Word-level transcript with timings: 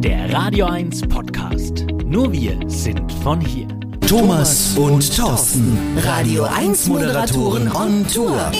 Der 0.00 0.32
Radio 0.32 0.66
1 0.66 1.08
Podcast. 1.08 1.84
Nur 2.04 2.32
wir 2.32 2.56
sind 2.68 3.12
von 3.24 3.40
hier. 3.40 3.66
Thomas 4.06 4.78
und 4.78 5.16
Thorsten, 5.16 5.76
Radio 6.04 6.44
1 6.44 6.86
Moderatoren 6.86 7.68
on 7.72 8.06
Tour. 8.06 8.52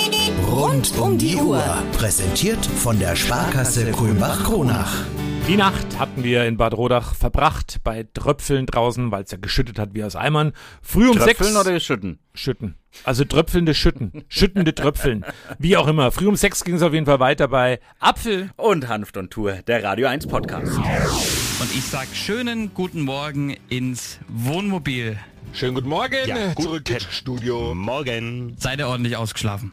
Rund 0.50 0.92
um 0.98 1.16
die 1.16 1.36
Uhr. 1.36 1.62
Präsentiert 1.92 2.66
von 2.66 2.98
der 2.98 3.14
Sparkasse 3.14 3.92
Kulmbach-Kronach. 3.92 5.04
Die 5.48 5.56
Nacht 5.56 5.98
hatten 5.98 6.24
wir 6.24 6.44
in 6.44 6.58
Bad 6.58 6.74
Rodach 6.74 7.14
verbracht 7.14 7.78
bei 7.82 8.06
Tröpfeln 8.12 8.66
draußen, 8.66 9.10
weil 9.10 9.24
es 9.24 9.30
ja 9.30 9.38
geschüttet 9.40 9.78
hat 9.78 9.94
wie 9.94 10.04
aus 10.04 10.14
Eimern. 10.14 10.52
Früh 10.82 11.08
um 11.08 11.16
Tröpfeln 11.16 11.54
sechs. 11.54 11.66
oder 11.66 11.80
schütten? 11.80 12.18
Schütten. 12.34 12.74
Also 13.04 13.24
tröpfelnde 13.24 13.72
Schütten. 13.72 14.24
Schüttende 14.28 14.74
Tröpfeln. 14.74 15.24
Wie 15.58 15.78
auch 15.78 15.86
immer. 15.88 16.10
Früh 16.10 16.26
um 16.26 16.36
sechs 16.36 16.64
ging 16.64 16.74
es 16.74 16.82
auf 16.82 16.92
jeden 16.92 17.06
Fall 17.06 17.18
weiter 17.18 17.48
bei 17.48 17.80
Apfel. 17.98 18.50
Und 18.56 18.88
Hanft 18.88 19.16
und 19.16 19.30
Tour, 19.30 19.52
der 19.66 19.82
Radio 19.82 20.08
1 20.08 20.26
Podcast. 20.26 20.76
Und 20.76 21.74
ich 21.74 21.84
sag 21.84 22.08
schönen 22.12 22.74
guten 22.74 23.00
Morgen 23.00 23.56
ins 23.70 24.18
Wohnmobil. 24.28 25.18
Schönen 25.52 25.74
guten 25.74 25.88
Morgen, 25.88 26.14
Ja, 26.26 26.54
zurück 26.54 26.84
guten 26.84 26.94
ins 26.94 27.04
Studio. 27.14 27.74
Morgen. 27.74 28.54
Seid 28.58 28.78
ihr 28.78 28.86
ordentlich 28.86 29.16
ausgeschlafen? 29.16 29.72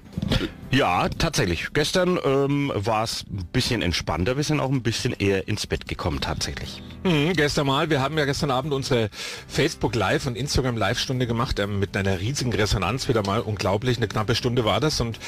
Ja, 0.71 1.09
tatsächlich. 1.09 1.67
Gestern 1.73 2.17
ähm, 2.25 2.71
war 2.73 3.03
es 3.03 3.23
ein 3.29 3.45
bisschen 3.53 3.81
entspannter. 3.81 4.35
Wir 4.35 4.43
sind 4.43 4.59
auch 4.59 4.71
ein 4.71 4.81
bisschen 4.81 5.13
eher 5.13 5.47
ins 5.47 5.67
Bett 5.67 5.87
gekommen, 5.87 6.21
tatsächlich. 6.21 6.81
Mhm, 7.03 7.33
gestern 7.33 7.67
mal, 7.67 7.89
wir 7.89 8.01
haben 8.01 8.17
ja 8.17 8.25
gestern 8.25 8.49
Abend 8.51 8.73
unsere 8.73 9.09
Facebook 9.47 9.93
Live 9.95 10.25
und 10.25 10.35
Instagram 10.35 10.75
Live 10.75 10.97
Stunde 10.97 11.27
gemacht, 11.27 11.59
ähm, 11.59 11.79
mit 11.79 11.95
einer 11.95 12.19
riesigen 12.19 12.51
Resonanz 12.53 13.07
wieder 13.07 13.21
mal. 13.23 13.41
Unglaublich, 13.41 13.97
eine 13.97 14.07
knappe 14.07 14.33
Stunde 14.33 14.65
war 14.65 14.79
das 14.79 14.99
und 15.01 15.19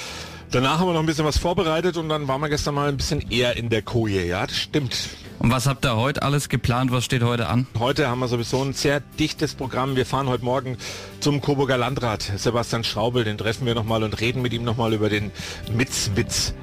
danach 0.51 0.79
haben 0.79 0.87
wir 0.87 0.93
noch 0.93 1.01
ein 1.01 1.05
bisschen 1.05 1.25
was 1.25 1.37
vorbereitet 1.37 1.97
und 1.97 2.09
dann 2.09 2.27
waren 2.27 2.41
wir 2.41 2.49
gestern 2.49 2.75
mal 2.75 2.89
ein 2.89 2.97
bisschen 2.97 3.29
eher 3.31 3.57
in 3.57 3.69
der 3.69 3.81
Koje. 3.81 4.25
Ja, 4.25 4.45
das 4.45 4.57
stimmt. 4.57 5.09
Und 5.39 5.51
was 5.51 5.67
habt 5.67 5.85
ihr 5.85 5.95
heute 5.95 6.23
alles 6.23 6.49
geplant? 6.49 6.91
Was 6.91 7.05
steht 7.05 7.23
heute 7.23 7.47
an? 7.47 7.67
Heute 7.77 8.07
haben 8.07 8.19
wir 8.19 8.27
sowieso 8.27 8.61
ein 8.63 8.73
sehr 8.73 8.99
dichtes 8.99 9.53
Programm. 9.53 9.95
Wir 9.95 10.05
fahren 10.05 10.27
heute 10.27 10.43
Morgen 10.43 10.77
zum 11.19 11.41
Coburger 11.41 11.77
Landrat. 11.77 12.31
Sebastian 12.37 12.83
Schraubel, 12.83 13.23
den 13.23 13.37
treffen 13.37 13.65
wir 13.65 13.75
nochmal 13.75 14.03
und 14.03 14.19
reden 14.19 14.41
mit 14.41 14.53
ihm 14.53 14.63
nochmal 14.63 14.93
über 14.93 15.09
den 15.09 15.31
Mitzwitz. 15.71 16.53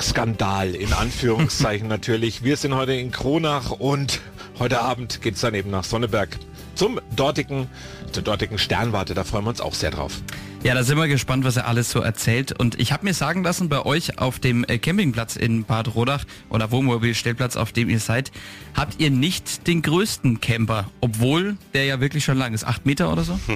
Skandal 0.00 0.74
in 0.74 0.92
Anführungszeichen 0.92 1.88
natürlich. 1.88 2.44
Wir 2.44 2.56
sind 2.56 2.74
heute 2.74 2.92
in 2.92 3.10
Kronach 3.10 3.72
und 3.72 4.20
heute 4.58 4.80
Abend 4.80 5.22
geht's 5.22 5.40
dann 5.40 5.54
eben 5.54 5.70
nach 5.70 5.84
Sonneberg 5.84 6.38
zum 6.74 7.00
dortigen, 7.14 7.68
zur 8.12 8.22
dortigen 8.22 8.58
Sternwarte. 8.58 9.14
Da 9.14 9.24
freuen 9.24 9.44
wir 9.44 9.50
uns 9.50 9.60
auch 9.60 9.74
sehr 9.74 9.90
drauf. 9.90 10.22
Ja, 10.68 10.74
da 10.74 10.84
sind 10.84 10.98
wir 10.98 11.08
gespannt, 11.08 11.46
was 11.46 11.56
er 11.56 11.66
alles 11.66 11.90
so 11.90 12.00
erzählt. 12.00 12.52
Und 12.52 12.78
ich 12.78 12.92
habe 12.92 13.06
mir 13.06 13.14
sagen 13.14 13.42
lassen, 13.42 13.70
bei 13.70 13.86
euch 13.86 14.18
auf 14.18 14.38
dem 14.38 14.64
äh, 14.68 14.76
Campingplatz 14.76 15.34
in 15.34 15.64
Bad 15.64 15.94
Rodach 15.94 16.24
oder 16.50 16.70
Wohnmobilstellplatz, 16.70 17.56
auf 17.56 17.72
dem 17.72 17.88
ihr 17.88 18.00
seid, 18.00 18.30
habt 18.76 19.00
ihr 19.00 19.10
nicht 19.10 19.66
den 19.66 19.80
größten 19.80 20.42
Camper, 20.42 20.90
obwohl 21.00 21.56
der 21.72 21.86
ja 21.86 22.00
wirklich 22.00 22.22
schon 22.22 22.36
lang 22.36 22.52
ist. 22.52 22.64
Acht 22.64 22.84
Meter 22.84 23.10
oder 23.10 23.24
so? 23.24 23.40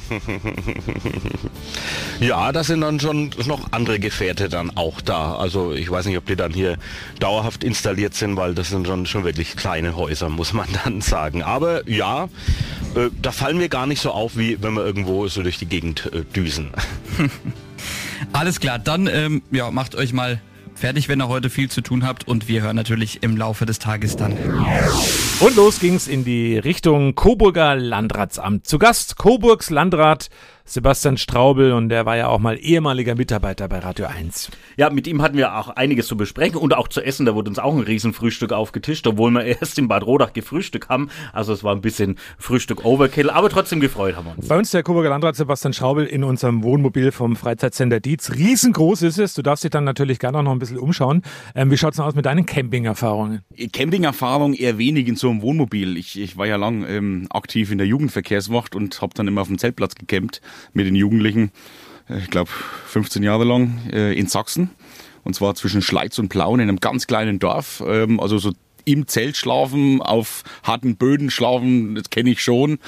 Ja, 2.21 2.53
da 2.53 2.63
sind 2.63 2.83
dann 2.83 3.01
schon 3.01 3.31
noch 3.47 3.73
andere 3.73 3.99
Gefährte 3.99 4.49
dann 4.49 4.71
auch 4.77 5.01
da. 5.01 5.35
Also 5.35 5.73
ich 5.73 5.91
weiß 5.91 6.07
nicht, 6.07 6.17
ob 6.17 6.27
die 6.27 6.37
dann 6.37 6.53
hier 6.53 6.79
dauerhaft 7.19 7.65
installiert 7.65 8.15
sind, 8.15 8.37
weil 8.37 8.55
das 8.55 8.69
sind 8.69 8.87
schon, 8.87 9.07
schon 9.07 9.25
wirklich 9.25 9.57
kleine 9.57 9.97
Häuser, 9.97 10.29
muss 10.29 10.53
man 10.53 10.69
dann 10.85 11.01
sagen. 11.01 11.43
Aber 11.43 11.89
ja, 11.89 12.29
äh, 12.97 13.11
da 13.21 13.33
fallen 13.33 13.59
wir 13.59 13.69
gar 13.69 13.87
nicht 13.87 14.01
so 14.01 14.11
auf, 14.11 14.37
wie 14.37 14.63
wenn 14.63 14.75
wir 14.75 14.85
irgendwo 14.85 15.27
so 15.29 15.43
durch 15.43 15.59
die 15.59 15.67
Gegend 15.67 16.11
äh, 16.13 16.25
düsen. 16.25 16.71
Alles 18.33 18.61
klar, 18.61 18.79
dann 18.79 19.07
ähm, 19.07 19.43
ja, 19.51 19.71
macht 19.71 19.95
euch 19.95 20.13
mal 20.13 20.41
fertig, 20.75 21.09
wenn 21.09 21.21
ihr 21.21 21.29
heute 21.29 21.51
viel 21.51 21.71
zu 21.71 21.81
tun 21.81 22.05
habt. 22.05 22.27
Und 22.27 22.49
wir 22.49 22.63
hören 22.63 22.77
natürlich 22.77 23.23
im 23.23 23.37
Laufe 23.37 23.67
des 23.67 23.79
Tages 23.79 24.17
dann. 24.17 24.37
Und 25.41 25.57
los 25.57 25.81
ging's 25.81 26.09
in 26.09 26.25
die 26.25 26.59
Richtung 26.59 27.15
Coburger 27.15 27.77
Landratsamt. 27.77 28.67
Zu 28.67 28.79
Gast 28.79 29.17
Coburgs 29.17 29.71
Landrat 29.71 30.29
Sebastian 30.65 31.17
Straubel 31.17 31.73
und 31.73 31.89
der 31.89 32.07
war 32.07 32.17
ja 32.17 32.29
auch 32.29 32.39
mal 32.39 32.57
ehemaliger 32.57 33.17
Mitarbeiter 33.17 33.69
bei 33.69 33.81
Radio 33.81 34.07
1. 34.07 34.51
Ja, 34.77 34.91
mit 34.91 35.07
ihm 35.09 35.21
hatten 35.21 35.37
wir 35.37 35.57
auch 35.57 35.69
einiges 35.69 36.07
zu 36.07 36.17
besprechen 36.17 36.57
und 36.57 36.73
auch 36.75 36.87
zu 36.87 37.01
essen. 37.01 37.27
Da 37.27 37.35
wurde 37.35 37.51
uns 37.51 37.59
auch 37.59 37.75
ein 37.75 37.81
Riesenfrühstück 37.81 38.53
aufgetischt, 38.53 39.07
obwohl 39.07 39.33
wir 39.33 39.45
erst 39.61 39.79
in 39.79 39.89
Bad 39.89 40.05
Rodach 40.07 40.33
gefrühstückt 40.33 40.89
haben. 40.89 41.11
Also 41.33 41.53
es 41.53 41.65
war 41.65 41.75
ein 41.75 41.81
bisschen 41.81 42.17
Frühstück 42.39 42.85
Overkill, 42.85 43.29
aber 43.29 43.51
trotzdem 43.51 43.81
gefreut 43.81 44.15
haben 44.17 44.27
wir 44.27 44.37
uns. 44.37 44.47
Bei 44.49 44.57
uns 44.57 44.71
der 44.71 44.83
Coburger 44.85 45.11
Landrat 45.11 45.35
Sebastian 45.35 45.73
Straubel 45.73 46.07
in 46.07 46.23
unserem 46.23 46.63
Wohnmobil 46.63 47.11
vom 47.11 47.35
Freizeitcenter 47.35 47.99
Dietz. 47.99 48.31
Riesengroß 48.33 49.03
ist 49.03 49.19
es. 49.19 49.35
Du 49.35 49.43
darfst 49.43 49.65
dich 49.65 49.71
dann 49.71 49.85
natürlich 49.85 50.21
gerne 50.21 50.39
auch 50.39 50.43
noch 50.43 50.53
ein 50.53 50.61
bisschen 50.61 50.79
umschauen. 50.79 51.23
Ähm, 51.57 51.71
wie 51.73 51.77
schaut's 51.77 51.97
denn 51.97 52.07
aus 52.07 52.15
mit 52.15 52.27
deinen 52.27 52.47
Camping-Erfahrungen? 52.47 53.41
Camping-Erfahrung 53.73 54.55
eher 54.55 54.79
wenig 54.79 55.09
in 55.09 55.17
so 55.17 55.29
einem 55.29 55.43
Wohnmobil. 55.43 55.97
Ich, 55.97 56.21
ich 56.21 56.37
war 56.37 56.47
ja 56.47 56.57
lang 56.57 56.87
ähm, 56.89 57.27
aktiv 57.31 57.73
in 57.73 57.79
der 57.79 57.87
Jugendverkehrswacht 57.87 58.77
und 58.77 59.03
habe 59.03 59.13
dann 59.15 59.27
immer 59.27 59.41
auf 59.41 59.49
dem 59.49 59.59
Zeltplatz 59.59 59.97
gecampt 59.97 60.41
mit 60.73 60.87
den 60.87 60.95
Jugendlichen. 60.95 61.51
Äh, 62.09 62.19
Ich 62.19 62.31
glaube 62.31 62.51
15 62.87 63.23
Jahre 63.23 63.45
lang 63.45 63.81
äh, 63.93 64.13
in 64.19 64.27
Sachsen. 64.27 64.71
Und 65.25 65.35
zwar 65.35 65.55
zwischen 65.55 65.83
Schleiz 65.83 66.19
und 66.19 66.29
Plauen 66.29 66.61
in 66.61 66.69
einem 66.69 66.81
ganz 66.81 67.07
kleinen 67.07 67.39
Dorf. 67.39 67.83
Ähm, 67.87 68.19
also 68.19 68.39
so 68.39 68.53
im 68.85 69.07
Zelt 69.07 69.37
schlafen, 69.37 70.03
auf 70.03 70.43
harten 70.65 70.97
Böden 70.97 71.31
schlafen, 71.31 71.95
das 71.95 72.11
kenne 72.11 72.31
ich 72.31 72.43
schon. 72.43 72.79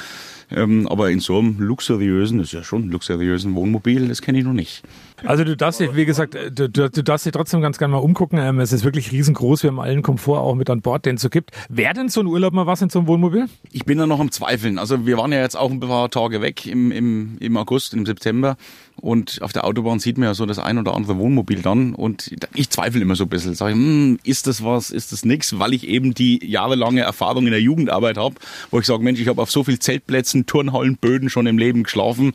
Ähm, 0.51 0.87
aber 0.89 1.11
in 1.11 1.21
so 1.21 1.39
einem 1.39 1.59
luxuriösen, 1.59 2.39
das 2.39 2.49
ist 2.49 2.53
ja 2.53 2.65
schon 2.65 2.91
luxuriösen 2.91 3.55
Wohnmobil, 3.55 4.09
das 4.09 4.21
kenne 4.21 4.39
ich 4.39 4.45
noch 4.45 4.53
nicht. 4.53 4.83
Also 5.27 5.45
du 5.45 5.57
darfst 5.57 5.81
dich, 5.81 5.95
wie 5.95 6.05
gesagt, 6.05 6.35
äh, 6.35 6.51
du, 6.51 6.69
du, 6.69 6.91
du 6.91 7.03
darfst 7.03 7.25
dich 7.25 7.33
trotzdem 7.33 7.63
ganz 7.63 7.79
gerne 7.79 7.93
mal 7.93 7.99
umgucken. 7.99 8.39
Ähm, 8.39 8.61
es 8.61 8.73
ist 8.73 8.85
wirklich 8.85 9.13
riesengroß. 9.13 9.63
Wir 9.63 9.71
haben 9.71 9.81
allen 9.81 10.03
Komfort 10.03 10.41
auch 10.41 10.55
mit 10.55 10.69
an 10.69 10.83
Bord, 10.83 11.07
den 11.07 11.17
es 11.17 11.23
so 11.23 11.31
gibt. 11.31 11.51
Wäre 11.69 11.95
denn 11.95 12.09
so 12.09 12.21
ein 12.21 12.27
Urlaub 12.27 12.53
mal 12.53 12.67
was 12.67 12.83
in 12.83 12.91
so 12.91 12.99
einem 12.99 13.09
Wohnmobil? 13.09 13.47
Ich 13.73 13.85
bin 13.85 13.99
da 13.99 14.07
noch 14.07 14.21
am 14.21 14.31
Zweifeln. 14.31 14.79
Also 14.79 15.07
wir 15.07 15.17
waren 15.17 15.33
ja 15.33 15.41
jetzt 15.41 15.57
auch 15.57 15.71
ein 15.71 15.81
paar 15.81 16.11
Tage 16.11 16.43
weg 16.43 16.67
im, 16.67 16.93
im, 16.93 17.39
im 17.41 17.57
August, 17.57 17.95
im 17.95 18.05
September. 18.05 18.57
Und 18.97 19.41
auf 19.43 19.53
der 19.53 19.65
Autobahn 19.65 19.99
sieht 19.99 20.19
man 20.19 20.29
ja 20.29 20.35
so 20.35 20.47
das 20.47 20.59
ein 20.59 20.79
oder 20.79 20.95
andere 20.95 21.17
Wohnmobil 21.19 21.63
dann. 21.63 21.95
Und 21.95 22.31
ich 22.55 22.71
zweifle 22.71 23.01
immer 23.01 23.17
so 23.17 23.25
ein 23.25 23.31
bisschen. 23.31 23.55
Sag 23.55 23.71
ich, 23.71 23.75
hm, 23.75 24.19
ist 24.25 24.47
das 24.47 24.63
was, 24.63 24.91
ist 24.91 25.13
das 25.13 25.25
nix? 25.25 25.59
Weil 25.59 25.73
ich 25.75 25.89
eben 25.89 26.15
die 26.15 26.45
jahrelange 26.45 27.01
Erfahrung 27.01 27.47
in 27.47 27.53
der 27.53 27.63
Jugendarbeit 27.63 28.19
habe, 28.19 28.35
wo 28.71 28.79
ich 28.79 28.87
sage, 28.87 29.03
Mensch, 29.03 29.21
ich 29.21 29.29
habe 29.29 29.41
auf 29.41 29.51
so 29.51 29.65
viel 29.65 29.79
Zeltplätzen, 29.79 30.47
Turnhallen, 30.47 30.97
Böden 30.97 31.31
schon 31.31 31.47
im 31.47 31.59
Leben 31.59 31.83
geschlafen. 31.83 32.35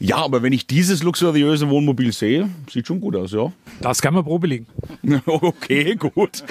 Ja, 0.00 0.16
aber 0.18 0.42
wenn 0.42 0.52
ich 0.52 0.66
dieses 0.66 1.02
luxuriöse 1.02 1.68
Wohnmobil 1.70 2.12
sehe, 2.12 2.48
sieht 2.70 2.86
schon 2.86 3.00
gut 3.00 3.16
aus, 3.16 3.32
ja. 3.32 3.52
Das 3.80 4.00
kann 4.00 4.14
man 4.14 4.24
Probe 4.24 4.46
liegen. 4.46 4.66
Okay, 5.26 5.96
gut. 5.96 6.44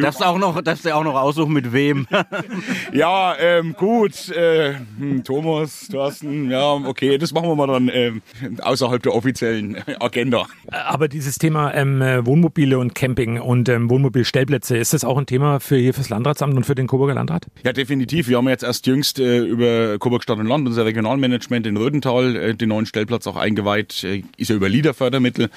Darfst 0.00 0.20
du 0.20 0.24
auch 0.24 0.38
noch, 0.38 0.60
darfst 0.62 0.84
du 0.84 0.94
auch 0.94 1.04
noch 1.04 1.14
aussuchen, 1.14 1.52
mit 1.52 1.72
wem? 1.72 2.06
Ja, 2.92 3.34
ähm, 3.38 3.74
gut. 3.78 4.28
Äh, 4.30 4.74
hm, 4.98 5.24
Thomas, 5.24 5.88
Thorsten, 5.88 6.50
ja, 6.50 6.72
okay, 6.74 7.16
das 7.16 7.32
machen 7.32 7.48
wir 7.48 7.54
mal 7.54 7.66
dann 7.66 7.90
ähm, 7.92 8.22
außerhalb 8.60 9.02
der 9.02 9.14
offiziellen 9.14 9.78
Agenda. 10.00 10.46
Aber 10.68 11.08
dieses 11.08 11.36
Thema 11.36 11.72
ähm, 11.74 12.02
äh, 12.02 12.24
Wohnmobile 12.26 12.78
und 12.78 12.94
Camping 12.94 13.40
und 13.40 13.68
ähm, 13.68 13.88
Wohnmobilstellplätze, 13.88 14.76
ist 14.76 14.92
das 14.92 15.04
auch 15.04 15.16
ein 15.16 15.26
Thema 15.26 15.60
für 15.60 15.76
hier 15.76 15.94
fürs 15.94 16.10
Landratsamt 16.10 16.54
und 16.54 16.64
für 16.64 16.74
den 16.74 16.86
Coburger 16.86 17.14
Landrat? 17.14 17.46
Ja, 17.64 17.72
definitiv. 17.72 18.28
Wir 18.28 18.36
haben 18.36 18.48
jetzt 18.48 18.64
erst 18.64 18.86
jüngst 18.86 19.18
äh, 19.18 19.38
über 19.38 19.98
Coburg 19.98 20.22
Stadt 20.22 20.38
und 20.38 20.46
Land, 20.46 20.66
unser 20.66 20.84
Regionalmanagement 20.84 21.66
in 21.66 21.76
Rödental, 21.76 22.36
äh, 22.36 22.54
den 22.54 22.68
neuen 22.68 22.81
Stellplatz 22.86 23.26
auch 23.26 23.36
eingeweiht. 23.36 24.04
Äh, 24.04 24.22
ist 24.36 24.50
ja 24.50 24.56
über 24.56 24.68
Liederfördermittel 24.68 25.50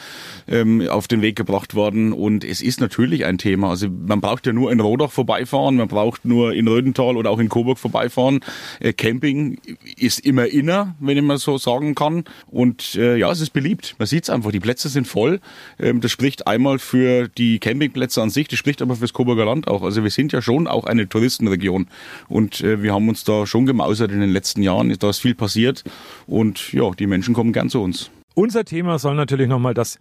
ähm, 0.48 0.88
auf 0.88 1.08
den 1.08 1.22
Weg 1.22 1.36
gebracht 1.36 1.76
worden. 1.76 2.14
Und 2.14 2.44
es 2.44 2.62
ist 2.62 2.82
natürlich 2.82 3.26
ein 3.26 3.38
Thema. 3.38 3.70
Also 3.70 3.88
man 3.90 4.22
braucht 4.22 4.46
ja 4.46 4.54
nur 4.54 4.72
in 4.72 4.80
Rodach 4.80 5.12
vorbeifahren, 5.12 5.76
man 5.76 5.88
braucht 5.88 6.26
nur 6.26 6.54
in 6.54 6.68
Rödental 6.68 7.18
oder 7.18 7.32
auch 7.32 7.40
in 7.40 7.50
Coburg 7.50 7.78
vorbeifahren. 7.78 8.42
Äh, 8.80 8.94
Camping 8.94 9.60
ist 9.98 10.20
immer 10.20 10.48
inner, 10.48 10.96
wenn 11.00 11.18
ich 11.18 11.24
mal 11.24 11.38
so 11.38 11.58
sagen 11.58 11.96
kann. 11.96 12.24
Und 12.48 12.96
äh, 12.96 13.18
ja, 13.18 13.32
es 13.32 13.42
ist 13.42 13.52
beliebt. 13.52 13.96
Man 13.98 14.08
sieht 14.08 14.24
es 14.24 14.30
einfach, 14.30 14.52
die 14.52 14.60
Plätze 14.60 14.90
sind 14.90 15.08
voll. 15.08 15.40
Ähm, 15.80 16.02
das 16.02 16.12
spricht 16.12 16.48
einmal 16.48 16.80
für 16.80 17.28
die 17.28 17.60
Campingplätze 17.60 18.22
an 18.22 18.30
sich, 18.30 18.48
das 18.48 18.60
spricht 18.60 18.82
aber 18.82 18.96
fürs 18.96 19.14
Coburger 19.14 19.46
Land 19.46 19.68
auch. 19.68 19.84
Also 19.84 20.04
wir 20.04 20.12
sind 20.12 20.32
ja 20.32 20.42
schon 20.42 20.68
auch 20.68 20.86
eine 20.86 21.08
Touristenregion. 21.08 21.88
Und 22.28 22.62
äh, 22.62 22.82
wir 22.82 22.94
haben 22.94 23.10
uns 23.10 23.24
da 23.24 23.46
schon 23.46 23.66
gemausert 23.66 24.12
in 24.12 24.20
den 24.20 24.32
letzten 24.32 24.62
Jahren. 24.62 24.96
Da 25.00 25.10
ist 25.10 25.20
viel 25.20 25.36
passiert. 25.36 25.84
Und 26.28 26.74
ja, 26.74 26.92
die 26.92 27.08
Menschen 27.08 27.15
kommen 27.34 27.54
gern 27.54 27.70
zu 27.70 27.82
uns. 27.82 28.12
Unser 28.34 28.66
Thema 28.66 29.00
soll 29.00 29.16
natürlich 29.16 29.48
nochmal 29.48 29.74
das 29.74 29.98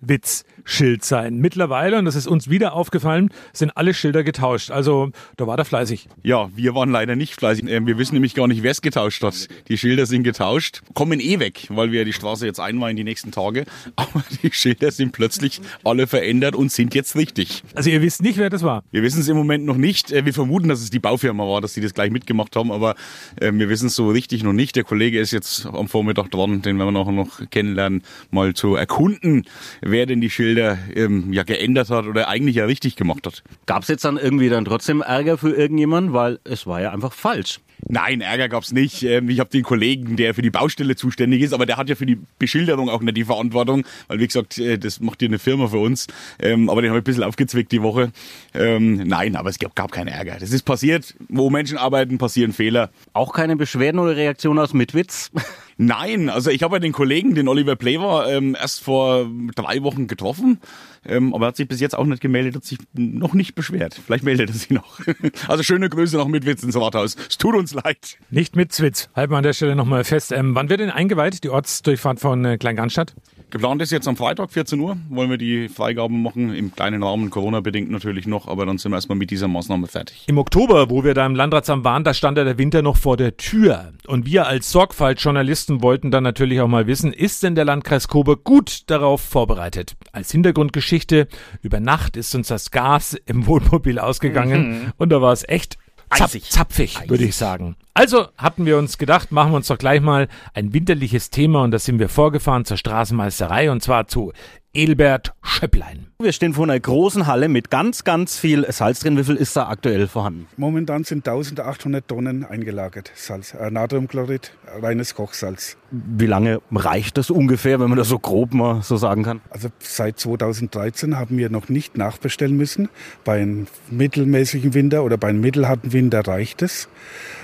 Mitzwitz-Schild 0.00 1.04
sein. 1.04 1.38
Mittlerweile, 1.38 1.98
und 1.98 2.04
das 2.04 2.14
ist 2.14 2.26
uns 2.26 2.50
wieder 2.50 2.72
aufgefallen, 2.74 3.30
sind 3.52 3.76
alle 3.76 3.94
Schilder 3.94 4.22
getauscht. 4.24 4.70
Also 4.70 5.10
da 5.36 5.46
war 5.46 5.56
der 5.56 5.64
fleißig. 5.64 6.08
Ja, 6.22 6.50
wir 6.54 6.74
waren 6.74 6.90
leider 6.90 7.16
nicht 7.16 7.34
fleißig. 7.34 7.68
Ähm, 7.68 7.86
Wir 7.86 7.98
wissen 7.98 8.14
nämlich 8.14 8.34
gar 8.34 8.46
nicht, 8.48 8.62
wer 8.62 8.70
es 8.70 8.82
getauscht 8.82 9.22
hat. 9.22 9.48
Die 9.68 9.78
Schilder 9.78 10.06
sind 10.06 10.22
getauscht, 10.22 10.82
kommen 10.94 11.20
eh 11.20 11.38
weg, 11.38 11.66
weil 11.70 11.92
wir 11.92 12.04
die 12.04 12.12
Straße 12.12 12.46
jetzt 12.46 12.60
einweihen 12.60 12.96
die 12.96 13.04
nächsten 13.04 13.30
Tage. 13.30 13.64
Aber 13.96 14.22
die 14.42 14.50
Schilder 14.52 14.90
sind 14.90 15.12
plötzlich 15.12 15.60
alle 15.84 16.06
verändert 16.06 16.54
und 16.54 16.70
sind 16.72 16.94
jetzt 16.94 17.16
richtig. 17.16 17.62
Also 17.74 17.90
ihr 17.90 18.02
wisst 18.02 18.22
nicht, 18.22 18.38
wer 18.38 18.50
das 18.50 18.62
war. 18.62 18.82
Wir 18.90 19.02
wissen 19.02 19.20
es 19.20 19.28
im 19.28 19.36
Moment 19.36 19.64
noch 19.64 19.76
nicht. 19.76 20.12
Äh, 20.12 20.24
Wir 20.24 20.34
vermuten, 20.34 20.68
dass 20.68 20.80
es 20.80 20.90
die 20.90 20.98
Baufirma 20.98 21.44
war, 21.44 21.60
dass 21.60 21.74
sie 21.74 21.80
das 21.80 21.94
gleich 21.94 22.10
mitgemacht 22.10 22.54
haben, 22.56 22.70
aber 22.70 22.94
äh, 23.40 23.52
wir 23.52 23.68
wissen 23.68 23.86
es 23.86 23.94
so 23.94 24.08
richtig 24.10 24.42
noch 24.42 24.52
nicht. 24.52 24.76
Der 24.76 24.84
Kollege 24.84 25.18
ist 25.18 25.32
jetzt 25.32 25.66
am 25.66 25.88
Vormittag 25.88 26.30
dran, 26.30 26.62
den 26.62 26.78
werden 26.78 26.92
wir 26.92 27.00
nachher 27.00 27.12
noch 27.12 27.40
kennenlernen, 27.50 28.02
mal 28.30 28.54
zu 28.54 28.74
erkunden, 28.74 29.44
wer 29.90 30.06
denn 30.06 30.20
die 30.20 30.30
Schilder 30.30 30.78
ähm, 30.94 31.32
ja 31.32 31.42
geändert 31.42 31.90
hat 31.90 32.06
oder 32.06 32.28
eigentlich 32.28 32.56
ja 32.56 32.64
richtig 32.64 32.96
gemacht 32.96 33.26
hat. 33.26 33.42
Gab 33.66 33.82
es 33.82 33.88
jetzt 33.88 34.04
dann 34.04 34.16
irgendwie 34.16 34.48
dann 34.48 34.64
trotzdem 34.64 35.02
Ärger 35.02 35.38
für 35.38 35.50
irgendjemanden, 35.54 36.12
weil 36.12 36.38
es 36.44 36.66
war 36.66 36.80
ja 36.80 36.92
einfach 36.92 37.12
falsch. 37.12 37.60
Nein, 37.86 38.20
Ärger 38.20 38.48
gab's 38.48 38.72
nicht. 38.72 39.04
Ähm, 39.04 39.28
Ich 39.28 39.38
habe 39.38 39.50
den 39.50 39.62
Kollegen, 39.62 40.16
der 40.16 40.34
für 40.34 40.42
die 40.42 40.50
Baustelle 40.50 40.96
zuständig 40.96 41.42
ist, 41.42 41.52
aber 41.52 41.64
der 41.64 41.76
hat 41.76 41.88
ja 41.88 41.94
für 41.94 42.06
die 42.06 42.18
Beschilderung 42.38 42.88
auch 42.88 43.00
nicht 43.02 43.16
die 43.16 43.24
Verantwortung, 43.24 43.84
weil 44.08 44.18
wie 44.18 44.26
gesagt, 44.26 44.58
äh, 44.58 44.78
das 44.78 45.00
macht 45.00 45.22
ja 45.22 45.28
eine 45.28 45.38
Firma 45.38 45.68
für 45.68 45.78
uns. 45.78 46.08
Ähm, 46.40 46.68
Aber 46.70 46.82
den 46.82 46.90
habe 46.90 46.98
ich 46.98 47.02
ein 47.02 47.04
bisschen 47.04 47.22
aufgezwickt 47.22 47.70
die 47.70 47.82
Woche. 47.82 48.10
Ähm, 48.52 48.94
Nein, 49.06 49.36
aber 49.36 49.50
es 49.50 49.58
gab, 49.60 49.76
gab 49.76 49.92
keinen 49.92 50.08
Ärger. 50.08 50.38
Das 50.40 50.50
ist 50.50 50.64
passiert. 50.64 51.14
Wo 51.28 51.50
Menschen 51.50 51.78
arbeiten, 51.78 52.18
passieren 52.18 52.52
Fehler. 52.52 52.90
Auch 53.12 53.32
keine 53.32 53.54
Beschwerden 53.54 54.00
oder 54.00 54.16
Reaktionen 54.16 54.58
aus 54.58 54.74
Mitwitz? 54.74 55.30
Nein, 55.80 56.28
also 56.28 56.50
ich 56.50 56.64
habe 56.64 56.76
ja 56.76 56.80
den 56.80 56.92
Kollegen, 56.92 57.36
den 57.36 57.46
Oliver 57.46 57.76
Plever, 57.76 58.26
ähm, 58.28 58.56
erst 58.58 58.82
vor 58.82 59.30
drei 59.54 59.84
Wochen 59.84 60.08
getroffen, 60.08 60.58
ähm, 61.06 61.32
aber 61.32 61.46
er 61.46 61.48
hat 61.48 61.56
sich 61.56 61.68
bis 61.68 61.78
jetzt 61.78 61.96
auch 61.96 62.04
nicht 62.04 62.20
gemeldet, 62.20 62.56
hat 62.56 62.64
sich 62.64 62.78
noch 62.94 63.32
nicht 63.32 63.54
beschwert. 63.54 64.00
Vielleicht 64.04 64.24
meldet 64.24 64.50
er 64.50 64.54
sich 64.54 64.70
noch. 64.70 65.00
Also 65.46 65.62
schöne 65.62 65.88
Grüße 65.88 66.16
nach 66.16 66.26
Mitwitz 66.26 66.62
ins 66.62 66.76
Rathaus. 66.76 67.16
Es 67.28 67.38
tut 67.38 67.54
uns 67.54 67.72
leid. 67.72 68.18
Nicht 68.30 68.56
mit 68.56 68.72
Zwitz. 68.72 69.08
Halten 69.14 69.32
wir 69.32 69.36
an 69.36 69.44
der 69.44 69.52
Stelle 69.52 69.76
nochmal 69.76 70.02
fest. 70.02 70.32
Ähm, 70.32 70.54
wann 70.54 70.68
wird 70.68 70.80
denn 70.80 70.90
eingeweiht, 70.90 71.44
die 71.44 71.48
Ortsdurchfahrt 71.48 72.18
von 72.18 72.44
äh, 72.44 72.58
Kleingarnstadt? 72.58 73.14
Geplant 73.50 73.80
ist 73.80 73.92
jetzt 73.92 74.06
am 74.06 74.16
Freitag 74.16 74.50
14 74.50 74.78
Uhr, 74.78 74.98
wollen 75.08 75.30
wir 75.30 75.38
die 75.38 75.70
Freigaben 75.70 76.22
machen, 76.22 76.54
im 76.54 76.74
kleinen 76.74 77.02
Rahmen, 77.02 77.30
Corona-bedingt 77.30 77.90
natürlich 77.90 78.26
noch, 78.26 78.46
aber 78.46 78.66
dann 78.66 78.76
sind 78.76 78.92
wir 78.92 78.96
erstmal 78.96 79.16
mit 79.16 79.30
dieser 79.30 79.48
Maßnahme 79.48 79.86
fertig. 79.86 80.24
Im 80.26 80.36
Oktober, 80.36 80.90
wo 80.90 81.02
wir 81.02 81.14
da 81.14 81.24
im 81.24 81.34
Landratsamt 81.34 81.82
waren, 81.82 82.04
da 82.04 82.12
stand 82.12 82.36
ja 82.36 82.44
der 82.44 82.58
Winter 82.58 82.82
noch 82.82 82.98
vor 82.98 83.16
der 83.16 83.38
Tür. 83.38 83.94
Und 84.06 84.26
wir 84.26 84.46
als 84.46 84.70
Sorgfaltjournalisten 84.70 85.82
wollten 85.82 86.10
dann 86.10 86.24
natürlich 86.24 86.60
auch 86.60 86.68
mal 86.68 86.86
wissen, 86.86 87.10
ist 87.10 87.42
denn 87.42 87.54
der 87.54 87.64
Landkreis 87.64 88.08
Coburg 88.08 88.44
gut 88.44 88.82
darauf 88.90 89.22
vorbereitet? 89.22 89.96
Als 90.12 90.30
Hintergrundgeschichte, 90.30 91.26
über 91.62 91.80
Nacht 91.80 92.18
ist 92.18 92.34
uns 92.34 92.48
das 92.48 92.70
Gas 92.70 93.16
im 93.24 93.46
Wohnmobil 93.46 93.98
ausgegangen 93.98 94.92
und 94.98 95.08
da 95.08 95.22
war 95.22 95.32
es 95.32 95.48
echt 95.48 95.78
zap 96.14 96.28
Eisig. 96.28 96.50
zapfig, 96.50 97.08
würde 97.08 97.24
ich 97.24 97.36
sagen. 97.36 97.76
Also 97.94 98.28
hatten 98.36 98.64
wir 98.66 98.78
uns 98.78 98.98
gedacht, 98.98 99.32
machen 99.32 99.52
wir 99.52 99.56
uns 99.56 99.66
doch 99.66 99.78
gleich 99.78 100.00
mal 100.00 100.28
ein 100.54 100.72
winterliches 100.72 101.30
Thema 101.30 101.62
und 101.62 101.70
da 101.70 101.78
sind 101.78 101.98
wir 101.98 102.08
vorgefahren 102.08 102.64
zur 102.64 102.76
Straßenmeisterei 102.76 103.70
und 103.70 103.82
zwar 103.82 104.06
zu 104.06 104.32
Elbert 104.78 105.34
Schöpplein. 105.42 106.06
Wir 106.22 106.32
stehen 106.32 106.54
vor 106.54 106.62
einer 106.62 106.78
großen 106.78 107.26
Halle 107.26 107.48
mit 107.48 107.68
ganz, 107.68 108.04
ganz 108.04 108.38
viel 108.38 108.64
Salz 108.70 109.00
drin. 109.00 109.18
Wie 109.18 109.24
viel 109.24 109.34
ist 109.34 109.56
da 109.56 109.66
aktuell 109.66 110.06
vorhanden? 110.06 110.46
Momentan 110.56 111.02
sind 111.02 111.26
1800 111.26 112.06
Tonnen 112.06 112.44
eingelagert. 112.44 113.10
Salz, 113.16 113.54
äh, 113.54 113.72
Natriumchlorid, 113.72 114.52
reines 114.80 115.16
Kochsalz. 115.16 115.76
Wie 115.90 116.26
lange 116.26 116.60
reicht 116.70 117.18
das 117.18 117.28
ungefähr, 117.28 117.80
wenn 117.80 117.88
man 117.88 117.98
das 117.98 118.06
so 118.06 118.20
grob 118.20 118.54
mal 118.54 118.80
so 118.82 118.96
sagen 118.96 119.24
kann? 119.24 119.40
Also 119.50 119.66
seit 119.80 120.20
2013 120.20 121.18
haben 121.18 121.38
wir 121.38 121.50
noch 121.50 121.68
nicht 121.68 121.98
nachbestellen 121.98 122.56
müssen. 122.56 122.88
Bei 123.24 123.42
einem 123.42 123.66
mittelmäßigen 123.90 124.74
Winter 124.74 125.02
oder 125.02 125.16
bei 125.16 125.30
einem 125.30 125.40
mittelharten 125.40 125.92
Winter 125.92 126.20
reicht 126.20 126.62
es. 126.62 126.88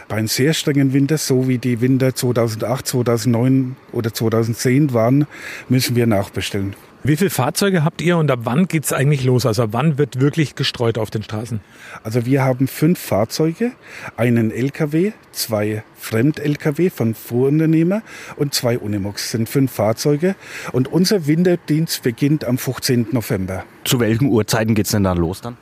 Bei 0.06 0.18
einem 0.18 0.28
sehr 0.28 0.54
strengen 0.54 0.92
Winter, 0.92 1.18
so 1.18 1.48
wie 1.48 1.58
die 1.58 1.80
Winter 1.80 2.14
2008, 2.14 2.86
2009 2.86 3.74
oder 3.90 4.14
2010 4.14 4.92
waren, 4.92 5.26
müssen 5.68 5.96
wir 5.96 6.06
nachbestellen. 6.06 6.76
Wie 7.06 7.16
viele 7.16 7.28
Fahrzeuge 7.28 7.84
habt 7.84 8.00
ihr 8.00 8.16
und 8.16 8.30
ab 8.30 8.40
wann 8.44 8.66
geht's 8.66 8.90
eigentlich 8.90 9.24
los? 9.24 9.44
Also 9.44 9.64
ab 9.64 9.68
wann 9.72 9.98
wird 9.98 10.20
wirklich 10.20 10.54
gestreut 10.54 10.96
auf 10.96 11.10
den 11.10 11.22
Straßen? 11.22 11.60
Also 12.02 12.24
wir 12.24 12.42
haben 12.42 12.66
fünf 12.66 12.98
Fahrzeuge, 12.98 13.72
einen 14.16 14.50
LKW, 14.50 15.12
zwei 15.30 15.84
Fremd-LKW 15.98 16.88
von 16.88 17.14
Fuhrunternehmer 17.14 18.00
und 18.36 18.54
zwei 18.54 18.78
Unimox. 18.78 19.24
Das 19.24 19.30
sind 19.32 19.50
fünf 19.50 19.72
Fahrzeuge 19.72 20.34
und 20.72 20.90
unser 20.90 21.26
Winterdienst 21.26 22.02
beginnt 22.02 22.46
am 22.46 22.56
15. 22.56 23.08
November. 23.12 23.64
Zu 23.84 24.00
welchen 24.00 24.28
Uhrzeiten 24.28 24.74
geht's 24.74 24.92
denn 24.92 25.04
dann 25.04 25.18
los 25.18 25.42
dann? 25.42 25.58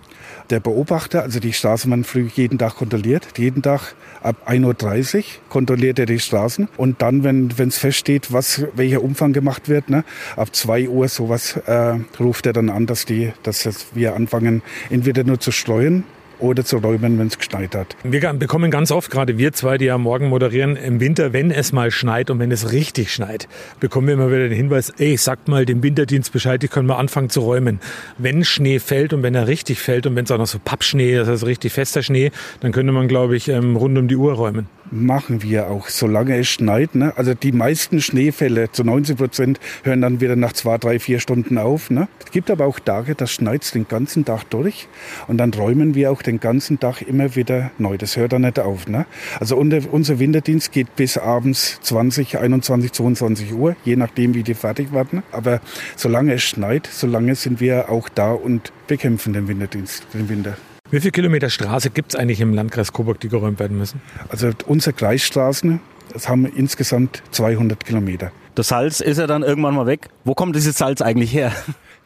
Der 0.52 0.60
Beobachter, 0.60 1.22
also 1.22 1.40
die 1.40 1.54
Straßenbahn 1.54 2.04
früh 2.04 2.28
jeden 2.34 2.58
Tag 2.58 2.76
kontrolliert, 2.76 3.26
jeden 3.38 3.62
Tag 3.62 3.94
ab 4.22 4.37
1.30 4.46 5.16
Uhr 5.16 5.25
kontrolliert 5.49 5.99
er 5.99 6.04
die 6.04 6.19
Straßen. 6.19 6.69
Und 6.76 7.00
dann, 7.00 7.25
wenn 7.25 7.49
es 7.56 7.78
feststeht, 7.78 8.34
was, 8.34 8.62
welcher 8.75 9.02
Umfang 9.02 9.32
gemacht 9.32 9.70
wird, 9.70 9.88
ne, 9.88 10.04
ab 10.37 10.54
2 10.54 10.90
Uhr 10.90 11.08
sowas 11.08 11.56
äh, 11.56 11.94
ruft 12.20 12.44
er 12.44 12.52
dann 12.52 12.69
an, 12.69 12.84
dass, 12.84 13.06
die, 13.06 13.32
dass 13.44 13.62
das 13.62 13.87
wir 13.94 14.14
anfangen, 14.14 14.60
entweder 14.90 15.25
nur 15.25 15.40
zu 15.40 15.52
streuen 15.52 16.04
oder 16.42 16.64
zu 16.64 16.78
räumen, 16.78 17.18
wenn 17.18 17.28
es 17.28 17.38
geschneit 17.38 17.74
hat. 17.74 17.96
Wir 18.02 18.32
bekommen 18.34 18.70
ganz 18.70 18.90
oft, 18.90 19.10
gerade 19.10 19.38
wir 19.38 19.52
zwei, 19.52 19.78
die 19.78 19.86
ja 19.86 19.98
morgen 19.98 20.28
moderieren, 20.28 20.76
im 20.76 21.00
Winter, 21.00 21.32
wenn 21.32 21.50
es 21.50 21.72
mal 21.72 21.90
schneit 21.90 22.30
und 22.30 22.38
wenn 22.38 22.50
es 22.50 22.72
richtig 22.72 23.12
schneit, 23.12 23.48
bekommen 23.80 24.08
wir 24.08 24.14
immer 24.14 24.28
wieder 24.28 24.48
den 24.48 24.52
Hinweis, 24.52 24.90
ey, 24.98 25.16
sagt 25.16 25.48
mal 25.48 25.64
dem 25.64 25.82
Winterdienst 25.82 26.32
Bescheid, 26.32 26.62
die 26.62 26.68
können 26.68 26.86
mal 26.86 26.96
anfangen 26.96 27.30
zu 27.30 27.40
räumen. 27.40 27.80
Wenn 28.18 28.44
Schnee 28.44 28.78
fällt 28.78 29.12
und 29.12 29.22
wenn 29.22 29.34
er 29.34 29.46
richtig 29.46 29.78
fällt 29.78 30.06
und 30.06 30.16
wenn 30.16 30.24
es 30.24 30.30
auch 30.30 30.38
noch 30.38 30.46
so 30.46 30.58
Pappschnee, 30.58 31.14
das 31.14 31.28
heißt 31.28 31.46
richtig 31.46 31.72
fester 31.72 32.02
Schnee, 32.02 32.32
dann 32.60 32.72
könnte 32.72 32.92
man, 32.92 33.08
glaube 33.08 33.36
ich, 33.36 33.48
ähm, 33.48 33.76
rund 33.76 33.96
um 33.96 34.08
die 34.08 34.16
Uhr 34.16 34.34
räumen. 34.34 34.66
Machen 34.94 35.42
wir 35.42 35.70
auch, 35.70 35.88
solange 35.88 36.36
es 36.36 36.48
schneit. 36.48 36.94
Ne? 36.94 37.14
Also 37.16 37.32
die 37.32 37.52
meisten 37.52 38.02
Schneefälle, 38.02 38.70
zu 38.72 38.84
90 38.84 39.16
Prozent, 39.16 39.60
hören 39.84 40.02
dann 40.02 40.20
wieder 40.20 40.36
nach 40.36 40.52
zwei, 40.52 40.76
drei, 40.76 40.98
vier 40.98 41.18
Stunden 41.18 41.56
auf. 41.56 41.88
Ne? 41.88 42.08
Es 42.22 42.30
gibt 42.30 42.50
aber 42.50 42.66
auch 42.66 42.78
Tage, 42.78 43.14
da 43.14 43.26
schneit 43.26 43.74
den 43.74 43.88
ganzen 43.88 44.26
Tag 44.26 44.44
durch 44.50 44.88
und 45.28 45.38
dann 45.38 45.54
räumen 45.54 45.94
wir 45.94 46.12
auch 46.12 46.20
den 46.20 46.40
ganzen 46.40 46.78
Tag 46.78 47.00
immer 47.00 47.34
wieder 47.36 47.70
neu. 47.78 47.96
Das 47.96 48.18
hört 48.18 48.34
dann 48.34 48.42
nicht 48.42 48.58
auf. 48.58 48.86
Ne? 48.86 49.06
Also 49.40 49.56
unser, 49.56 49.80
unser 49.90 50.18
Winterdienst 50.18 50.72
geht 50.72 50.94
bis 50.94 51.16
abends 51.16 51.80
20, 51.80 52.36
21, 52.36 52.92
22 52.92 53.54
Uhr, 53.54 53.76
je 53.86 53.96
nachdem, 53.96 54.34
wie 54.34 54.42
die 54.42 54.52
fertig 54.52 54.92
werden. 54.92 55.22
Aber 55.32 55.62
solange 55.96 56.34
es 56.34 56.42
schneit, 56.42 56.86
solange 56.86 57.34
sind 57.34 57.60
wir 57.60 57.88
auch 57.88 58.10
da 58.10 58.32
und 58.32 58.74
bekämpfen 58.88 59.32
den 59.32 59.48
Winterdienst, 59.48 60.06
den 60.12 60.28
Winter. 60.28 60.58
Wie 60.92 61.00
viele 61.00 61.12
Kilometer 61.12 61.48
Straße 61.48 61.88
gibt's 61.88 62.14
eigentlich 62.14 62.42
im 62.42 62.52
Landkreis 62.52 62.92
Coburg, 62.92 63.18
die 63.18 63.30
geräumt 63.30 63.58
werden 63.58 63.78
müssen? 63.78 64.02
Also 64.28 64.50
unsere 64.66 64.92
Kreisstraßen, 64.92 65.80
das 66.12 66.28
haben 66.28 66.44
insgesamt 66.44 67.22
200 67.30 67.82
Kilometer. 67.82 68.30
Das 68.54 68.68
Salz 68.68 69.00
ist 69.00 69.16
ja 69.16 69.26
dann 69.26 69.42
irgendwann 69.42 69.74
mal 69.74 69.86
weg. 69.86 70.10
Wo 70.24 70.34
kommt 70.34 70.54
dieses 70.54 70.76
Salz 70.76 71.00
eigentlich 71.00 71.32
her? 71.32 71.50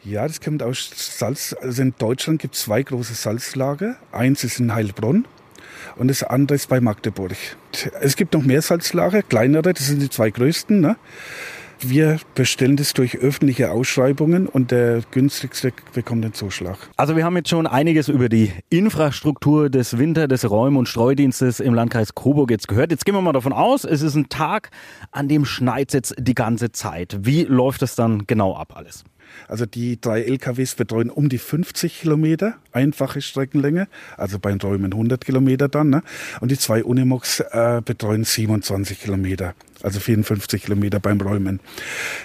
Ja, 0.05 0.25
das 0.25 0.39
kommt 0.39 0.63
aus 0.63 0.89
Salz. 0.95 1.53
Also 1.61 1.81
in 1.81 1.93
Deutschland 1.97 2.39
gibt 2.39 2.55
es 2.55 2.61
zwei 2.61 2.81
große 2.81 3.13
Salzlager. 3.13 3.97
Eins 4.13 4.45
ist 4.45 4.57
in 4.57 4.73
Heilbronn 4.73 5.25
und 5.97 6.07
das 6.07 6.23
andere 6.23 6.55
ist 6.55 6.69
bei 6.69 6.79
Magdeburg. 6.79 7.35
Es 7.99 8.15
gibt 8.15 8.35
noch 8.35 8.43
mehr 8.43 8.61
Salzlager, 8.61 9.21
kleinere, 9.21 9.73
das 9.73 9.87
sind 9.87 10.01
die 10.01 10.09
zwei 10.09 10.29
größten. 10.29 10.79
Ne? 10.79 10.95
Wir 11.79 12.19
bestellen 12.33 12.75
das 12.75 12.93
durch 12.93 13.17
öffentliche 13.17 13.71
Ausschreibungen 13.71 14.47
und 14.47 14.71
der 14.71 15.01
günstigste 15.11 15.71
bekommt 15.93 16.23
den 16.23 16.33
Zuschlag. 16.33 16.77
Also 16.95 17.15
wir 17.15 17.23
haben 17.23 17.35
jetzt 17.37 17.49
schon 17.49 17.67
einiges 17.67 18.07
über 18.07 18.29
die 18.29 18.51
Infrastruktur 18.69 19.69
des 19.69 19.97
Winter-, 19.97 20.27
des 20.27 20.49
Räum- 20.49 20.77
und 20.77 20.89
Streudienstes 20.89 21.59
im 21.59 21.75
Landkreis 21.75 22.15
Coburg 22.15 22.49
jetzt 22.49 22.67
gehört. 22.67 22.91
Jetzt 22.91 23.05
gehen 23.05 23.13
wir 23.13 23.21
mal 23.21 23.31
davon 23.31 23.53
aus, 23.53 23.83
es 23.83 24.01
ist 24.01 24.15
ein 24.15 24.29
Tag, 24.29 24.71
an 25.11 25.27
dem 25.27 25.45
schneit 25.45 25.93
jetzt 25.93 26.15
die 26.17 26.35
ganze 26.35 26.71
Zeit. 26.71 27.19
Wie 27.21 27.43
läuft 27.43 27.83
es 27.83 27.95
dann 27.95 28.25
genau 28.25 28.55
ab 28.55 28.73
alles? 28.75 29.03
Also 29.47 29.65
die 29.65 29.99
drei 29.99 30.23
LKWs 30.23 30.75
betreuen 30.75 31.09
um 31.09 31.29
die 31.29 31.37
50 31.37 32.01
Kilometer, 32.01 32.55
einfache 32.71 33.21
Streckenlänge, 33.21 33.87
also 34.17 34.39
beim 34.39 34.57
Räumen 34.57 34.91
100 34.91 35.23
Kilometer 35.23 35.67
dann. 35.67 35.89
Ne? 35.89 36.03
Und 36.41 36.51
die 36.51 36.57
zwei 36.57 36.83
Unimox 36.83 37.41
äh, 37.51 37.81
betreuen 37.83 38.23
27 38.23 39.01
Kilometer, 39.01 39.53
also 39.87 39.99
54 39.99 40.63
Kilometer 40.63 40.99
beim 40.99 41.19
Räumen. 41.19 41.59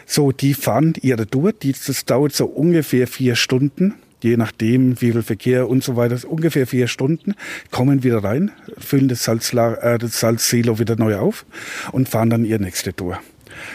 So, 0.06 0.32
die 0.32 0.54
fahren 0.54 0.94
ihre 1.00 1.26
Tour, 1.26 1.52
die, 1.52 1.72
das 1.72 2.04
dauert 2.04 2.32
so 2.32 2.46
ungefähr 2.46 3.06
vier 3.06 3.36
Stunden. 3.36 3.94
Je 4.20 4.36
nachdem, 4.36 5.00
wie 5.00 5.12
viel 5.12 5.22
Verkehr 5.22 5.68
und 5.68 5.82
so 5.82 5.96
weiter, 5.96 6.16
ungefähr 6.28 6.66
vier 6.66 6.86
Stunden, 6.86 7.34
kommen 7.72 8.04
wieder 8.04 8.22
rein, 8.22 8.52
füllen 8.78 9.08
das, 9.08 9.24
Salzla 9.24 9.74
äh, 9.74 9.98
das 9.98 10.20
Salzsilo 10.20 10.78
wieder 10.78 10.94
neu 10.96 11.16
auf 11.16 11.44
und 11.90 12.08
fahren 12.08 12.30
dann 12.30 12.44
ihre 12.44 12.62
nächste 12.62 12.94
Tour. 12.94 13.18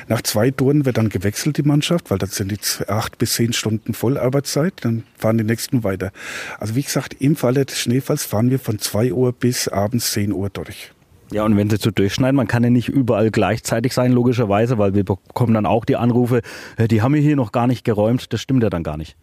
Nach 0.08 0.22
zwei 0.22 0.52
Touren 0.52 0.86
wird 0.86 0.98
dann 0.98 1.10
gewechselt 1.10 1.58
die 1.58 1.64
Mannschaft, 1.64 2.10
weil 2.10 2.18
das 2.18 2.36
sind 2.36 2.52
jetzt 2.52 2.90
acht 2.90 3.18
bis 3.18 3.34
zehn 3.34 3.54
Stunden 3.54 3.94
Vollarbeitszeit. 3.94 4.74
Dann 4.82 5.04
fahren 5.18 5.38
die 5.38 5.44
nächsten 5.44 5.84
weiter. 5.84 6.12
Also 6.60 6.76
wie 6.76 6.84
gesagt, 6.84 7.16
im 7.20 7.36
Falle 7.36 7.66
des 7.66 7.80
Schneefalls 7.80 8.24
fahren 8.24 8.50
wir 8.50 8.60
von 8.60 8.80
zwei 8.80 9.12
Uhr 9.12 9.34
bis 9.34 9.68
abends 9.68 10.12
zehn 10.12 10.32
Uhr 10.32 10.50
durch. 10.50 10.92
Ja, 11.30 11.44
und 11.44 11.58
wenn 11.58 11.70
sie 11.70 11.78
zu 11.78 11.92
durchschneiden, 11.92 12.38
man 12.38 12.48
kann 12.48 12.64
ja 12.64 12.70
nicht 12.70 12.88
überall 12.88 13.32
gleichzeitig 13.32 13.94
sein, 13.94 14.14
logischerweise, 14.14 14.78
weil 14.78 14.94
wir 14.96 15.04
bekommen 15.04 15.54
dann 15.54 15.66
auch 15.66 15.84
die 15.84 15.98
Anrufe, 15.98 16.42
äh, 16.78 16.88
die 16.88 17.02
haben 17.02 17.14
wir 17.14 17.22
hier 17.22 17.36
noch 17.36 17.52
gar 17.52 17.68
nicht 17.68 17.84
geräumt, 17.84 18.32
das 18.32 18.40
stimmt 18.40 18.64
ja 18.64 18.70
dann 18.70 18.84
gar 18.84 18.96
nicht. 18.96 19.18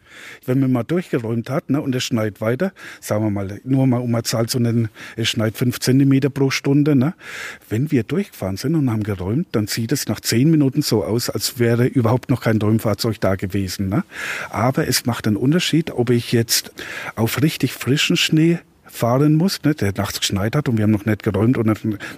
Wenn 0.44 0.61
man 0.61 0.70
mal 0.70 0.82
durchgeräumt 0.82 1.49
hat 1.49 1.70
ne, 1.70 1.80
und 1.80 1.94
es 1.94 2.04
schneit 2.04 2.42
weiter, 2.42 2.73
sagen 3.00 3.25
wir 3.25 3.30
mal, 3.30 3.58
nur 3.64 3.87
mal 3.87 4.00
um 4.00 4.14
eine 4.14 4.23
Zahl 4.23 4.46
zu 4.49 4.61
nennen, 4.61 4.90
es 5.16 5.28
schneit 5.28 5.56
fünf 5.56 5.80
Zentimeter 5.80 6.28
pro 6.28 6.50
Stunde. 6.50 6.94
Ne, 6.94 7.14
wenn 7.70 7.90
wir 7.90 8.02
durchgefahren 8.02 8.58
sind 8.58 8.75
und 8.75 8.90
haben 8.90 9.02
geräumt, 9.02 9.49
dann 9.52 9.66
sieht 9.66 9.90
es 9.90 10.06
nach 10.06 10.20
zehn 10.20 10.50
Minuten 10.50 10.82
so 10.82 11.04
aus, 11.04 11.30
als 11.30 11.58
wäre 11.58 11.87
überhaupt 11.87 12.28
noch 12.28 12.42
kein 12.42 12.61
Räumfahrzeug 12.61 13.18
da 13.18 13.37
gewesen. 13.37 13.88
Ne. 13.88 14.04
Aber 14.50 14.87
es 14.87 15.06
macht 15.06 15.26
einen 15.26 15.37
Unterschied, 15.37 15.90
ob 15.90 16.11
ich 16.11 16.32
jetzt 16.32 16.70
auf 17.16 17.40
richtig 17.40 17.73
frischen 17.73 18.18
Schnee 18.18 18.58
fahren 18.95 19.35
muss, 19.35 19.63
ne, 19.65 19.75
der 19.75 19.93
nachts 19.97 20.21
geschneit 20.21 20.55
hat 20.55 20.69
und 20.69 20.79
wir 20.79 20.85
haben 20.85 20.93
noch 20.93 21.05
nicht 21.05 21.23
geräumt 21.23 21.59
und 21.59 21.67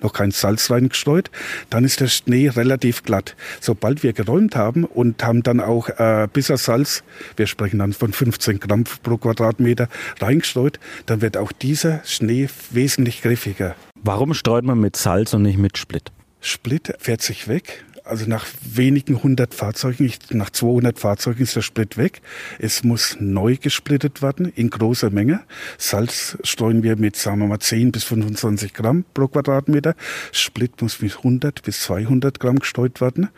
noch 0.03 0.13
kein 0.13 0.31
Salz 0.31 0.71
reingestreut, 0.71 1.31
dann 1.71 1.85
ist 1.85 2.01
der 2.01 2.09
Schnee 2.09 2.49
relativ 2.49 3.03
glatt. 3.03 3.35
Sobald 3.61 4.03
wir 4.03 4.13
geräumt 4.13 4.57
haben 4.57 4.85
und 4.85 5.25
haben 5.25 5.43
dann 5.43 5.61
auch 5.61 5.89
äh, 5.89 6.29
Salz, 6.37 7.03
wir 7.37 7.47
sprechen 7.47 7.79
dann 7.79 7.93
von 7.93 8.13
15 8.13 8.61
Gramm 8.61 8.85
pro 9.03 9.17
Quadratmeter, 9.17 9.89
reingestreut, 10.21 10.79
dann 11.07 11.23
wird 11.23 11.37
auch 11.37 11.53
dieser 11.53 12.03
Schnee 12.05 12.49
wesentlich 12.71 13.23
griffiger. 13.23 13.75
Warum 14.03 14.35
streut 14.35 14.65
man 14.65 14.79
mit 14.79 14.97
Salz 14.97 15.35
und 15.35 15.43
nicht 15.43 15.59
mit 15.59 15.79
Split? 15.79 16.13
Split 16.41 16.95
fährt 16.99 17.23
sich 17.23 17.49
weg. 17.49 17.85
Also 18.07 18.25
nach 18.29 18.47
wenigen 18.63 19.21
hundert 19.21 19.53
Fahrzeugen, 19.53 20.13
nach 20.31 20.51
200 20.51 20.97
Fahrzeugen 20.97 21.43
ist 21.43 21.57
der 21.57 21.63
Split 21.63 21.97
weg. 21.97 22.23
Es 22.61 22.85
muss 22.85 23.17
neu 23.19 23.57
gesplittet 23.57 24.23
werden 24.23 24.53
in 24.55 24.71
großer 24.71 25.11
Menge. 25.11 25.43
Salz 25.77 26.39
streuen 26.45 26.85
wir 26.85 26.95
mit, 26.95 27.17
sagen 27.17 27.41
wir 27.41 27.49
mal, 27.49 27.59
10 27.59 27.91
bis 27.91 28.05
25 28.05 28.75
Gramm 28.75 29.05
pro 29.13 29.27
Quadratmeter. 29.27 29.97
Split 30.31 30.81
muss 30.81 31.03
mit 31.03 31.17
100 31.17 31.63
bis 31.65 31.81
200 31.81 32.39
Gramm 32.39 32.61
gestreut 32.61 33.01
werden. 33.01 33.29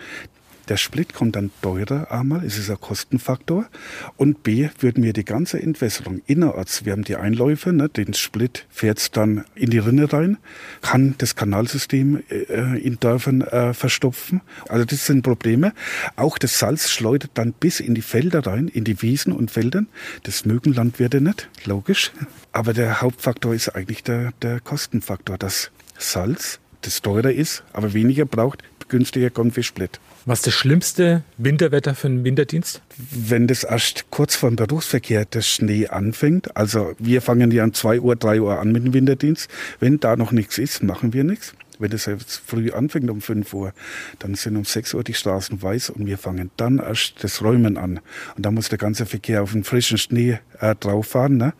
Der 0.68 0.76
Split 0.76 1.14
kommt 1.14 1.34
dann 1.34 1.50
teurer 1.62 2.12
einmal, 2.12 2.44
es 2.44 2.58
ist 2.58 2.68
ein 2.68 2.78
Kostenfaktor. 2.78 3.66
Und 4.16 4.42
B, 4.42 4.68
würden 4.80 5.02
wir 5.02 5.14
die 5.14 5.24
ganze 5.24 5.60
Entwässerung 5.62 6.20
innerorts, 6.26 6.84
wir 6.84 6.92
haben 6.92 7.04
die 7.04 7.16
Einläufe, 7.16 7.72
ne, 7.72 7.88
den 7.88 8.12
Split 8.12 8.66
fährt 8.68 9.16
dann 9.16 9.44
in 9.54 9.70
die 9.70 9.78
Rinne 9.78 10.12
rein, 10.12 10.36
kann 10.82 11.14
das 11.18 11.36
Kanalsystem 11.36 12.22
äh, 12.28 12.78
in 12.80 13.00
Dörfern 13.00 13.40
äh, 13.40 13.72
verstopfen. 13.72 14.42
Also 14.68 14.84
das 14.84 15.06
sind 15.06 15.22
Probleme. 15.22 15.72
Auch 16.16 16.36
das 16.36 16.58
Salz 16.58 16.90
schleudert 16.90 17.30
dann 17.34 17.52
bis 17.52 17.80
in 17.80 17.94
die 17.94 18.02
Felder 18.02 18.46
rein, 18.46 18.68
in 18.68 18.84
die 18.84 19.00
Wiesen 19.00 19.32
und 19.32 19.50
Feldern. 19.50 19.88
Das 20.24 20.44
mögen 20.44 20.74
Landwirte 20.74 21.22
nicht, 21.22 21.48
logisch. 21.64 22.12
Aber 22.52 22.74
der 22.74 23.00
Hauptfaktor 23.00 23.54
ist 23.54 23.70
eigentlich 23.70 24.02
der, 24.02 24.32
der 24.42 24.60
Kostenfaktor, 24.60 25.38
dass 25.38 25.70
Salz, 25.96 26.60
das 26.82 27.00
teurer 27.00 27.32
ist, 27.32 27.64
aber 27.72 27.92
weniger 27.94 28.24
braucht, 28.24 28.62
günstiger 28.88 29.30
kommt 29.30 29.56
wie 29.56 29.62
Split. 29.62 29.98
Was 30.28 30.40
ist 30.40 30.48
das 30.48 30.54
schlimmste 30.56 31.22
Winterwetter 31.38 31.94
für 31.94 32.08
einen 32.08 32.22
Winterdienst? 32.22 32.82
Wenn 32.98 33.46
das 33.46 33.64
erst 33.64 34.10
kurz 34.10 34.36
vor 34.36 34.50
dem 34.50 34.56
Berufsverkehr 34.56 35.24
der 35.24 35.40
Schnee 35.40 35.86
anfängt, 35.86 36.54
also 36.54 36.92
wir 36.98 37.22
fangen 37.22 37.50
ja 37.50 37.64
um 37.64 37.72
2 37.72 38.00
Uhr, 38.00 38.14
3 38.14 38.42
Uhr 38.42 38.60
an 38.60 38.70
mit 38.70 38.84
dem 38.84 38.92
Winterdienst. 38.92 39.48
Wenn 39.80 40.00
da 40.00 40.16
noch 40.16 40.30
nichts 40.30 40.58
ist, 40.58 40.82
machen 40.82 41.14
wir 41.14 41.24
nichts. 41.24 41.54
Wenn 41.78 41.92
es 41.92 42.04
jetzt 42.04 42.42
früh 42.44 42.70
anfängt 42.72 43.08
um 43.08 43.22
5 43.22 43.54
Uhr, 43.54 43.72
dann 44.18 44.34
sind 44.34 44.58
um 44.58 44.66
6 44.66 44.92
Uhr 44.92 45.02
die 45.02 45.14
Straßen 45.14 45.62
weiß 45.62 45.88
und 45.88 46.04
wir 46.04 46.18
fangen 46.18 46.50
dann 46.58 46.76
erst 46.76 47.24
das 47.24 47.40
Räumen 47.40 47.78
an. 47.78 48.00
Und 48.36 48.44
da 48.44 48.50
muss 48.50 48.68
der 48.68 48.76
ganze 48.76 49.06
Verkehr 49.06 49.42
auf 49.42 49.52
den 49.52 49.64
frischen 49.64 49.96
Schnee 49.96 50.40
äh, 50.60 50.74
drauf 50.74 51.06
fahren. 51.06 51.38
Ne? 51.38 51.54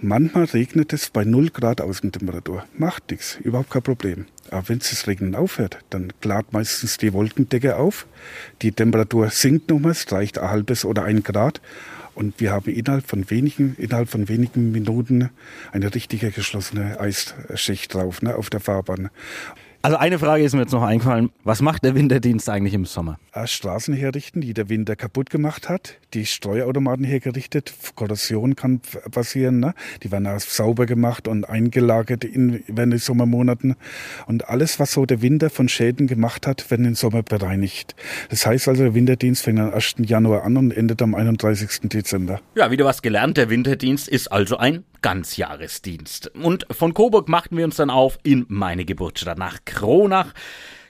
Manchmal 0.00 0.44
regnet 0.44 0.92
es 0.92 1.08
bei 1.10 1.24
0 1.24 1.50
Grad 1.50 1.80
Außentemperatur. 1.80 2.64
Macht 2.76 3.10
nichts, 3.10 3.38
überhaupt 3.42 3.70
kein 3.70 3.82
Problem. 3.82 4.26
Aber 4.50 4.68
wenn 4.68 4.80
das 4.80 5.06
Regnen 5.06 5.34
aufhört, 5.34 5.78
dann 5.90 6.12
klart 6.20 6.52
meistens 6.52 6.98
die 6.98 7.12
Wolkendecke 7.12 7.76
auf. 7.76 8.06
Die 8.62 8.72
Temperatur 8.72 9.30
sinkt 9.30 9.70
nochmals, 9.70 10.10
reicht 10.12 10.38
ein 10.38 10.50
halbes 10.50 10.84
oder 10.84 11.04
ein 11.04 11.22
Grad. 11.22 11.60
Und 12.14 12.38
wir 12.40 12.52
haben 12.52 12.70
innerhalb 12.70 13.06
von 13.06 13.28
wenigen, 13.30 13.74
innerhalb 13.76 14.08
von 14.08 14.28
wenigen 14.28 14.72
Minuten 14.72 15.30
eine 15.72 15.94
richtige 15.94 16.30
geschlossene 16.30 17.00
Eisschicht 17.00 17.94
drauf, 17.94 18.22
ne, 18.22 18.36
auf 18.36 18.50
der 18.50 18.60
Fahrbahn. 18.60 19.10
Also 19.84 19.98
eine 19.98 20.18
Frage 20.18 20.42
ist 20.42 20.54
mir 20.54 20.62
jetzt 20.62 20.72
noch 20.72 20.82
eingefallen. 20.82 21.28
Was 21.42 21.60
macht 21.60 21.84
der 21.84 21.94
Winterdienst 21.94 22.48
eigentlich 22.48 22.72
im 22.72 22.86
Sommer? 22.86 23.18
Straßen 23.44 23.92
herrichten, 23.92 24.40
die 24.40 24.54
der 24.54 24.70
Winter 24.70 24.96
kaputt 24.96 25.28
gemacht 25.28 25.68
hat. 25.68 25.98
Die 26.14 26.24
Streuautomaten 26.24 27.04
hergerichtet. 27.04 27.74
Korrosion 27.94 28.56
kann 28.56 28.80
passieren. 29.10 29.60
Ne? 29.60 29.74
Die 30.02 30.10
werden 30.10 30.26
auch 30.26 30.40
sauber 30.40 30.86
gemacht 30.86 31.28
und 31.28 31.46
eingelagert 31.46 32.24
in, 32.24 32.64
während 32.66 32.94
den 32.94 32.98
Sommermonaten. 32.98 33.76
Und 34.26 34.48
alles, 34.48 34.80
was 34.80 34.90
so 34.90 35.04
der 35.04 35.20
Winter 35.20 35.50
von 35.50 35.68
Schäden 35.68 36.06
gemacht 36.06 36.46
hat, 36.46 36.70
werden 36.70 36.86
im 36.86 36.94
Sommer 36.94 37.22
bereinigt. 37.22 37.94
Das 38.30 38.46
heißt 38.46 38.68
also, 38.68 38.84
der 38.84 38.94
Winterdienst 38.94 39.42
fängt 39.42 39.60
am 39.60 39.74
1. 39.74 39.96
Januar 39.98 40.44
an 40.44 40.56
und 40.56 40.70
endet 40.70 41.02
am 41.02 41.14
31. 41.14 41.90
Dezember. 41.90 42.40
Ja, 42.54 42.70
wieder 42.70 42.86
was 42.86 43.02
gelernt. 43.02 43.36
Der 43.36 43.50
Winterdienst 43.50 44.08
ist 44.08 44.32
also 44.32 44.56
ein 44.56 44.84
Ganzjahresdienst. 45.04 46.28
Und 46.28 46.66
von 46.70 46.94
Coburg 46.94 47.28
machten 47.28 47.58
wir 47.58 47.66
uns 47.66 47.76
dann 47.76 47.90
auf 47.90 48.18
in 48.22 48.46
meine 48.48 48.86
Geburtsstadt 48.86 49.36
nach 49.36 49.58
Kronach. 49.66 50.32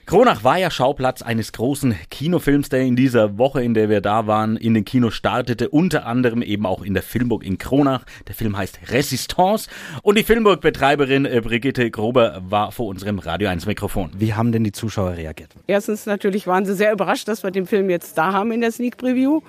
Kronach 0.05 0.45
war 0.45 0.57
ja 0.57 0.71
Schauplatz 0.71 1.21
eines 1.21 1.51
großen 1.51 1.95
Kinofilms, 2.09 2.69
der 2.69 2.79
in 2.81 2.95
dieser 2.95 3.37
Woche, 3.37 3.61
in 3.61 3.73
der 3.73 3.89
wir 3.89 3.99
da 3.99 4.25
waren, 4.25 4.55
in 4.55 4.73
den 4.73 4.85
Kinos 4.85 5.15
startete, 5.15 5.67
unter 5.67 6.05
anderem 6.05 6.41
eben 6.41 6.65
auch 6.65 6.81
in 6.81 6.93
der 6.93 7.03
Filmburg 7.03 7.43
in 7.43 7.57
Kronach. 7.57 8.05
Der 8.29 8.35
Film 8.35 8.55
heißt 8.55 8.79
Resistance 8.89 9.69
und 10.01 10.17
die 10.17 10.23
Filmburg-Betreiberin 10.23 11.25
äh, 11.25 11.41
Brigitte 11.43 11.91
Grober 11.91 12.41
war 12.47 12.71
vor 12.71 12.85
unserem 12.85 13.19
Radio 13.19 13.49
1 13.49 13.65
Mikrofon. 13.65 14.11
Wie 14.17 14.33
haben 14.33 14.53
denn 14.53 14.63
die 14.63 14.71
Zuschauer 14.71 15.17
reagiert? 15.17 15.49
Erstens 15.67 16.05
natürlich 16.05 16.47
waren 16.47 16.65
sie 16.65 16.75
sehr 16.75 16.93
überrascht, 16.93 17.27
dass 17.27 17.43
wir 17.43 17.51
den 17.51 17.65
Film 17.65 17.89
jetzt 17.89 18.17
da 18.17 18.31
haben 18.31 18.53
in 18.53 18.61
der 18.61 18.71
Sneak 18.71 18.95
Preview. 18.95 19.41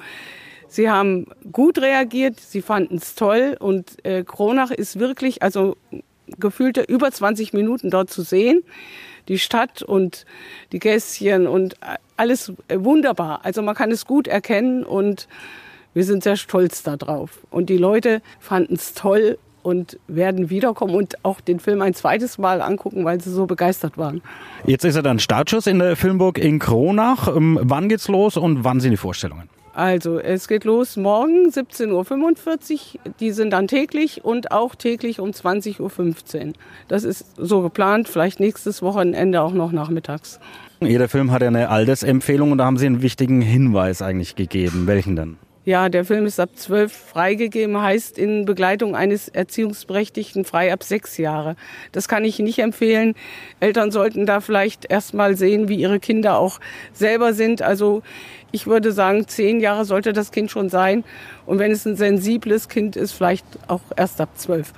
Sie 0.69 0.91
haben 0.91 1.27
gut 1.53 1.79
reagiert, 1.79 2.41
sie 2.41 2.63
fanden 2.63 2.97
es 2.97 3.15
toll 3.15 3.57
und 3.59 4.05
äh, 4.05 4.25
Kronach 4.25 4.71
ist 4.71 4.99
wirklich, 4.99 5.43
also 5.43 5.77
gefühlte 6.39 6.83
über 6.83 7.11
20 7.11 7.53
Minuten 7.53 7.91
dort 7.91 8.11
zu 8.11 8.23
sehen. 8.23 8.63
Die 9.29 9.39
Stadt 9.39 9.83
und 9.83 10.25
die 10.73 10.79
Gässchen 10.79 11.47
und 11.49 11.77
alles 12.17 12.53
wunderbar. 12.73 13.41
Also 13.43 13.61
man 13.63 13.75
kann 13.75 13.91
es 13.91 14.07
gut 14.07 14.29
erkennen 14.29 14.85
und 14.85 15.29
wir 15.95 16.05
sind 16.05 16.23
sehr 16.23 16.37
stolz 16.37 16.83
darauf. 16.83 17.41
Und 17.51 17.71
die 17.71 17.77
Leute 17.79 18.23
fanden 18.39 18.75
es 18.75 18.95
toll 18.95 19.39
und 19.63 19.99
werden 20.07 20.49
wiederkommen 20.49 20.95
und 20.95 21.25
auch 21.25 21.41
den 21.41 21.59
Film 21.59 21.83
ein 21.83 21.93
zweites 21.93 22.39
Mal 22.39 22.63
angucken, 22.63 23.05
weil 23.05 23.21
sie 23.21 23.33
so 23.33 23.47
begeistert 23.47 23.99
waren. 23.99 24.23
Jetzt 24.65 24.85
ist 24.85 24.95
er 24.95 25.03
dann 25.03 25.19
Startschuss 25.19 25.67
in 25.67 25.81
der 25.81 25.97
Filmburg 25.97 26.39
in 26.39 26.61
Kronach. 26.61 27.35
Ähm, 27.35 27.59
wann 27.63 27.89
geht's 27.89 28.07
los 28.07 28.37
und 28.37 28.63
wann 28.63 28.79
sind 28.79 28.93
die 28.93 28.97
Vorstellungen? 28.97 29.49
Also 29.77 30.19
es 30.19 30.49
geht 30.49 30.65
los 30.65 30.97
morgen 30.97 31.51
17.45 31.51 32.73
Uhr. 32.73 33.13
Die 33.21 33.31
sind 33.33 33.51
dann 33.51 33.69
täglich 33.69 34.25
und 34.25 34.51
auch 34.51 34.75
täglich 34.75 35.21
um 35.21 35.33
20.15 35.33 36.47
Uhr. 36.47 36.53
Das 36.89 37.05
ist 37.05 37.27
so 37.37 37.61
geplant, 37.61 38.09
vielleicht 38.09 38.41
nächstes 38.41 38.81
Wochenende 38.81 39.43
auch 39.43 39.53
noch 39.53 39.73
nachmittags. 39.73 40.41
Jeder 40.81 41.11
Film 41.11 41.31
hat 41.31 41.43
ja 41.43 41.49
eine 41.49 41.69
Altersempfehlung 41.69 42.53
und 42.53 42.59
da 42.59 42.65
haben 42.65 42.79
Sie 42.79 42.87
einen 42.87 43.03
wichtigen 43.03 43.43
Hinweis 43.43 44.01
eigentlich 44.01 44.35
gegeben. 44.35 44.87
Welchen 44.87 45.15
denn? 45.15 45.37
Ja, 45.67 45.89
der 45.89 46.05
Film 46.05 46.27
ist 46.27 46.39
ab 46.39 46.51
zwölf 46.55 46.93
freigegeben, 46.93 47.83
heißt 47.83 48.21
in 48.21 48.45
Begleitung 48.45 48.95
eines 48.95 49.27
Erziehungsberechtigten 49.27 50.45
frei 50.45 50.73
ab 50.73 50.85
sechs 50.85 51.17
Jahre. 51.17 51.57
Das 51.91 52.07
kann 52.07 52.25
ich 52.25 52.39
nicht 52.39 52.61
empfehlen. 52.61 53.15
Eltern 53.59 53.91
sollten 53.91 54.27
da 54.27 54.41
vielleicht 54.41 54.85
erst 54.89 55.13
mal 55.13 55.37
sehen, 55.37 55.69
wie 55.69 55.75
ihre 55.75 55.99
Kinder 55.99 56.39
auch 56.39 56.61
selber 56.93 57.35
sind. 57.35 57.63
Also 57.63 58.05
ich 58.53 58.69
würde 58.69 58.93
sagen, 58.93 59.27
zehn 59.27 59.59
Jahre 59.59 59.85
sollte 59.85 60.13
das 60.13 60.31
Kind 60.31 60.53
schon 60.53 60.69
sein. 60.69 61.03
Und 61.47 61.59
wenn 61.59 61.73
es 61.73 61.85
ein 61.85 61.97
sensibles 61.97 62.69
Kind 62.69 62.95
ist, 62.95 63.11
vielleicht 63.11 63.45
auch 63.67 63.83
erst 63.97 64.21
ab 64.21 64.29
zwölf. 64.37 64.73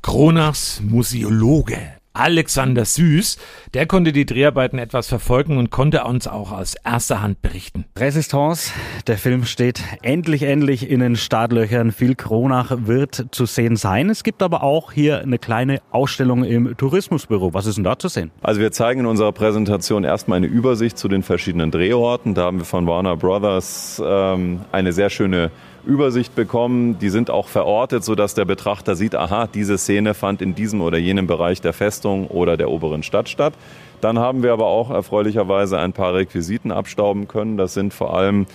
Kronachs 0.00 0.80
Museologe 0.80 1.99
Alexander 2.12 2.84
Süß, 2.84 3.38
der 3.72 3.86
konnte 3.86 4.12
die 4.12 4.26
Dreharbeiten 4.26 4.78
etwas 4.78 5.08
verfolgen 5.08 5.58
und 5.58 5.70
konnte 5.70 6.04
uns 6.04 6.26
auch 6.26 6.50
aus 6.50 6.74
erster 6.84 7.22
Hand 7.22 7.40
berichten. 7.40 7.84
Resistance, 7.96 8.72
der 9.06 9.16
Film 9.16 9.44
steht 9.44 9.82
endlich, 10.02 10.42
endlich 10.42 10.90
in 10.90 11.00
den 11.00 11.14
Startlöchern. 11.14 11.92
Viel 11.92 12.16
Kronach 12.16 12.72
wird 12.86 13.26
zu 13.30 13.46
sehen 13.46 13.76
sein. 13.76 14.10
Es 14.10 14.24
gibt 14.24 14.42
aber 14.42 14.62
auch 14.64 14.90
hier 14.92 15.20
eine 15.20 15.38
kleine 15.38 15.80
Ausstellung 15.92 16.42
im 16.42 16.76
Tourismusbüro. 16.76 17.54
Was 17.54 17.66
ist 17.66 17.76
denn 17.76 17.84
da 17.84 17.98
zu 17.98 18.08
sehen? 18.08 18.32
Also 18.42 18.60
wir 18.60 18.72
zeigen 18.72 19.00
in 19.00 19.06
unserer 19.06 19.32
Präsentation 19.32 20.02
erstmal 20.02 20.38
eine 20.38 20.46
Übersicht 20.46 20.98
zu 20.98 21.06
den 21.06 21.22
verschiedenen 21.22 21.70
Drehorten. 21.70 22.34
Da 22.34 22.46
haben 22.46 22.58
wir 22.58 22.64
von 22.64 22.86
Warner 22.86 23.16
Brothers 23.16 24.02
ähm, 24.04 24.62
eine 24.72 24.92
sehr 24.92 25.10
schöne 25.10 25.52
Übersicht 25.84 26.34
bekommen. 26.34 26.98
Die 26.98 27.10
sind 27.10 27.30
auch 27.30 27.48
verortet, 27.48 28.04
sodass 28.04 28.34
der 28.34 28.44
Betrachter 28.44 28.96
sieht, 28.96 29.14
aha, 29.14 29.46
diese 29.46 29.78
Szene 29.78 30.14
fand 30.14 30.42
in 30.42 30.54
diesem 30.54 30.80
oder 30.80 30.98
jenem 30.98 31.26
Bereich 31.26 31.60
der 31.60 31.72
Festung 31.72 32.26
oder 32.26 32.56
der 32.56 32.70
oberen 32.70 33.02
Stadt 33.02 33.28
statt. 33.28 33.54
Dann 34.00 34.18
haben 34.18 34.42
wir 34.42 34.52
aber 34.52 34.66
auch 34.66 34.90
erfreulicherweise 34.90 35.78
ein 35.78 35.92
paar 35.92 36.14
Requisiten 36.14 36.72
abstauben 36.72 37.28
können. 37.28 37.56
Das 37.56 37.74
sind 37.74 37.92
vor 37.92 38.16
allem 38.16 38.46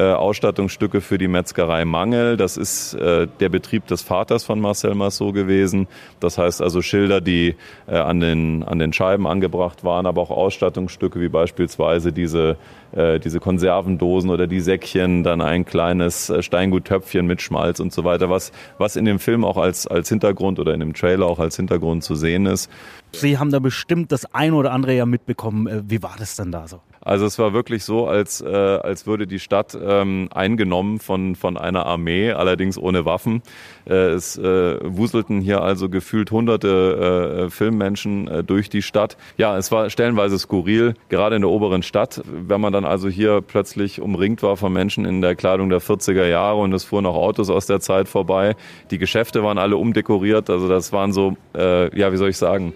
Ausstattungsstücke 0.00 1.00
für 1.00 1.18
die 1.18 1.28
Metzgerei 1.28 1.84
Mangel. 1.84 2.36
Das 2.36 2.56
ist 2.56 2.94
äh, 2.94 3.26
der 3.40 3.48
Betrieb 3.48 3.86
des 3.86 4.02
Vaters 4.02 4.44
von 4.44 4.60
Marcel 4.60 4.94
Massot 4.94 5.34
gewesen. 5.34 5.86
Das 6.20 6.38
heißt 6.38 6.62
also 6.62 6.82
Schilder, 6.82 7.20
die 7.20 7.56
äh, 7.86 7.96
an, 7.96 8.20
den, 8.20 8.62
an 8.62 8.78
den 8.78 8.92
Scheiben 8.92 9.26
angebracht 9.26 9.84
waren, 9.84 10.06
aber 10.06 10.22
auch 10.22 10.30
Ausstattungsstücke 10.30 11.20
wie 11.20 11.28
beispielsweise 11.28 12.12
diese, 12.12 12.56
äh, 12.92 13.20
diese 13.20 13.40
Konservendosen 13.40 14.30
oder 14.30 14.46
die 14.46 14.60
Säckchen, 14.60 15.22
dann 15.22 15.40
ein 15.40 15.64
kleines 15.64 16.30
äh, 16.30 16.42
Steinguttöpfchen 16.42 17.26
mit 17.26 17.42
Schmalz 17.42 17.80
und 17.80 17.92
so 17.92 18.04
weiter, 18.04 18.30
was, 18.30 18.52
was 18.78 18.96
in 18.96 19.04
dem 19.04 19.18
Film 19.18 19.44
auch 19.44 19.56
als, 19.56 19.86
als 19.86 20.08
Hintergrund 20.08 20.58
oder 20.58 20.74
in 20.74 20.80
dem 20.80 20.94
Trailer 20.94 21.26
auch 21.26 21.38
als 21.38 21.56
Hintergrund 21.56 22.04
zu 22.04 22.14
sehen 22.14 22.46
ist. 22.46 22.70
Sie 23.12 23.38
haben 23.38 23.50
da 23.50 23.58
bestimmt 23.58 24.10
das 24.12 24.34
ein 24.34 24.54
oder 24.54 24.72
andere 24.72 24.94
ja 24.94 25.06
mitbekommen. 25.06 25.66
Äh, 25.66 25.82
wie 25.86 26.02
war 26.02 26.14
das 26.18 26.36
denn 26.36 26.50
da 26.50 26.66
so? 26.66 26.80
Also 27.04 27.26
es 27.26 27.38
war 27.38 27.52
wirklich 27.52 27.84
so, 27.84 28.06
als, 28.06 28.40
äh, 28.40 28.46
als 28.46 29.06
würde 29.06 29.26
die 29.26 29.40
Stadt 29.40 29.76
ähm, 29.80 30.28
eingenommen 30.32 31.00
von, 31.00 31.34
von 31.34 31.56
einer 31.56 31.84
Armee, 31.84 32.32
allerdings 32.32 32.78
ohne 32.78 33.04
Waffen. 33.04 33.42
Äh, 33.88 34.10
es 34.10 34.38
äh, 34.38 34.78
wuselten 34.82 35.40
hier 35.40 35.62
also 35.62 35.88
gefühlt 35.88 36.30
hunderte 36.30 37.46
äh, 37.46 37.50
Filmmenschen 37.50 38.28
äh, 38.28 38.44
durch 38.44 38.70
die 38.70 38.82
Stadt. 38.82 39.16
Ja, 39.36 39.58
es 39.58 39.72
war 39.72 39.90
stellenweise 39.90 40.38
skurril, 40.38 40.94
gerade 41.08 41.36
in 41.36 41.42
der 41.42 41.50
oberen 41.50 41.82
Stadt, 41.82 42.22
wenn 42.24 42.60
man 42.60 42.72
dann 42.72 42.84
also 42.84 43.08
hier 43.08 43.40
plötzlich 43.40 44.00
umringt 44.00 44.42
war 44.44 44.56
von 44.56 44.72
Menschen 44.72 45.04
in 45.04 45.20
der 45.20 45.34
Kleidung 45.34 45.70
der 45.70 45.80
40er 45.80 46.26
Jahre 46.26 46.60
und 46.60 46.72
es 46.72 46.84
fuhren 46.84 47.06
auch 47.06 47.16
Autos 47.16 47.50
aus 47.50 47.66
der 47.66 47.80
Zeit 47.80 48.08
vorbei. 48.08 48.54
Die 48.92 48.98
Geschäfte 48.98 49.42
waren 49.42 49.58
alle 49.58 49.76
umdekoriert, 49.76 50.48
also 50.50 50.68
das 50.68 50.92
waren 50.92 51.12
so, 51.12 51.36
äh, 51.56 51.98
ja, 51.98 52.12
wie 52.12 52.16
soll 52.16 52.28
ich 52.28 52.38
sagen, 52.38 52.74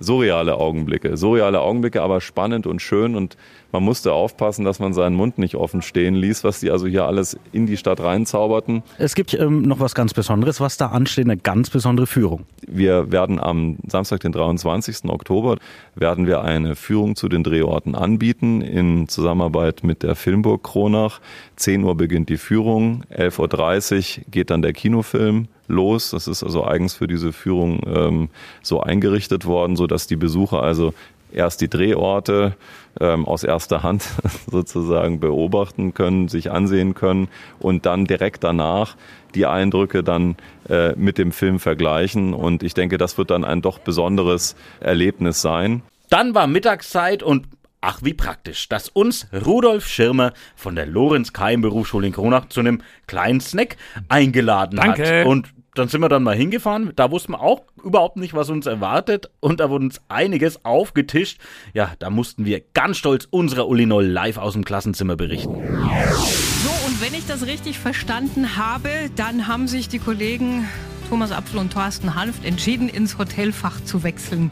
surreale 0.00 0.56
Augenblicke. 0.56 1.16
Surreale 1.16 1.60
Augenblicke, 1.60 2.02
aber 2.02 2.20
spannend 2.20 2.66
und 2.66 2.80
schön 2.80 3.14
und 3.14 3.36
man 3.76 3.84
musste 3.84 4.14
aufpassen, 4.14 4.64
dass 4.64 4.78
man 4.78 4.94
seinen 4.94 5.14
Mund 5.14 5.36
nicht 5.36 5.54
offen 5.54 5.82
stehen 5.82 6.14
ließ, 6.14 6.44
was 6.44 6.60
die 6.60 6.70
also 6.70 6.86
hier 6.86 7.04
alles 7.04 7.38
in 7.52 7.66
die 7.66 7.76
Stadt 7.76 8.00
reinzauberten. 8.00 8.82
Es 8.96 9.14
gibt 9.14 9.34
ähm, 9.34 9.62
noch 9.62 9.80
was 9.80 9.94
ganz 9.94 10.14
Besonderes, 10.14 10.62
was 10.62 10.78
da 10.78 10.86
ansteht, 10.86 11.26
eine 11.26 11.36
ganz 11.36 11.68
besondere 11.68 12.06
Führung. 12.06 12.46
Wir 12.66 13.12
werden 13.12 13.38
am 13.38 13.76
Samstag, 13.86 14.20
den 14.20 14.32
23. 14.32 15.10
Oktober, 15.10 15.58
werden 15.94 16.26
wir 16.26 16.40
eine 16.40 16.74
Führung 16.74 17.16
zu 17.16 17.28
den 17.28 17.44
Drehorten 17.44 17.94
anbieten 17.94 18.62
in 18.62 19.08
Zusammenarbeit 19.08 19.84
mit 19.84 20.02
der 20.02 20.14
Filmburg 20.14 20.62
Kronach. 20.62 21.20
10 21.56 21.84
Uhr 21.84 21.94
beginnt 21.94 22.30
die 22.30 22.38
Führung, 22.38 23.04
11.30 23.14 24.20
Uhr 24.20 24.24
geht 24.30 24.48
dann 24.48 24.62
der 24.62 24.72
Kinofilm 24.72 25.48
los. 25.68 26.10
Das 26.10 26.28
ist 26.28 26.42
also 26.42 26.64
eigens 26.64 26.94
für 26.94 27.06
diese 27.06 27.32
Führung 27.32 27.80
ähm, 27.86 28.28
so 28.62 28.80
eingerichtet 28.80 29.44
worden, 29.44 29.76
so 29.76 29.86
dass 29.86 30.06
die 30.06 30.16
Besucher 30.16 30.62
also 30.62 30.94
erst 31.32 31.60
die 31.60 31.68
Drehorte 31.68 32.56
ähm, 33.00 33.26
aus 33.26 33.44
erster 33.44 33.82
Hand 33.82 34.04
sozusagen 34.50 35.20
beobachten 35.20 35.94
können, 35.94 36.28
sich 36.28 36.50
ansehen 36.50 36.94
können 36.94 37.28
und 37.58 37.86
dann 37.86 38.04
direkt 38.04 38.44
danach 38.44 38.96
die 39.34 39.46
Eindrücke 39.46 40.02
dann 40.02 40.36
äh, 40.68 40.92
mit 40.96 41.18
dem 41.18 41.32
Film 41.32 41.58
vergleichen. 41.58 42.32
Und 42.34 42.62
ich 42.62 42.74
denke, 42.74 42.98
das 42.98 43.18
wird 43.18 43.30
dann 43.30 43.44
ein 43.44 43.62
doch 43.62 43.78
besonderes 43.78 44.56
Erlebnis 44.80 45.42
sein. 45.42 45.82
Dann 46.08 46.34
war 46.34 46.46
Mittagszeit 46.46 47.22
und 47.22 47.46
Ach, 47.82 48.00
wie 48.02 48.14
praktisch, 48.14 48.68
dass 48.68 48.88
uns 48.88 49.28
Rudolf 49.32 49.86
Schirmer 49.86 50.32
von 50.56 50.74
der 50.74 50.86
Lorenz 50.86 51.32
Keim 51.32 51.60
Berufsschule 51.60 52.08
in 52.08 52.12
Kronach 52.12 52.48
zu 52.48 52.58
einem 52.58 52.82
kleinen 53.06 53.40
Snack 53.40 53.76
eingeladen 54.08 54.76
Danke. 54.76 55.20
hat. 55.20 55.26
Und 55.26 55.52
dann 55.78 55.88
sind 55.88 56.00
wir 56.00 56.08
dann 56.08 56.22
mal 56.22 56.36
hingefahren. 56.36 56.92
Da 56.96 57.10
wussten 57.10 57.32
wir 57.32 57.40
auch 57.40 57.62
überhaupt 57.82 58.16
nicht, 58.16 58.34
was 58.34 58.50
uns 58.50 58.66
erwartet. 58.66 59.30
Und 59.40 59.60
da 59.60 59.70
wurde 59.70 59.84
uns 59.86 60.00
einiges 60.08 60.64
aufgetischt. 60.64 61.38
Ja, 61.74 61.92
da 61.98 62.10
mussten 62.10 62.44
wir 62.44 62.62
ganz 62.74 62.96
stolz 62.96 63.26
unserer 63.30 63.68
Uli 63.68 63.86
Noll 63.86 64.06
live 64.06 64.38
aus 64.38 64.54
dem 64.54 64.64
Klassenzimmer 64.64 65.16
berichten. 65.16 65.54
So, 65.54 66.86
und 66.86 67.00
wenn 67.00 67.14
ich 67.14 67.26
das 67.26 67.46
richtig 67.46 67.78
verstanden 67.78 68.56
habe, 68.56 68.88
dann 69.16 69.46
haben 69.46 69.68
sich 69.68 69.88
die 69.88 69.98
Kollegen 69.98 70.66
Thomas 71.08 71.30
Apfel 71.30 71.60
und 71.60 71.72
Thorsten 71.72 72.14
Hanft 72.14 72.44
entschieden, 72.44 72.88
ins 72.88 73.18
Hotelfach 73.18 73.82
zu 73.84 74.02
wechseln. 74.02 74.50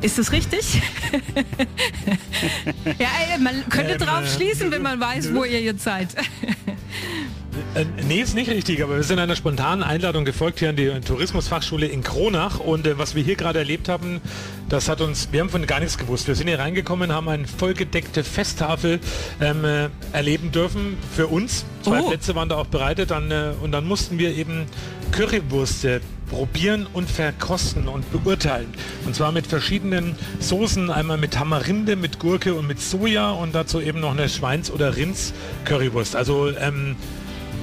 Ist 0.00 0.18
das 0.18 0.32
richtig? 0.32 0.80
ja, 2.98 3.08
ey, 3.32 3.38
man 3.40 3.68
könnte 3.68 3.92
Ähm, 3.92 3.98
drauf 3.98 4.24
äh, 4.24 4.28
schließen, 4.28 4.70
wenn 4.70 4.82
man 4.82 5.00
weiß, 5.00 5.34
wo 5.34 5.44
ihr 5.44 5.60
jetzt 5.60 5.82
seid. 5.82 6.08
Äh, 7.74 7.84
nee, 8.06 8.20
ist 8.20 8.34
nicht 8.34 8.50
richtig, 8.50 8.82
aber 8.82 8.96
wir 8.96 9.02
sind 9.02 9.18
einer 9.18 9.36
spontanen 9.36 9.82
Einladung 9.82 10.24
gefolgt 10.24 10.58
hier 10.60 10.70
an 10.70 10.76
die 10.76 10.88
Tourismusfachschule 11.00 11.86
in 11.86 12.02
Kronach 12.02 12.58
und 12.60 12.86
äh, 12.86 12.98
was 12.98 13.14
wir 13.14 13.22
hier 13.22 13.36
gerade 13.36 13.58
erlebt 13.58 13.88
haben, 13.88 14.20
das 14.68 14.88
hat 14.88 15.00
uns, 15.00 15.28
wir 15.32 15.40
haben 15.40 15.50
von 15.50 15.66
gar 15.66 15.80
nichts 15.80 15.98
gewusst. 15.98 16.28
Wir 16.28 16.34
sind 16.34 16.48
hier 16.48 16.58
reingekommen, 16.58 17.12
haben 17.12 17.28
eine 17.28 17.46
vollgedeckte 17.46 18.24
Festtafel 18.24 19.00
ähm, 19.40 19.64
äh, 19.64 19.88
erleben 20.12 20.50
dürfen 20.50 20.96
für 21.14 21.26
uns. 21.26 21.64
Zwei 21.82 22.00
Oh. 22.00 22.08
Plätze 22.08 22.34
waren 22.34 22.48
da 22.48 22.56
auch 22.56 22.66
bereitet 22.66 23.10
dann, 23.10 23.30
äh, 23.30 23.52
und 23.62 23.72
dann 23.72 23.86
mussten 23.86 24.18
wir 24.18 24.34
eben 24.34 24.64
Currywürste 25.10 26.00
probieren 26.30 26.86
und 26.94 27.10
verkosten 27.10 27.86
und 27.86 28.10
beurteilen. 28.10 28.68
Und 29.04 29.14
zwar 29.14 29.30
mit 29.32 29.46
verschiedenen 29.46 30.16
Soßen, 30.40 30.90
einmal 30.90 31.18
mit 31.18 31.32
Tamarinde, 31.32 31.96
mit 31.96 32.18
Gurke 32.18 32.54
und 32.54 32.66
mit 32.66 32.80
Soja 32.80 33.30
und 33.30 33.54
dazu 33.54 33.78
eben 33.80 34.00
noch 34.00 34.12
eine 34.12 34.30
Schweins- 34.30 34.70
oder 34.70 34.96
Rinds-Currywurst. 34.96 36.16
Also 36.16 36.48
ähm, 36.48 36.96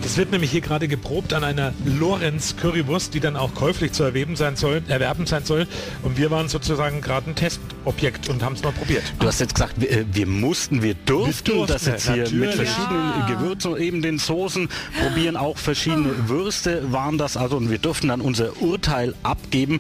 das 0.02 0.18
wird 0.18 0.32
nämlich 0.32 0.52
hier 0.52 0.62
gerade 0.62 0.88
geprobt 0.88 1.34
an 1.34 1.44
einer 1.44 1.74
Lorenz 1.86 2.56
Currywurst, 2.58 3.14
die 3.14 3.20
dann 3.20 3.36
auch 3.36 3.54
käuflich 3.54 3.92
zu 3.92 4.04
erwerben 4.04 4.36
sein 4.36 4.56
soll, 4.56 4.82
erwerben 4.88 5.26
sein 5.26 5.44
soll. 5.46 5.68
Und 6.04 6.18
wir 6.18 6.32
waren 6.32 6.48
sozusagen 6.50 7.02
gerade 7.02 7.30
ein 7.30 7.36
Testobjekt 7.36 8.30
und 8.30 8.44
haben 8.44 8.54
es 8.56 8.64
mal 8.64 8.72
probiert. 8.72 9.04
Du 9.20 9.28
hast 9.28 9.40
jetzt 9.40 9.56
gesagt, 9.56 9.76
wir, 9.78 10.06
wir 10.12 10.26
mussten, 10.28 10.82
wir 10.82 10.94
durften, 10.94 11.48
Wir 11.48 11.54
durften, 11.56 11.74
das 11.74 11.86
jetzt 11.86 12.10
hier 12.12 12.24
mit 12.24 12.32
natürlich. 12.32 12.56
verschiedenen 12.56 13.10
Ja. 13.20 13.28
Gewürzen 13.28 13.74
und 13.74 13.80
eben 13.80 14.02
den 14.02 14.18
Soßen 14.18 14.70
probieren. 15.02 15.36
Auch 15.36 15.58
verschiedene 15.58 16.30
Würste 16.30 16.92
waren 16.92 17.18
das. 17.18 17.38
Also 17.38 17.58
und 17.58 17.70
wir 17.70 17.78
durften 17.78 18.08
dann 18.08 18.22
unser 18.22 18.62
Urteil 18.62 19.14
abgeben. 19.24 19.80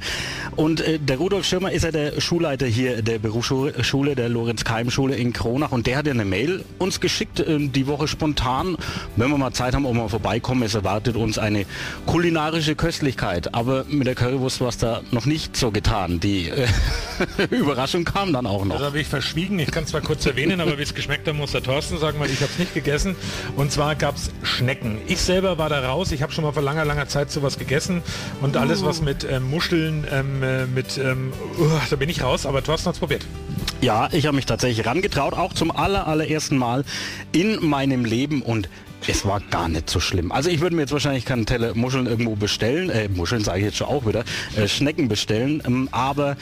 Und 0.55 0.81
äh, 0.81 0.99
der 0.99 1.17
Rudolf 1.17 1.45
Schirmer 1.45 1.71
ist 1.71 1.83
ja 1.83 1.91
der 1.91 2.19
Schulleiter 2.19 2.65
hier 2.65 3.01
der 3.01 3.19
Berufsschule 3.19 3.83
Schule, 3.83 4.15
der 4.15 4.29
Lorenz-Keim-Schule 4.29 5.15
in 5.15 5.33
Kronach. 5.33 5.71
Und 5.71 5.87
der 5.87 5.97
hat 5.97 6.07
ja 6.07 6.13
eine 6.13 6.25
Mail 6.25 6.65
uns 6.77 6.99
geschickt, 6.99 7.39
äh, 7.39 7.67
die 7.67 7.87
Woche 7.87 8.07
spontan. 8.07 8.77
Wenn 9.15 9.29
wir 9.29 9.37
mal 9.37 9.53
Zeit 9.53 9.73
haben, 9.73 9.85
um 9.85 9.97
mal 9.97 10.08
vorbeikommen, 10.09 10.63
es 10.63 10.75
erwartet 10.75 11.15
uns 11.15 11.37
eine 11.37 11.65
kulinarische 12.05 12.75
Köstlichkeit. 12.75 13.53
Aber 13.53 13.85
mit 13.87 14.07
der 14.07 14.15
Currywurst 14.15 14.61
war 14.61 14.69
es 14.69 14.77
da 14.77 15.01
noch 15.11 15.25
nicht 15.25 15.55
so 15.55 15.71
getan. 15.71 16.19
Die 16.19 16.49
äh, 16.49 16.67
Überraschung 17.49 18.05
kam 18.05 18.33
dann 18.33 18.45
auch 18.45 18.65
noch. 18.65 18.77
Das 18.77 18.85
habe 18.87 18.99
ich 18.99 19.07
verschwiegen. 19.07 19.59
Ich 19.59 19.71
kann 19.71 19.85
zwar 19.85 20.01
kurz 20.01 20.25
erwähnen, 20.25 20.61
aber 20.61 20.77
wie 20.77 20.83
es 20.83 20.93
geschmeckt 20.93 21.27
hat, 21.27 21.35
muss 21.35 21.51
der 21.51 21.63
Thorsten 21.63 21.97
sagen, 21.97 22.19
weil 22.19 22.29
ich 22.29 22.41
habe 22.41 22.51
es 22.51 22.59
nicht 22.59 22.73
gegessen. 22.73 23.15
Und 23.55 23.71
zwar 23.71 23.95
gab 23.95 24.15
es 24.15 24.31
Schnecken. 24.43 24.99
Ich 25.07 25.21
selber 25.21 25.57
war 25.57 25.69
da 25.69 25.87
raus. 25.87 26.11
Ich 26.11 26.21
habe 26.21 26.31
schon 26.31 26.43
mal 26.43 26.51
vor 26.51 26.63
langer, 26.63 26.85
langer 26.85 27.07
Zeit 27.07 27.31
sowas 27.31 27.57
gegessen. 27.57 28.01
Und 28.41 28.57
alles, 28.57 28.83
was 28.83 29.01
mit 29.01 29.25
ähm, 29.29 29.49
Muscheln, 29.49 30.05
ähm, 30.11 30.43
äh, 30.43 30.65
mit, 30.65 30.97
ähm, 30.97 31.31
uah, 31.57 31.81
da 31.89 31.95
bin 31.95 32.09
ich 32.09 32.23
raus. 32.23 32.45
Aber 32.45 32.63
Thorsten 32.63 32.87
hat 32.87 32.95
es 32.95 32.99
probiert. 32.99 33.25
Ja, 33.81 34.09
ich 34.11 34.25
habe 34.25 34.35
mich 34.35 34.45
tatsächlich 34.45 34.85
rangetraut, 34.85 35.33
auch 35.33 35.53
zum 35.53 35.71
aller, 35.71 36.05
allerersten 36.05 36.57
Mal 36.57 36.83
in 37.31 37.65
meinem 37.65 38.03
Leben 38.03 38.41
und 38.41 38.67
es 39.07 39.25
war 39.25 39.39
gar 39.49 39.69
nicht 39.69 39.89
so 39.89 39.99
schlimm. 39.99 40.31
Also 40.31 40.49
ich 40.49 40.59
würde 40.61 40.75
mir 40.75 40.83
jetzt 40.83 40.91
wahrscheinlich 40.91 41.25
keinen 41.25 41.45
Teller 41.45 41.75
Muscheln 41.75 42.05
irgendwo 42.05 42.35
bestellen, 42.35 42.89
äh, 42.89 43.07
Muscheln 43.09 43.43
sage 43.43 43.59
ich 43.59 43.65
jetzt 43.65 43.77
schon 43.77 43.87
auch 43.87 44.05
wieder, 44.05 44.23
äh, 44.55 44.67
Schnecken 44.67 45.07
bestellen, 45.07 45.63
ähm, 45.65 45.89
aber 45.91 46.37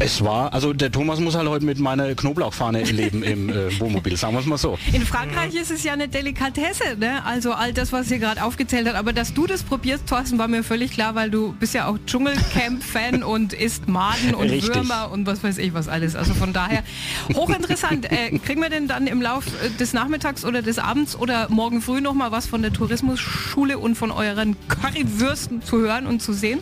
es 0.00 0.24
war, 0.24 0.52
also 0.52 0.72
der 0.72 0.90
Thomas 0.90 1.20
muss 1.20 1.36
halt 1.36 1.48
heute 1.48 1.64
mit 1.64 1.78
meiner 1.78 2.14
Knoblauchfahne 2.14 2.82
leben 2.82 3.22
im 3.22 3.48
äh, 3.48 3.78
Wohnmobil, 3.78 4.16
sagen 4.16 4.34
wir 4.34 4.40
es 4.40 4.46
mal 4.46 4.58
so. 4.58 4.76
In 4.92 5.02
Frankreich 5.06 5.54
ist 5.54 5.70
es 5.70 5.84
ja 5.84 5.92
eine 5.92 6.08
Delikatesse, 6.08 6.96
ne? 6.98 7.24
Also 7.24 7.52
all 7.52 7.72
das, 7.72 7.92
was 7.92 8.10
ihr 8.10 8.18
gerade 8.18 8.42
aufgezählt 8.42 8.88
hat. 8.88 8.96
Aber 8.96 9.12
dass 9.12 9.34
du 9.34 9.46
das 9.46 9.62
probierst, 9.62 10.08
Thorsten, 10.08 10.38
war 10.38 10.48
mir 10.48 10.64
völlig 10.64 10.90
klar, 10.90 11.14
weil 11.14 11.30
du 11.30 11.52
bist 11.52 11.74
ja 11.74 11.86
auch 11.86 11.98
Dschungelcamp-Fan 12.06 13.22
und 13.22 13.52
isst 13.52 13.88
Maden 13.88 14.34
und 14.34 14.50
Richtig. 14.50 14.74
Würmer 14.74 15.10
und 15.12 15.26
was 15.26 15.44
weiß 15.44 15.58
ich 15.58 15.74
was 15.74 15.88
alles. 15.88 16.16
Also 16.16 16.34
von 16.34 16.52
daher 16.52 16.82
hochinteressant. 17.34 18.10
äh, 18.10 18.36
kriegen 18.38 18.62
wir 18.62 18.70
denn 18.70 18.88
dann 18.88 19.06
im 19.06 19.22
Lauf 19.22 19.46
äh, 19.46 19.70
des 19.78 19.92
Nachmittags 19.92 20.44
oder 20.44 20.62
des 20.62 20.78
Abends 20.78 21.14
oder 21.16 21.48
morgen 21.50 21.80
früh 21.80 22.00
noch 22.00 22.14
mal 22.14 22.32
was 22.32 22.46
von 22.46 22.62
der 22.62 22.72
Tourismusschule 22.72 23.78
und 23.78 23.94
von 23.94 24.10
euren 24.10 24.56
Currywürsten 24.68 25.62
zu 25.62 25.78
hören 25.78 26.06
und 26.06 26.20
zu 26.20 26.32
sehen? 26.32 26.58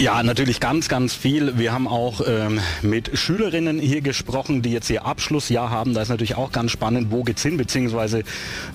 Ja, 0.00 0.20
natürlich 0.24 0.58
ganz, 0.58 0.88
ganz 0.88 1.14
viel. 1.14 1.56
Wir 1.56 1.72
haben 1.72 1.86
auch 1.86 2.20
ähm, 2.26 2.58
mit 2.82 3.16
Schülerinnen 3.16 3.78
hier 3.78 4.00
gesprochen, 4.00 4.60
die 4.60 4.72
jetzt 4.72 4.90
ihr 4.90 5.06
Abschlussjahr 5.06 5.70
haben. 5.70 5.94
Da 5.94 6.02
ist 6.02 6.08
natürlich 6.08 6.34
auch 6.34 6.50
ganz 6.50 6.72
spannend, 6.72 7.12
wo 7.12 7.22
geht's 7.22 7.42
hin, 7.42 7.56
beziehungsweise 7.56 8.24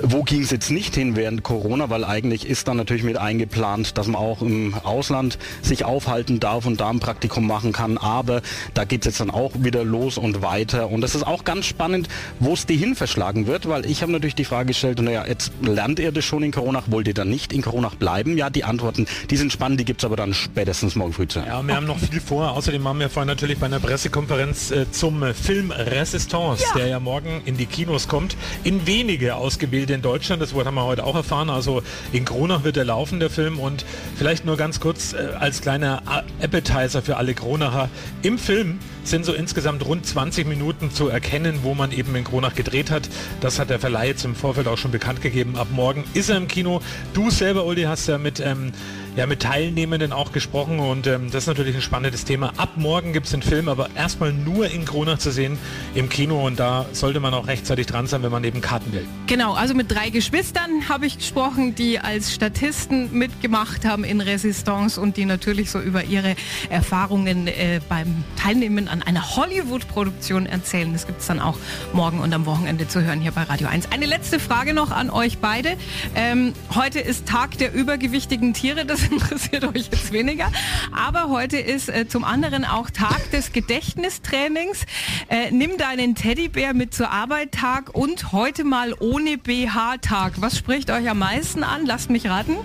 wo 0.02 0.24
ging 0.24 0.42
es 0.44 0.50
jetzt 0.50 0.72
nicht 0.72 0.96
hin 0.96 1.18
während 1.18 1.44
Corona, 1.44 1.90
weil 1.90 2.06
eigentlich 2.06 2.48
ist 2.48 2.70
dann 2.70 2.78
natürlich 2.78 3.04
mit 3.04 3.18
eingeplant, 3.18 3.98
dass 3.98 4.08
man 4.08 4.16
auch 4.16 4.42
im 4.42 4.74
Ausland 4.74 5.38
sich 5.62 5.84
aufhalten 5.84 6.40
darf 6.40 6.66
und 6.66 6.80
da 6.80 6.90
ein 6.90 7.02
Praktikum 7.02 7.46
machen 7.46 7.74
kann. 7.74 7.98
Aber 7.98 8.42
da 8.74 8.86
geht's 8.86 9.06
jetzt 9.06 9.20
dann 9.20 9.30
auch 9.30 9.52
wieder 9.56 9.84
los 9.84 10.18
und 10.18 10.42
weiter. 10.42 10.90
Und 10.90 11.02
das 11.02 11.16
ist 11.16 11.28
auch 11.28 11.44
ganz 11.44 11.66
spannend, 11.66 12.08
wo 12.40 12.54
es 12.54 12.66
die 12.66 12.78
hin 12.78 12.96
verschlagen 12.96 13.46
wird, 13.46 13.68
weil 13.68 13.86
ich 13.86 14.02
habe 14.04 14.14
natürlich 14.14 14.36
die 14.36 14.46
Frage 14.46 14.68
gestellt, 14.68 15.02
naja, 15.02 15.26
jetzt 15.28 15.52
lernt 15.62 16.00
ihr 16.00 16.14
das 16.14 16.24
schon 16.24 16.44
in 16.44 16.52
Kronach, 16.52 16.86
wollt 16.88 17.10
ihr 17.10 17.14
dann 17.14 17.30
nicht 17.30 17.52
in 17.52 17.62
Kronach 17.62 17.96
bleiben? 17.96 18.38
Ja, 18.38 18.50
die 18.50 18.64
Antworten, 18.64 19.06
die 19.30 19.36
sind 19.36 19.52
spannend, 19.52 19.82
die 19.82 19.86
gibt's 19.86 20.06
aber 20.06 20.16
dann 20.16 20.34
spätestens 20.34 20.96
morgen 20.96 21.09
früh 21.12 21.28
zu 21.28 21.40
hören. 21.40 21.48
Ja, 21.50 21.62
wir 21.64 21.76
haben 21.76 21.86
noch 21.88 21.98
viel 22.00 22.20
vor. 22.22 22.52
Außerdem 22.52 22.88
haben 22.88 23.00
wir 23.00 23.10
vorhin 23.10 23.28
natürlich 23.28 23.58
bei 23.58 23.66
einer 23.66 23.80
Pressekonferenz 23.80 24.72
äh, 24.72 24.90
zum 24.92 25.24
äh, 25.24 25.34
Film 25.34 25.72
Resistance, 25.72 26.64
der 26.76 26.88
ja 26.88 27.00
morgen 27.00 27.42
in 27.46 27.58
die 27.58 27.66
Kinos 27.66 28.08
kommt. 28.08 28.36
In 28.64 28.86
wenige 28.88 29.36
ausgewählte 29.36 29.94
in 29.94 30.02
Deutschland. 30.02 30.42
Das 30.42 30.54
Wort 30.54 30.66
haben 30.68 30.76
wir 30.76 30.84
heute 30.86 31.04
auch 31.06 31.16
erfahren. 31.16 31.50
Also 31.50 31.84
in 32.12 32.26
Kronach 32.26 32.64
wird 32.64 32.78
er 32.78 32.86
laufen, 32.86 33.20
der 33.20 33.30
Film. 33.30 33.60
Und 33.60 33.86
vielleicht 34.18 34.46
nur 34.46 34.58
ganz 34.58 34.80
kurz 34.80 35.14
äh, 35.14 35.30
als 35.40 35.62
kleiner 35.62 36.02
A- 36.06 36.24
Appetizer 36.42 37.02
für 37.02 37.18
alle 37.18 37.34
Kronacher. 37.34 37.90
Im 38.22 38.38
Film 38.38 38.80
sind 39.04 39.26
so 39.26 39.34
insgesamt 39.34 39.86
rund 39.86 40.06
20 40.06 40.48
Minuten 40.48 40.92
zu 40.92 41.08
erkennen, 41.08 41.60
wo 41.64 41.74
man 41.74 41.92
eben 41.92 42.16
in 42.16 42.24
Kronach 42.24 42.54
gedreht 42.54 42.92
hat. 42.92 43.10
Das 43.42 43.58
hat 43.60 43.70
der 43.70 43.80
Verleih 43.80 44.08
jetzt 44.08 44.24
im 44.26 44.36
Vorfeld 44.36 44.68
auch 44.68 44.78
schon 44.78 44.92
bekannt 44.92 45.22
gegeben. 45.22 45.56
Ab 45.56 45.68
morgen 45.72 46.04
ist 46.14 46.30
er 46.30 46.38
im 46.38 46.48
Kino. 46.48 46.82
Du 47.14 47.30
selber, 47.32 47.66
Uli, 47.66 47.84
hast 47.84 48.08
ja 48.08 48.18
mit 48.18 48.40
ähm, 48.40 48.72
ja, 49.20 49.26
mit 49.26 49.42
Teilnehmenden 49.42 50.14
auch 50.14 50.32
gesprochen 50.32 50.80
und 50.80 51.06
ähm, 51.06 51.30
das 51.30 51.44
ist 51.44 51.48
natürlich 51.48 51.76
ein 51.76 51.82
spannendes 51.82 52.24
Thema. 52.24 52.54
Ab 52.56 52.78
morgen 52.78 53.12
gibt 53.12 53.26
es 53.26 53.34
den 53.34 53.42
Film, 53.42 53.68
aber 53.68 53.90
erstmal 53.94 54.32
nur 54.32 54.72
in 54.72 54.86
Kronach 54.86 55.18
zu 55.18 55.30
sehen 55.30 55.58
im 55.94 56.08
Kino 56.08 56.48
und 56.48 56.58
da 56.58 56.86
sollte 56.94 57.20
man 57.20 57.34
auch 57.34 57.48
rechtzeitig 57.48 57.86
dran 57.86 58.08
sein, 58.08 58.24
wenn 58.24 58.32
man 58.32 58.46
eben 58.46 58.62
Karten 58.62 58.94
will. 58.94 59.06
Genau, 59.28 59.56
also 59.56 59.74
mit 59.74 59.92
drei 59.92 60.10
Geschwistern 60.10 60.88
habe 60.88 61.06
ich 61.06 61.18
gesprochen, 61.18 61.76
die 61.76 62.00
als 62.00 62.34
Statisten 62.34 63.12
mitgemacht 63.12 63.84
haben 63.84 64.06
in 64.06 64.22
Resistance 64.22 65.02
und 65.02 65.18
die 65.18 65.26
natürlich 65.26 65.70
so 65.70 65.82
über 65.82 66.06
ihre 66.06 66.38
Erfahrungen 66.70 67.48
äh, 67.48 67.82
beim 67.90 68.24
Teilnehmen 68.38 68.88
an 68.88 69.02
einer 69.02 69.36
Hollywood-Produktion 69.36 70.46
erzählen. 70.46 70.94
Das 70.94 71.06
gibt 71.06 71.20
es 71.20 71.28
dann 71.28 71.42
auch 71.42 71.58
morgen 71.92 72.22
und 72.22 72.34
am 72.34 72.46
Wochenende 72.46 72.88
zu 72.88 73.04
hören 73.04 73.20
hier 73.20 73.34
bei 73.34 73.44
Radio 73.44 73.68
1. 73.68 73.92
Eine 73.92 74.06
letzte 74.06 74.40
Frage 74.40 74.74
noch 74.74 74.92
an 74.92 75.10
euch 75.10 75.40
beide. 75.40 75.76
Ähm, 76.16 76.54
heute 76.74 77.02
ist 77.02 77.28
Tag 77.28 77.58
der 77.58 77.74
übergewichtigen 77.74 78.54
Tiere, 78.54 78.86
das 78.86 79.09
interessiert 79.12 79.64
euch 79.66 79.90
jetzt 79.92 80.12
weniger. 80.12 80.52
Aber 80.92 81.30
heute 81.30 81.58
ist 81.58 81.90
äh, 81.90 82.08
zum 82.08 82.24
anderen 82.24 82.66
auch 82.66 82.90
Tag 82.90 83.32
des 83.32 83.52
Gedächtnistrainings. 83.52 84.86
Äh, 85.28 85.52
nimm 85.52 85.78
deinen 85.78 86.16
Teddybär 86.16 86.74
mit 86.74 86.94
zur 86.94 87.12
Arbeit 87.12 87.52
Tag 87.52 87.94
und 87.94 88.32
heute 88.32 88.64
mal 88.64 88.94
ohne 89.00 89.38
BH 89.38 89.98
Tag. 89.98 90.34
Was 90.42 90.58
spricht 90.58 90.92
euch 90.92 91.10
am 91.10 91.20
meisten 91.20 91.64
an? 91.64 91.86
Lasst 91.86 92.10
mich 92.10 92.28
raten. 92.28 92.58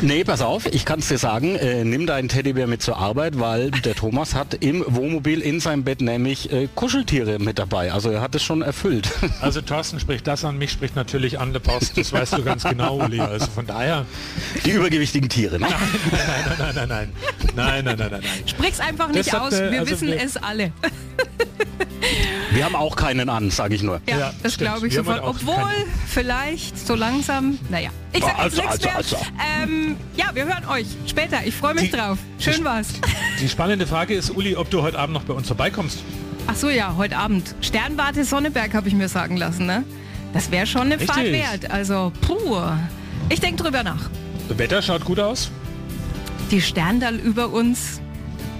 Nee, 0.00 0.24
pass 0.24 0.40
auf, 0.42 0.66
ich 0.66 0.84
kann 0.84 0.98
es 1.00 1.08
dir 1.08 1.18
sagen, 1.18 1.56
äh, 1.56 1.84
nimm 1.84 2.06
deinen 2.06 2.28
Teddybär 2.28 2.66
mit 2.66 2.82
zur 2.82 2.98
Arbeit, 2.98 3.38
weil 3.38 3.70
der 3.70 3.94
Thomas 3.94 4.34
hat 4.34 4.54
im 4.54 4.84
Wohnmobil 4.86 5.40
in 5.40 5.60
seinem 5.60 5.84
Bett 5.84 6.00
nämlich 6.00 6.50
äh, 6.52 6.68
Kuscheltiere 6.74 7.38
mit 7.38 7.58
dabei. 7.58 7.92
Also 7.92 8.10
er 8.10 8.20
hat 8.20 8.34
es 8.34 8.42
schon 8.42 8.62
erfüllt. 8.62 9.10
Also 9.40 9.60
Thorsten 9.60 9.98
spricht 9.98 10.26
das 10.28 10.44
an, 10.44 10.56
mich 10.56 10.70
spricht 10.70 10.94
natürlich 10.94 11.40
an 11.40 11.52
der 11.52 11.58
Post, 11.58 11.98
das 11.98 12.12
weißt 12.12 12.34
du 12.34 12.44
ganz 12.44 12.62
genau, 12.62 13.02
Uli. 13.02 13.18
Also 13.18 13.46
von 13.46 13.66
daher. 13.66 14.06
Die 14.64 14.70
übergewichtigen 14.70 15.28
Tiere, 15.28 15.58
ne? 15.58 15.66
Nein, 15.68 15.78
nein, 16.12 16.56
nein, 16.58 16.74
nein, 16.74 16.88
nein. 16.88 17.12
Nein, 17.56 17.84
nein, 17.84 17.98
nein, 17.98 18.10
nein, 18.12 18.20
nein. 18.22 18.42
Sprich's 18.46 18.78
einfach 18.78 19.08
nicht 19.08 19.32
hat, 19.32 19.40
aus, 19.40 19.52
wir 19.52 19.80
also 19.80 19.90
wissen 19.90 20.08
wir, 20.08 20.22
es 20.22 20.36
alle. 20.36 20.72
Wir 22.52 22.64
haben 22.66 22.76
auch 22.76 22.96
keinen 22.96 23.28
an, 23.28 23.50
sage 23.50 23.74
ich 23.74 23.82
nur. 23.82 24.00
Ja, 24.06 24.18
Ja, 24.18 24.32
das 24.42 24.58
glaube 24.58 24.86
ich 24.86 24.92
Wir 24.94 25.00
sofort. 25.04 25.22
halt 25.22 25.36
Obwohl, 25.36 25.54
keinen- 25.54 25.90
vielleicht 26.06 26.78
so 26.86 26.94
langsam, 26.94 27.58
naja. 27.70 27.90
Ich 28.12 28.20
sag 28.22 28.30
jetzt 28.32 28.40
Also, 28.40 28.56
nichts 28.62 28.72
also, 28.72 28.86
mehr. 28.88 28.96
also. 28.96 29.16
Ähm, 29.62 29.96
ja, 30.16 30.26
wir 30.34 30.44
hören 30.44 30.66
euch 30.68 30.86
später. 31.06 31.38
Ich 31.46 31.54
freue 31.54 31.74
mich 31.74 31.90
Die- 31.90 31.96
drauf. 31.96 32.18
Schön 32.38 32.62
war's. 32.64 32.88
Die 33.40 33.48
spannende 33.48 33.86
Frage 33.86 34.14
ist, 34.14 34.30
Uli, 34.36 34.54
ob 34.56 34.68
du 34.70 34.82
heute 34.82 34.98
Abend 34.98 35.14
noch 35.14 35.22
bei 35.24 35.32
uns 35.32 35.46
vorbeikommst. 35.46 36.00
Ach 36.46 36.54
so, 36.56 36.68
ja, 36.68 36.94
heute 36.96 37.16
Abend. 37.16 37.54
Sternwarte 37.62 38.24
Sonneberg 38.24 38.74
habe 38.74 38.86
ich 38.88 38.94
mir 38.94 39.08
sagen 39.08 39.36
lassen, 39.38 39.64
ne? 39.66 39.84
Das 40.34 40.50
wäre 40.50 40.66
schon 40.66 40.82
eine 40.82 40.98
Fahrt 40.98 41.18
Richtig. 41.20 41.32
wert. 41.42 41.70
Also, 41.70 42.12
puh. 42.20 42.58
Ich 43.30 43.40
denke 43.40 43.62
drüber 43.62 43.82
nach. 43.82 44.10
Das 44.48 44.58
Wetter 44.58 44.82
schaut 44.82 45.04
gut 45.06 45.20
aus. 45.20 45.50
Die 46.50 46.60
Sterndal 46.60 47.14
über 47.16 47.48
uns. 47.48 48.00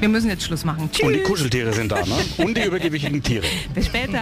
Wir 0.03 0.09
müssen 0.09 0.29
jetzt 0.29 0.43
Schluss 0.43 0.65
machen. 0.65 0.91
Tschüss. 0.91 1.07
Und 1.07 1.13
die 1.13 1.23
Kuscheltiere 1.23 1.73
sind 1.73 1.93
da, 1.93 2.05
ne? 2.05 2.17
Und 2.45 2.57
die 2.57 2.63
übergewichtigen 2.63 3.23
Tiere. 3.23 3.45
Bis 3.73 3.87
später. 3.87 4.21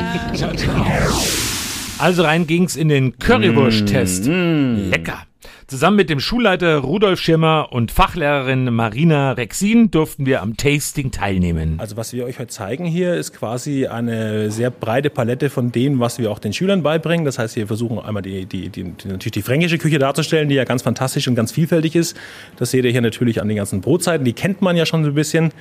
Also 1.97 2.23
rein 2.23 2.47
ging's 2.47 2.77
in 2.77 2.90
den 2.90 3.19
Currywurst-Test. 3.19 4.27
Lecker. 4.27 5.23
Zusammen 5.70 5.98
mit 5.98 6.11
dem 6.11 6.18
Schulleiter 6.18 6.78
Rudolf 6.78 7.20
Schirmer 7.20 7.68
und 7.70 7.92
Fachlehrerin 7.92 8.74
Marina 8.74 9.30
Rexin 9.30 9.92
durften 9.92 10.26
wir 10.26 10.42
am 10.42 10.56
Tasting 10.56 11.12
teilnehmen. 11.12 11.76
Also 11.78 11.96
was 11.96 12.12
wir 12.12 12.24
euch 12.24 12.40
heute 12.40 12.48
zeigen 12.48 12.87
hier 12.87 13.14
ist 13.14 13.33
quasi 13.33 13.87
eine 13.87 14.50
sehr 14.50 14.70
breite 14.70 15.11
Palette 15.11 15.48
von 15.48 15.70
dem, 15.70 16.00
was 16.00 16.18
wir 16.18 16.33
auch 16.33 16.40
den 16.40 16.52
Schülern 16.52 16.83
beibringen. 16.83 17.24
Das 17.24 17.38
heißt, 17.38 17.54
wir 17.54 17.68
versuchen 17.68 18.00
einmal 18.00 18.22
die, 18.22 18.46
die, 18.46 18.68
die, 18.68 18.83
natürlich 18.83 19.30
die 19.30 19.42
fränkische 19.42 19.78
Küche 19.78 20.00
darzustellen, 20.00 20.48
die 20.48 20.56
ja 20.56 20.64
ganz 20.64 20.83
fantastisch 20.83 21.28
und 21.28 21.37
ganz 21.37 21.52
vielfältig 21.52 21.94
ist. 21.94 22.16
Das 22.56 22.72
seht 22.72 22.85
ihr 22.85 22.90
hier 22.90 23.00
natürlich 23.00 23.40
an 23.40 23.46
den 23.46 23.56
ganzen 23.56 23.80
Brotzeiten. 23.80 24.24
Die 24.24 24.33
kennt 24.33 24.62
man 24.62 24.76
ja 24.76 24.87
schon 24.87 25.04
so 25.04 25.11
ein 25.11 25.14
bisschen. 25.14 25.52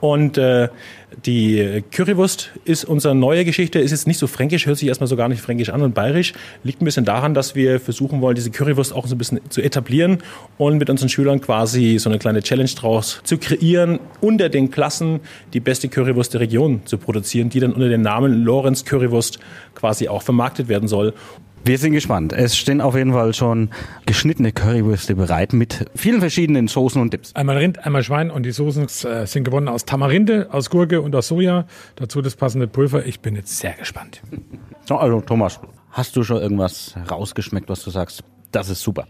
Und 0.00 0.36
äh, 0.36 0.68
die 1.24 1.82
Currywurst 1.90 2.50
ist 2.64 2.84
unsere 2.84 3.14
neue 3.14 3.44
Geschichte, 3.44 3.78
ist 3.78 3.90
jetzt 3.90 4.06
nicht 4.06 4.18
so 4.18 4.26
fränkisch, 4.26 4.66
hört 4.66 4.78
sich 4.78 4.88
erstmal 4.88 5.06
so 5.06 5.16
gar 5.16 5.28
nicht 5.28 5.40
fränkisch 5.40 5.70
an 5.70 5.82
und 5.82 5.94
bayerisch. 5.94 6.32
Liegt 6.62 6.82
ein 6.82 6.84
bisschen 6.84 7.04
daran, 7.04 7.34
dass 7.34 7.54
wir 7.54 7.80
versuchen 7.80 8.20
wollen, 8.20 8.34
diese 8.34 8.50
Currywurst 8.50 8.92
auch 8.92 9.06
so 9.06 9.14
ein 9.14 9.18
bisschen 9.18 9.40
zu 9.50 9.62
etablieren 9.62 10.18
und 10.58 10.78
mit 10.78 10.90
unseren 10.90 11.08
Schülern 11.08 11.40
quasi 11.40 11.98
so 11.98 12.10
eine 12.10 12.18
kleine 12.18 12.42
Challenge 12.42 12.70
draus 12.70 13.20
zu 13.24 13.38
kreieren, 13.38 14.00
unter 14.20 14.48
den 14.48 14.70
Klassen 14.70 15.20
die 15.52 15.60
beste 15.60 15.88
Currywurst 15.88 16.34
der 16.34 16.40
Region 16.40 16.82
zu 16.84 16.98
produzieren, 16.98 17.48
die 17.48 17.60
dann 17.60 17.72
unter 17.72 17.88
dem 17.88 18.02
Namen 18.02 18.44
Lorenz 18.44 18.84
Currywurst 18.84 19.38
quasi 19.74 20.08
auch 20.08 20.22
vermarktet 20.22 20.68
werden 20.68 20.88
soll. 20.88 21.14
Wir 21.66 21.78
sind 21.78 21.92
gespannt. 21.92 22.34
Es 22.34 22.58
stehen 22.58 22.82
auf 22.82 22.94
jeden 22.94 23.14
Fall 23.14 23.32
schon 23.32 23.70
geschnittene 24.04 24.52
Currywürste 24.52 25.14
bereit 25.14 25.54
mit 25.54 25.86
vielen 25.94 26.20
verschiedenen 26.20 26.68
Soßen 26.68 27.00
und 27.00 27.14
Dips. 27.14 27.34
Einmal 27.34 27.56
Rind, 27.56 27.86
einmal 27.86 28.02
Schwein 28.02 28.30
und 28.30 28.42
die 28.42 28.52
Soßen 28.52 28.84
äh, 28.84 29.26
sind 29.26 29.44
gewonnen 29.44 29.68
aus 29.68 29.86
Tamarinde, 29.86 30.48
aus 30.52 30.68
Gurke 30.68 31.00
und 31.00 31.16
aus 31.16 31.28
Soja. 31.28 31.66
Dazu 31.96 32.20
das 32.20 32.36
passende 32.36 32.68
Pulver. 32.68 33.06
Ich 33.06 33.20
bin 33.20 33.34
jetzt 33.34 33.58
sehr 33.58 33.72
gespannt. 33.72 34.20
So, 34.84 34.96
also 34.96 35.22
Thomas, 35.22 35.58
hast 35.90 36.14
du 36.16 36.22
schon 36.22 36.36
irgendwas 36.42 36.96
rausgeschmeckt, 37.10 37.70
was 37.70 37.82
du 37.82 37.90
sagst? 37.90 38.24
Das 38.52 38.68
ist 38.68 38.82
super. 38.82 39.06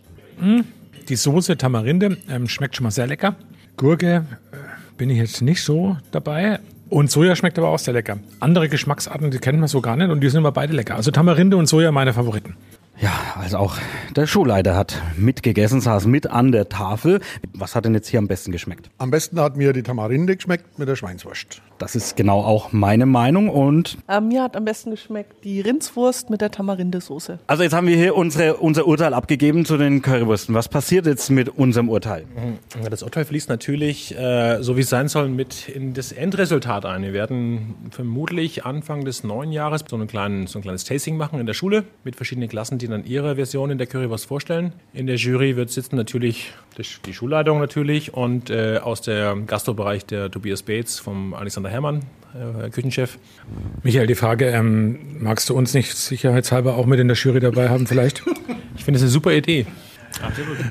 Die 1.08 1.16
Soße 1.16 1.56
Tamarinde 1.56 2.18
ähm, 2.30 2.48
schmeckt 2.48 2.76
schon 2.76 2.84
mal 2.84 2.92
sehr 2.92 3.08
lecker. 3.08 3.34
Gurke 3.76 4.26
äh, 4.52 4.56
bin 4.96 5.10
ich 5.10 5.18
jetzt 5.18 5.42
nicht 5.42 5.64
so 5.64 5.96
dabei. 6.12 6.60
Und 6.88 7.10
Soja 7.10 7.34
schmeckt 7.34 7.58
aber 7.58 7.68
auch 7.68 7.78
sehr 7.78 7.94
lecker. 7.94 8.18
Andere 8.40 8.68
Geschmacksarten, 8.68 9.30
die 9.30 9.38
kennen 9.38 9.60
wir 9.60 9.68
so 9.68 9.80
gar 9.80 9.96
nicht 9.96 10.10
und 10.10 10.20
die 10.20 10.28
sind 10.28 10.40
aber 10.40 10.52
beide 10.52 10.74
lecker. 10.74 10.96
Also 10.96 11.10
Tamarinde 11.10 11.56
und 11.56 11.66
Soja 11.66 11.92
meine 11.92 12.12
Favoriten. 12.12 12.56
Ja, 13.00 13.12
also 13.35 13.59
auch 13.59 13.76
der 14.14 14.26
Schulleiter 14.26 14.76
hat 14.76 15.02
mitgegessen, 15.16 15.80
saß 15.80 16.07
mit 16.07 16.28
an 16.28 16.52
der 16.52 16.68
Tafel. 16.68 17.20
Was 17.52 17.74
hat 17.74 17.85
denn 17.85 17.94
jetzt 17.94 18.07
hier 18.09 18.18
am 18.18 18.28
besten 18.28 18.52
geschmeckt? 18.52 18.88
Am 18.98 19.11
besten 19.11 19.40
hat 19.40 19.57
mir 19.57 19.72
die 19.72 19.83
Tamarinde 19.83 20.37
geschmeckt 20.37 20.78
mit 20.78 20.88
der 20.88 20.94
Schweinswurst. 20.96 21.61
Das 21.78 21.96
ist 21.96 22.16
genau 22.16 22.40
auch 22.42 22.70
meine 22.72 23.04
Meinung 23.04 23.48
und 23.48 23.98
Äh, 24.07 24.20
mir 24.20 24.44
hat 24.44 24.57
am 24.57 24.64
besten 24.64 24.92
geschmeckt 24.92 25.44
die 25.44 25.61
Rindswurst 25.61 26.30
mit 26.30 26.40
der 26.40 26.52
Tamarindesoße. 26.52 27.40
also 27.48 27.62
jetzt 27.64 27.72
haben 27.72 27.88
wir 27.88 27.96
hier 27.96 28.14
unsere, 28.16 28.54
unser 28.59 28.87
Urteil 28.87 29.12
abgegeben 29.12 29.64
zu 29.64 29.76
den 29.76 30.00
Currywürsten. 30.00 30.54
Was 30.54 30.68
passiert 30.68 31.07
jetzt 31.07 31.30
mit 31.30 31.48
unserem 31.48 31.88
Urteil? 31.88 32.26
Ja, 32.80 32.88
Das 32.88 33.02
Urteil 33.02 33.24
fließt 33.24 33.48
natürlich, 33.48 34.16
äh, 34.16 34.62
so 34.62 34.76
wie 34.76 34.83
es 34.83 34.88
sein 34.88 35.09
soll, 35.09 35.28
mit 35.28 35.68
in 35.68 35.94
das 35.94 36.12
Endresultat 36.12 36.87
ein. 36.87 37.02
Wir 37.02 37.12
werden 37.12 37.74
vermutlich 37.90 38.64
Anfang 38.64 39.04
des 39.04 39.24
neuen 39.24 39.50
Jahres 39.50 39.83
so, 39.88 39.96
einen 39.96 40.07
kleinen, 40.07 40.46
so 40.46 40.61
ein 40.61 40.62
kleines 40.62 40.85
Tasting 40.85 41.16
machen 41.16 41.40
in 41.40 41.46
der 41.46 41.54
Schule 41.54 41.85
mit 42.04 42.14
verschiedenen 42.14 42.48
Klassen, 42.48 42.78
die 42.84 42.90
dann 42.90 43.04
ihre 43.06 43.36
Version 43.36 43.70
in 43.70 43.78
der 43.78 43.86
Currywurst 43.86 44.26
vorstellen. 44.26 44.72
In 44.92 45.06
der 45.06 45.16
Jury 45.16 45.56
wird 45.56 45.70
sitzen 45.70 45.96
natürlich 45.96 46.52
die, 47.06 47.14
Schulleitung 47.14 47.58
natürlich 47.58 48.12
und 48.12 48.50
äh, 48.50 48.78
aus 48.82 49.00
der 49.00 49.36
Gastrobereich 49.46 50.04
der 50.04 50.30
Tobias 50.30 50.62
Bates 50.62 50.98
vom 50.98 51.32
Alexander 51.32 51.70
Herrmann, 51.70 52.00
äh, 52.34 52.68
Küchenchef. 52.68 53.18
Michael, 53.82 54.06
die 54.06 54.14
Frage, 54.14 54.46
ähm, 54.46 54.98
magst 55.20 55.48
du 55.48 55.54
uns 55.54 55.72
nicht 55.72 55.96
sicherheitshalber 55.96 56.76
auch 56.76 56.84
mit 56.86 57.00
in 57.00 57.08
der 57.08 57.16
Jury 57.16 57.40
dabei 57.40 57.70
haben 57.70 57.86
vielleicht? 57.86 58.22
Ich 58.76 58.84
finde 58.84 58.98
es 58.98 59.02
eine 59.02 59.10
super 59.10 59.32
Idee. 59.32 59.66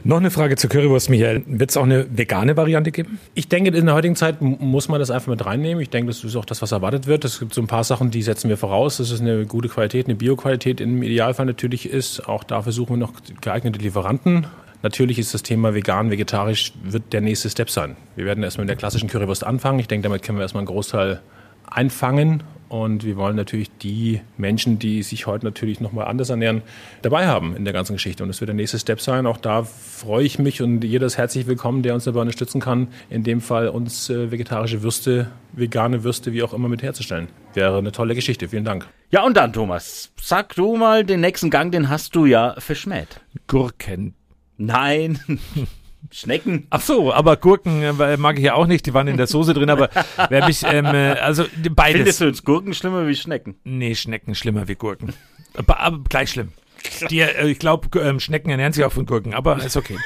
Noch 0.04 0.18
eine 0.18 0.32
Frage 0.32 0.56
zur 0.56 0.70
Currywurst, 0.70 1.10
Michael. 1.10 1.44
Wird 1.48 1.70
es 1.70 1.78
auch 1.78 1.84
eine 1.84 2.06
vegane 2.18 2.56
Variante 2.58 2.92
geben? 2.92 3.20
Ich 3.34 3.48
denke, 3.48 3.72
in 3.72 3.86
der 3.86 3.96
heutigen 3.96 4.16
Zeit 4.16 4.42
muss 4.42 4.90
man 4.90 5.00
das 5.00 5.12
einfach 5.12 5.28
mit 5.28 5.46
reinnehmen. 5.46 5.82
Ich 5.82 5.90
denke, 5.90 6.08
das 6.08 6.24
ist 6.24 6.36
auch 6.36 6.46
das, 6.46 6.62
was 6.62 6.72
erwartet 6.72 7.08
wird. 7.08 7.26
Es 7.26 7.40
gibt 7.40 7.54
so 7.54 7.62
ein 7.62 7.68
paar 7.68 7.84
Sachen, 7.84 8.12
die 8.12 8.22
setzen 8.22 8.50
wir 8.50 8.58
voraus, 8.58 8.98
dass 8.98 9.12
es 9.12 9.22
eine 9.22 9.46
gute 9.46 9.70
Qualität, 9.70 10.08
eine 10.08 10.16
Bioqualität 10.16 10.82
im 10.82 11.04
Idealfall 11.04 11.46
natürlich 11.46 11.90
ist. 11.90 12.28
Auch 12.28 12.44
da 12.44 12.62
versuchen 12.62 12.94
wir 12.94 12.98
noch 12.98 13.14
geeignete 13.42 13.80
Lieferanten. 13.80 14.48
Natürlich 14.84 15.18
ist 15.18 15.34
das 15.34 15.44
Thema 15.44 15.74
vegan, 15.74 16.12
vegetarisch, 16.12 16.74
wird 16.84 17.14
der 17.14 17.22
nächste 17.22 17.50
Step 17.50 17.70
sein. 17.70 17.96
Wir 18.18 18.26
werden 18.26 18.44
erstmal 18.44 18.66
mit 18.66 18.70
der 18.70 18.78
klassischen 18.78 19.08
Currywurst 19.08 19.46
anfangen. 19.46 19.80
Ich 19.80 19.88
denke, 19.88 20.04
damit 20.04 20.24
können 20.24 20.38
wir 20.38 20.44
erstmal 20.44 20.62
einen 20.62 20.68
Großteil 20.68 21.22
einfangen. 21.66 22.44
Und 22.74 23.04
wir 23.04 23.18
wollen 23.18 23.36
natürlich 23.36 23.70
die 23.84 24.22
Menschen, 24.36 24.80
die 24.80 25.04
sich 25.04 25.28
heute 25.28 25.46
natürlich 25.46 25.80
nochmal 25.80 26.08
anders 26.08 26.32
ernähren, 26.32 26.64
dabei 27.04 27.28
haben 27.28 27.56
in 27.56 27.66
der 27.66 27.72
ganzen 27.72 27.94
Geschichte. 27.94 28.24
Und 28.24 28.30
das 28.30 28.42
wird 28.42 28.48
der 28.48 28.56
nächste 28.56 28.80
Step 28.80 29.00
sein. 29.00 29.28
Auch 29.28 29.38
da 29.38 29.62
freue 29.62 30.26
ich 30.26 30.40
mich 30.40 30.60
und 30.60 30.84
jeder 30.84 31.06
ist 31.06 31.16
herzlich 31.16 31.46
willkommen, 31.46 31.84
der 31.84 31.94
uns 31.94 32.06
dabei 32.06 32.22
unterstützen 32.22 32.60
kann. 32.60 32.88
In 33.12 33.24
dem 33.24 33.42
Fall 33.42 33.68
uns 33.68 34.10
äh, 34.10 34.32
vegetarische 34.32 34.82
Würste, 34.82 35.28
vegane 35.52 36.04
Würste, 36.04 36.34
wie 36.34 36.42
auch 36.42 36.52
immer, 36.52 36.68
mit 36.68 36.82
herzustellen. 36.82 37.28
Wäre 37.54 37.78
eine 37.78 37.92
tolle 37.92 38.16
Geschichte. 38.16 38.50
Vielen 38.50 38.66
Dank. 38.66 38.88
Ja, 39.12 39.24
und 39.24 39.38
dann, 39.38 39.54
Thomas, 39.54 40.10
sag 40.20 40.56
du 40.56 40.76
mal, 40.76 41.04
den 41.04 41.22
nächsten 41.22 41.52
Gang, 41.52 41.72
den 41.72 41.90
hast 41.90 42.16
du 42.16 42.26
ja 42.26 42.56
verschmäht. 42.58 43.22
Gurken. 43.46 44.16
Nein. 44.58 45.20
Schnecken. 46.12 46.68
Ach 46.70 46.82
so, 46.82 47.13
aber 47.13 47.38
Gurken 47.38 47.82
äh, 47.82 48.18
mag 48.18 48.38
ich 48.38 48.46
ja 48.46 48.56
auch 48.56 48.68
nicht, 48.68 48.86
die 48.86 48.94
waren 48.94 49.08
in 49.08 49.18
der 49.18 49.28
Soße 49.28 49.54
drin, 49.54 49.70
aber 49.70 49.89
wer 50.30 50.46
mich, 50.46 50.63
ähm, 50.63 50.86
äh, 50.86 51.12
also 51.12 51.46
beides. 51.72 51.98
Findest 51.98 52.22
du 52.22 52.26
jetzt 52.26 52.46
Gurken 52.46 52.74
schlimmer 52.74 53.08
wie 53.08 53.16
Schnecken? 53.16 53.56
Nee, 53.63 53.96
Schnecken 53.96 54.36
schlimmer 54.36 54.68
wie 54.68 54.76
Gurken. 54.76 55.13
Aber, 55.56 55.80
aber 55.80 56.00
gleich 56.10 56.32
schlimm. 56.32 56.50
Die, 57.10 57.22
äh, 57.22 57.48
ich 57.48 57.60
glaube, 57.60 58.00
ähm, 58.00 58.20
Schnecken 58.20 58.50
ernähren 58.50 58.74
sich 58.74 58.84
auch 58.84 58.92
von 58.92 59.06
Gurken, 59.06 59.34
aber 59.34 59.63
ist 59.63 59.78
okay. 59.78 59.98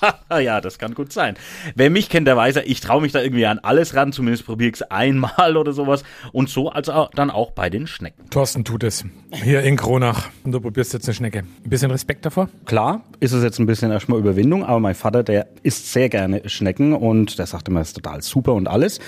ja, 0.30 0.60
das 0.60 0.78
kann 0.78 0.94
gut 0.94 1.12
sein. 1.12 1.36
Wer 1.74 1.90
mich 1.90 2.08
kennt, 2.08 2.26
der 2.26 2.36
weiß 2.36 2.56
ja, 2.56 2.62
ich 2.64 2.80
traue 2.80 3.02
mich 3.02 3.12
da 3.12 3.22
irgendwie 3.22 3.46
an 3.46 3.58
alles 3.58 3.94
ran, 3.94 4.12
zumindest 4.12 4.46
probiere 4.46 4.68
ich 4.70 4.76
es 4.76 4.82
einmal 4.82 5.56
oder 5.56 5.72
sowas. 5.72 6.02
Und 6.32 6.48
so 6.48 6.70
also 6.70 7.08
dann 7.14 7.30
auch 7.30 7.52
bei 7.52 7.70
den 7.70 7.86
Schnecken. 7.86 8.28
Thorsten 8.30 8.64
tut 8.64 8.84
es. 8.84 9.04
Hier 9.32 9.62
in 9.62 9.76
Kronach. 9.76 10.28
Und 10.44 10.52
du 10.52 10.60
probierst 10.60 10.92
jetzt 10.92 11.08
eine 11.08 11.14
Schnecke. 11.14 11.40
Ein 11.40 11.70
bisschen 11.70 11.90
Respekt 11.90 12.24
davor? 12.26 12.48
Klar, 12.64 13.02
ist 13.20 13.32
es 13.32 13.42
jetzt 13.42 13.58
ein 13.58 13.66
bisschen 13.66 13.90
erstmal 13.90 14.18
Überwindung, 14.18 14.64
aber 14.64 14.80
mein 14.80 14.94
Vater, 14.94 15.22
der 15.22 15.48
isst 15.62 15.92
sehr 15.92 16.08
gerne 16.08 16.48
Schnecken 16.48 16.92
und 16.92 17.38
der 17.38 17.46
sagt 17.46 17.68
immer, 17.68 17.80
es 17.80 17.88
ist 17.88 17.94
total 17.94 18.22
super 18.22 18.54
und 18.54 18.68
alles. 18.68 19.00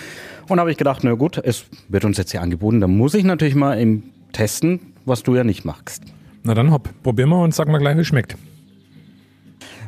Und 0.49 0.61
habe 0.61 0.71
ich 0.71 0.77
gedacht, 0.77 1.05
na 1.05 1.15
gut, 1.15 1.39
es 1.39 1.67
wird 1.89 2.05
uns 2.05 2.17
jetzt 2.17 2.31
hier 2.31 2.43
angeboten, 2.43 2.81
dann 2.81 2.97
muss 2.97 3.15
ich 3.15 3.25
natürlich 3.25 3.55
mal 3.55 3.79
im 3.79 4.05
testen, 4.33 4.95
was 5.05 5.23
du 5.23 5.35
ja 5.35 5.45
nicht 5.45 5.65
magst. 5.65 6.03
Na 6.43 6.55
dann 6.55 6.71
hopp, 6.71 6.89
probieren 7.03 7.31
wir 7.31 7.41
und 7.43 7.55
sag 7.55 7.69
mal 7.69 7.79
gleich, 7.79 7.97
wie 7.97 8.01
es 8.01 8.07
schmeckt. 8.07 8.37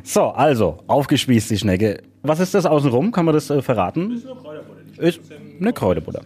So, 0.03 0.25
also, 0.25 0.79
aufgespießt 0.87 1.49
die 1.49 1.57
Schnecke. 1.57 2.01
Was 2.23 2.39
ist 2.39 2.53
das 2.53 2.65
außenrum? 2.65 3.11
Kann 3.11 3.25
man 3.25 3.33
das 3.33 3.49
äh, 3.49 3.61
verraten? 3.61 4.11
Ist 4.11 4.25
eine 4.27 4.35
Kräuterbutter. 4.35 4.97
Ist 4.97 5.21
eine 5.59 5.73
Kräuterbutter. 5.73 6.21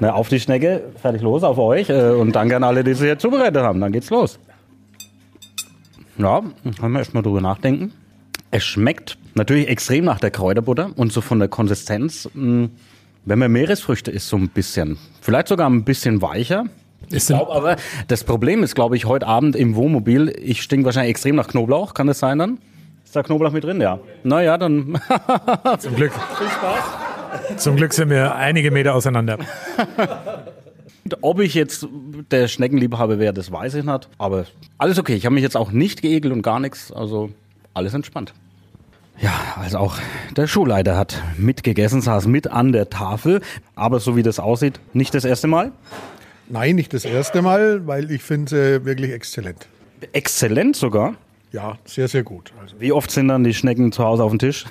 Na, 0.00 0.12
auf 0.12 0.28
die 0.28 0.40
Schnecke, 0.40 0.84
fertig 0.96 1.22
los, 1.22 1.42
auf 1.42 1.58
euch. 1.58 1.88
Äh, 1.90 2.10
und 2.10 2.32
danke 2.36 2.56
an 2.56 2.64
alle, 2.64 2.84
die 2.84 2.94
sie 2.94 3.06
hier 3.06 3.18
zubereitet 3.18 3.62
haben. 3.62 3.80
Dann 3.80 3.92
geht's 3.92 4.10
los. 4.10 4.38
Ja, 6.18 6.42
können 6.78 6.92
wir 6.92 6.98
erstmal 6.98 7.22
drüber 7.22 7.40
nachdenken. 7.40 7.92
Es 8.50 8.64
schmeckt 8.64 9.16
natürlich 9.34 9.68
extrem 9.68 10.04
nach 10.04 10.20
der 10.20 10.30
Kräuterbutter 10.30 10.90
und 10.96 11.12
so 11.12 11.20
von 11.20 11.38
der 11.38 11.48
Konsistenz, 11.48 12.28
mh, 12.34 12.68
wenn 13.24 13.38
man 13.38 13.52
Meeresfrüchte 13.52 14.10
isst, 14.10 14.28
so 14.28 14.36
ein 14.36 14.48
bisschen. 14.48 14.98
Vielleicht 15.20 15.48
sogar 15.48 15.68
ein 15.68 15.84
bisschen 15.84 16.20
weicher. 16.20 16.64
Ich 17.10 17.26
glaube 17.26 17.52
aber, 17.52 17.76
das 18.08 18.24
Problem 18.24 18.62
ist, 18.62 18.74
glaube 18.74 18.96
ich, 18.96 19.04
heute 19.06 19.26
Abend 19.26 19.56
im 19.56 19.74
Wohnmobil, 19.74 20.28
ich 20.40 20.62
stink 20.62 20.84
wahrscheinlich 20.84 21.10
extrem 21.10 21.36
nach 21.36 21.48
Knoblauch. 21.48 21.94
Kann 21.94 22.06
das 22.06 22.18
sein 22.18 22.38
dann? 22.38 22.58
Ist 23.04 23.16
da 23.16 23.22
Knoblauch 23.22 23.52
mit 23.52 23.64
drin? 23.64 23.80
Ja. 23.80 23.98
Naja, 24.22 24.56
dann. 24.58 25.00
Zum 25.78 25.96
Glück. 25.96 26.12
Viel 26.12 26.48
Spaß. 26.48 27.56
Zum 27.56 27.76
Glück 27.76 27.92
sind 27.92 28.10
wir 28.10 28.34
einige 28.34 28.70
Meter 28.70 28.94
auseinander. 28.94 29.38
Ob 31.20 31.40
ich 31.40 31.54
jetzt 31.54 31.88
der 32.30 32.46
Schneckenliebhaber 32.46 33.18
wäre, 33.18 33.32
das 33.32 33.50
weiß 33.50 33.74
ich 33.74 33.84
nicht. 33.84 34.08
Aber 34.18 34.44
alles 34.78 34.98
okay. 34.98 35.14
Ich 35.14 35.24
habe 35.26 35.34
mich 35.34 35.42
jetzt 35.42 35.56
auch 35.56 35.72
nicht 35.72 36.02
geekelt 36.02 36.32
und 36.32 36.42
gar 36.42 36.60
nichts. 36.60 36.92
Also 36.92 37.30
alles 37.74 37.94
entspannt. 37.94 38.32
Ja, 39.20 39.32
also 39.56 39.78
auch 39.78 39.96
der 40.36 40.46
Schulleiter 40.46 40.96
hat 40.96 41.20
mitgegessen, 41.36 42.00
saß 42.00 42.26
mit 42.26 42.46
an 42.48 42.72
der 42.72 42.90
Tafel. 42.90 43.40
Aber 43.74 44.00
so 44.00 44.16
wie 44.16 44.22
das 44.22 44.38
aussieht, 44.38 44.80
nicht 44.92 45.14
das 45.14 45.24
erste 45.24 45.46
Mal. 45.46 45.72
Nein, 46.50 46.74
nicht 46.76 46.92
das 46.92 47.04
erste 47.04 47.42
Mal, 47.42 47.86
weil 47.86 48.10
ich 48.10 48.22
finde 48.22 48.50
sie 48.50 48.84
wirklich 48.84 49.12
exzellent. 49.12 49.68
Exzellent 50.12 50.76
sogar. 50.76 51.14
Ja, 51.52 51.78
sehr, 51.84 52.08
sehr 52.08 52.22
gut. 52.22 52.52
Also 52.60 52.80
Wie 52.80 52.92
oft 52.92 53.10
sind 53.10 53.28
dann 53.28 53.44
die 53.44 53.54
Schnecken 53.54 53.92
zu 53.92 54.04
Hause 54.04 54.24
auf 54.24 54.30
dem 54.32 54.38
Tisch? 54.38 54.66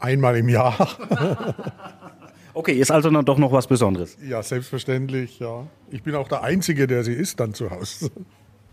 einmal 0.00 0.36
im 0.36 0.48
Jahr. 0.48 0.74
Okay, 2.54 2.72
ist 2.72 2.90
also 2.90 3.08
noch, 3.08 3.22
doch 3.22 3.38
noch 3.38 3.52
was 3.52 3.68
Besonderes. 3.68 4.16
ja, 4.26 4.42
selbstverständlich, 4.42 5.38
ja. 5.38 5.64
Ich 5.92 6.02
bin 6.02 6.16
auch 6.16 6.26
der 6.26 6.42
Einzige, 6.42 6.88
der 6.88 7.04
sie 7.04 7.12
isst 7.12 7.38
dann 7.38 7.54
zu 7.54 7.70
Hause. 7.70 8.10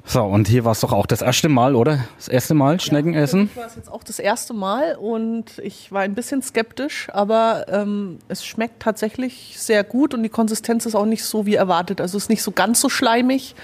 So, 0.08 0.22
und 0.22 0.48
hier 0.48 0.64
war 0.64 0.72
es 0.72 0.82
doch 0.82 0.94
auch 0.94 1.08
das 1.08 1.22
erste 1.24 1.50
Mal, 1.50 1.76
oder? 1.76 2.06
Das 2.18 2.28
erste 2.28 2.54
Mal 2.54 2.80
Schnecken 2.80 3.16
essen? 3.16 3.50
Das 3.50 3.58
war 3.58 3.68
es 3.68 3.76
jetzt 3.76 3.92
auch 3.92 4.04
das 4.04 4.20
erste 4.20 4.54
Mal 4.54 4.96
und 4.96 5.60
ich 5.64 5.92
war 5.92 6.02
ein 6.02 6.14
bisschen 6.14 6.44
skeptisch, 6.44 7.08
aber 7.12 7.66
ähm, 7.70 8.20
es 8.28 8.46
schmeckt 8.46 8.82
tatsächlich 8.82 9.56
sehr 9.58 9.84
gut 9.84 10.14
und 10.14 10.22
die 10.22 10.30
Konsistenz 10.30 10.86
ist 10.86 10.94
auch 10.94 11.08
nicht 11.08 11.24
so 11.24 11.48
wie 11.48 11.56
erwartet. 11.56 12.02
Also 12.02 12.18
es 12.18 12.26
ist 12.26 12.30
nicht 12.30 12.44
so 12.44 12.52
ganz 12.52 12.82
so 12.82 12.88
schleimig 12.88 13.56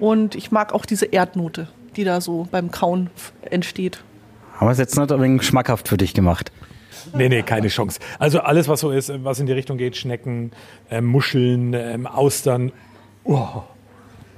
und 0.00 0.34
ich 0.34 0.50
mag 0.50 0.72
auch 0.72 0.86
diese 0.86 1.04
Erdnote, 1.04 1.68
die 1.94 2.04
da 2.04 2.22
so 2.22 2.48
beim 2.50 2.70
Kauen 2.70 3.10
entsteht. 3.42 4.02
Haben 4.54 4.68
wir 4.68 4.72
es 4.72 4.78
jetzt 4.78 4.96
nicht 4.96 5.12
ein 5.12 5.20
wenig 5.20 5.42
schmackhaft 5.42 5.88
für 5.88 5.98
dich 5.98 6.14
gemacht? 6.14 6.52
Nee, 7.14 7.28
nee, 7.28 7.42
keine 7.42 7.68
Chance. 7.68 8.00
Also 8.18 8.40
alles, 8.40 8.66
was 8.66 8.80
so 8.80 8.90
ist, 8.90 9.12
was 9.24 9.40
in 9.40 9.46
die 9.46 9.52
Richtung 9.52 9.76
geht, 9.76 9.98
Schnecken, 9.98 10.52
ähm, 10.90 11.04
Muscheln, 11.04 11.74
ähm, 11.74 12.06
Austern, 12.06 12.72
oh, 13.24 13.62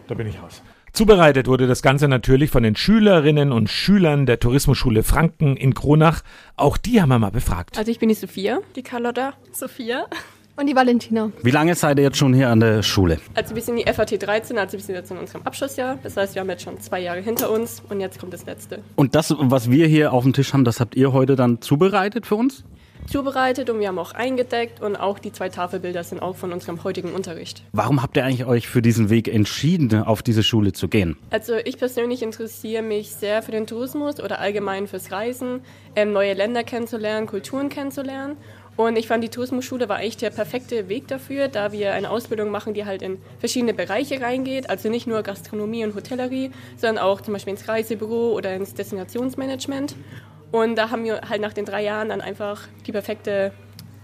da 0.09 0.15
bin 0.15 0.27
ich 0.27 0.43
raus. 0.43 0.63
Zubereitet 0.95 1.49
wurde 1.49 1.67
das 1.67 1.83
Ganze 1.83 2.07
natürlich 2.07 2.51
von 2.51 2.63
den 2.63 2.77
Schülerinnen 2.77 3.51
und 3.51 3.69
Schülern 3.69 4.27
der 4.27 4.39
Tourismusschule 4.39 5.03
Franken 5.03 5.57
in 5.57 5.75
Kronach. 5.75 6.23
Auch 6.55 6.77
die 6.77 7.03
haben 7.03 7.09
wir 7.09 7.19
mal 7.19 7.33
befragt. 7.33 7.77
Also 7.77 7.91
ich 7.91 7.99
bin 7.99 8.11
die 8.11 8.15
Sophia. 8.15 8.61
Die 8.77 8.85
Carlotta. 8.85 9.33
Sophia. 9.51 10.07
Und 10.55 10.69
die 10.69 10.77
Valentina. 10.77 11.33
Wie 11.43 11.51
lange 11.51 11.75
seid 11.75 11.99
ihr 11.99 12.05
jetzt 12.05 12.17
schon 12.17 12.33
hier 12.33 12.49
an 12.49 12.61
der 12.61 12.85
Schule? 12.85 13.19
Also 13.35 13.57
wir 13.57 13.63
sind 13.63 13.75
die 13.75 13.93
FAT 13.93 14.23
13, 14.23 14.57
also 14.57 14.75
wir 14.75 14.85
sind 14.85 14.95
jetzt 14.95 15.11
in 15.11 15.19
unserem 15.19 15.43
Abschlussjahr. 15.43 15.99
Das 16.05 16.17
heißt, 16.17 16.37
wir 16.37 16.43
haben 16.43 16.51
jetzt 16.51 16.63
schon 16.63 16.79
zwei 16.79 17.01
Jahre 17.01 17.23
hinter 17.23 17.51
uns 17.51 17.83
und 17.89 17.99
jetzt 17.99 18.21
kommt 18.21 18.33
das 18.33 18.47
letzte. 18.47 18.79
Und 18.95 19.17
das, 19.17 19.35
was 19.37 19.73
wir 19.73 19.89
hier 19.89 20.13
auf 20.13 20.23
dem 20.23 20.33
Tisch 20.33 20.53
haben, 20.53 20.65
das 20.65 20.79
habt 20.79 20.95
ihr 20.95 21.13
heute 21.13 21.35
dann 21.35 21.61
zubereitet 21.61 22.25
für 22.25 22.37
uns? 22.37 22.63
Zubereitet 23.11 23.71
und 23.71 23.81
wir 23.81 23.89
haben 23.89 23.99
auch 23.99 24.13
eingedeckt 24.13 24.81
und 24.81 24.97
auch 24.97 25.19
die 25.19 25.33
zwei 25.33 25.49
Tafelbilder 25.49 26.05
sind 26.05 26.21
auch 26.21 26.37
von 26.37 26.53
unserem 26.53 26.83
heutigen 26.85 27.13
Unterricht. 27.13 27.63
Warum 27.73 28.03
habt 28.03 28.17
ihr 28.17 28.25
eigentlich 28.25 28.47
euch 28.47 28.69
für 28.69 28.83
diesen 28.83 29.11
Weg 29.11 29.29
entschieden, 29.29 30.03
auf 30.03 30.23
diese 30.23 30.43
Schule 30.43 30.73
zu 30.73 30.89
gehen? 30.89 31.17
Also 31.31 31.55
ich 31.65 31.79
persönlich 31.79 32.23
interessiere 32.23 32.83
mich 32.83 33.11
sehr 33.11 33.43
für 33.43 33.53
den 33.53 33.67
Tourismus 33.67 34.21
oder 34.21 34.41
allgemein 34.41 34.87
fürs 34.87 35.13
Reisen, 35.13 35.61
ähm, 35.97 36.13
neue 36.13 36.35
Länder 36.35 36.65
kennenzulernen, 36.65 37.27
Kulturen 37.27 37.69
kennenzulernen. 37.69 38.37
Und 38.77 38.97
ich 38.97 39.07
fand, 39.07 39.23
die 39.23 39.29
Tourismusschule 39.29 39.89
war 39.89 39.99
eigentlich 39.99 40.17
der 40.17 40.31
perfekte 40.31 40.89
Weg 40.89 41.07
dafür, 41.07 41.47
da 41.47 41.71
wir 41.71 41.93
eine 41.93 42.11
Ausbildung 42.11 42.51
machen, 42.51 42.75
die 42.75 42.85
halt 42.85 43.03
in 43.03 43.19
verschiedene 43.39 43.73
Bereiche 43.73 44.21
reingeht. 44.21 44.69
Also 44.69 44.89
nicht 44.89 45.07
nur 45.07 45.23
Gastronomie 45.23 45.85
und 45.85 45.95
Hotellerie, 45.95 46.51
sondern 46.77 47.05
auch 47.05 47.21
zum 47.21 47.35
Beispiel 47.35 47.53
ins 47.53 47.69
Reisebüro 47.69 48.33
oder 48.33 48.53
ins 48.55 48.75
Destinationsmanagement. 48.75 49.95
Und 50.55 50.77
da 50.77 50.91
haben 50.93 51.03
wir 51.03 51.21
halt 51.29 51.41
nach 51.41 51.53
den 51.53 51.65
drei 51.65 51.83
Jahren 51.83 52.11
dann 52.11 52.21
einfach 52.21 52.69
die 52.87 52.93
perfekte 52.93 53.51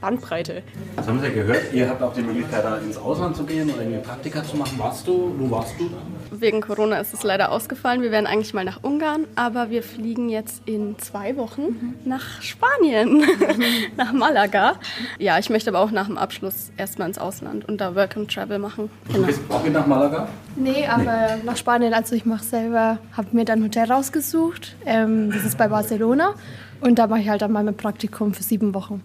Bandbreite. 0.00 0.62
Das 0.96 1.06
haben 1.06 1.20
Sie 1.20 1.26
ja 1.26 1.32
gehört. 1.32 1.72
Ihr 1.72 1.88
habt 1.88 2.02
auch 2.02 2.12
die 2.14 2.22
Möglichkeit, 2.22 2.64
da 2.64 2.78
ins 2.78 2.96
Ausland 2.96 3.36
zu 3.36 3.44
gehen 3.44 3.70
oder 3.70 3.82
irgendwie 3.82 4.00
Praktika 4.00 4.42
zu 4.42 4.56
machen. 4.56 4.78
Warst 4.78 5.06
du? 5.06 5.34
Wo 5.38 5.50
warst 5.50 5.74
du? 5.78 5.90
Wegen 6.30 6.60
Corona 6.60 6.98
ist 7.00 7.12
es 7.12 7.22
leider 7.22 7.52
ausgefallen. 7.52 8.02
Wir 8.02 8.10
wären 8.10 8.26
eigentlich 8.26 8.54
mal 8.54 8.64
nach 8.64 8.82
Ungarn, 8.82 9.26
aber 9.36 9.70
wir 9.70 9.82
fliegen 9.82 10.28
jetzt 10.28 10.62
in 10.66 10.98
zwei 10.98 11.36
Wochen 11.36 11.94
nach 12.04 12.40
Spanien, 12.40 13.22
nach 13.96 14.12
Malaga. 14.12 14.74
Ja, 15.18 15.38
ich 15.38 15.50
möchte 15.50 15.70
aber 15.70 15.80
auch 15.80 15.90
nach 15.90 16.06
dem 16.06 16.18
Abschluss 16.18 16.70
erstmal 16.76 17.08
ins 17.08 17.18
Ausland 17.18 17.68
und 17.68 17.80
da 17.80 17.94
Work 17.94 18.16
and 18.16 18.32
Travel 18.32 18.58
machen. 18.58 18.90
Du 19.12 19.24
bist 19.26 19.40
auch 19.48 19.66
nach 19.68 19.86
Malaga? 19.86 20.28
Nee, 20.56 20.86
aber 20.86 21.38
nach 21.44 21.56
Spanien. 21.56 21.92
Also 21.94 22.14
ich 22.14 22.24
mache 22.24 22.44
selber, 22.44 22.98
habe 23.16 23.28
mir 23.32 23.44
dann 23.44 23.60
ein 23.60 23.64
Hotel 23.64 23.90
rausgesucht. 23.90 24.76
Ähm, 24.86 25.30
das 25.32 25.44
ist 25.44 25.58
bei 25.58 25.68
Barcelona. 25.68 26.34
Und 26.80 26.98
da 26.98 27.06
mache 27.06 27.20
ich 27.20 27.28
halt 27.28 27.42
dann 27.42 27.52
mal 27.52 27.62
mein 27.62 27.76
Praktikum 27.76 28.32
für 28.32 28.42
sieben 28.42 28.72
Wochen. 28.74 29.02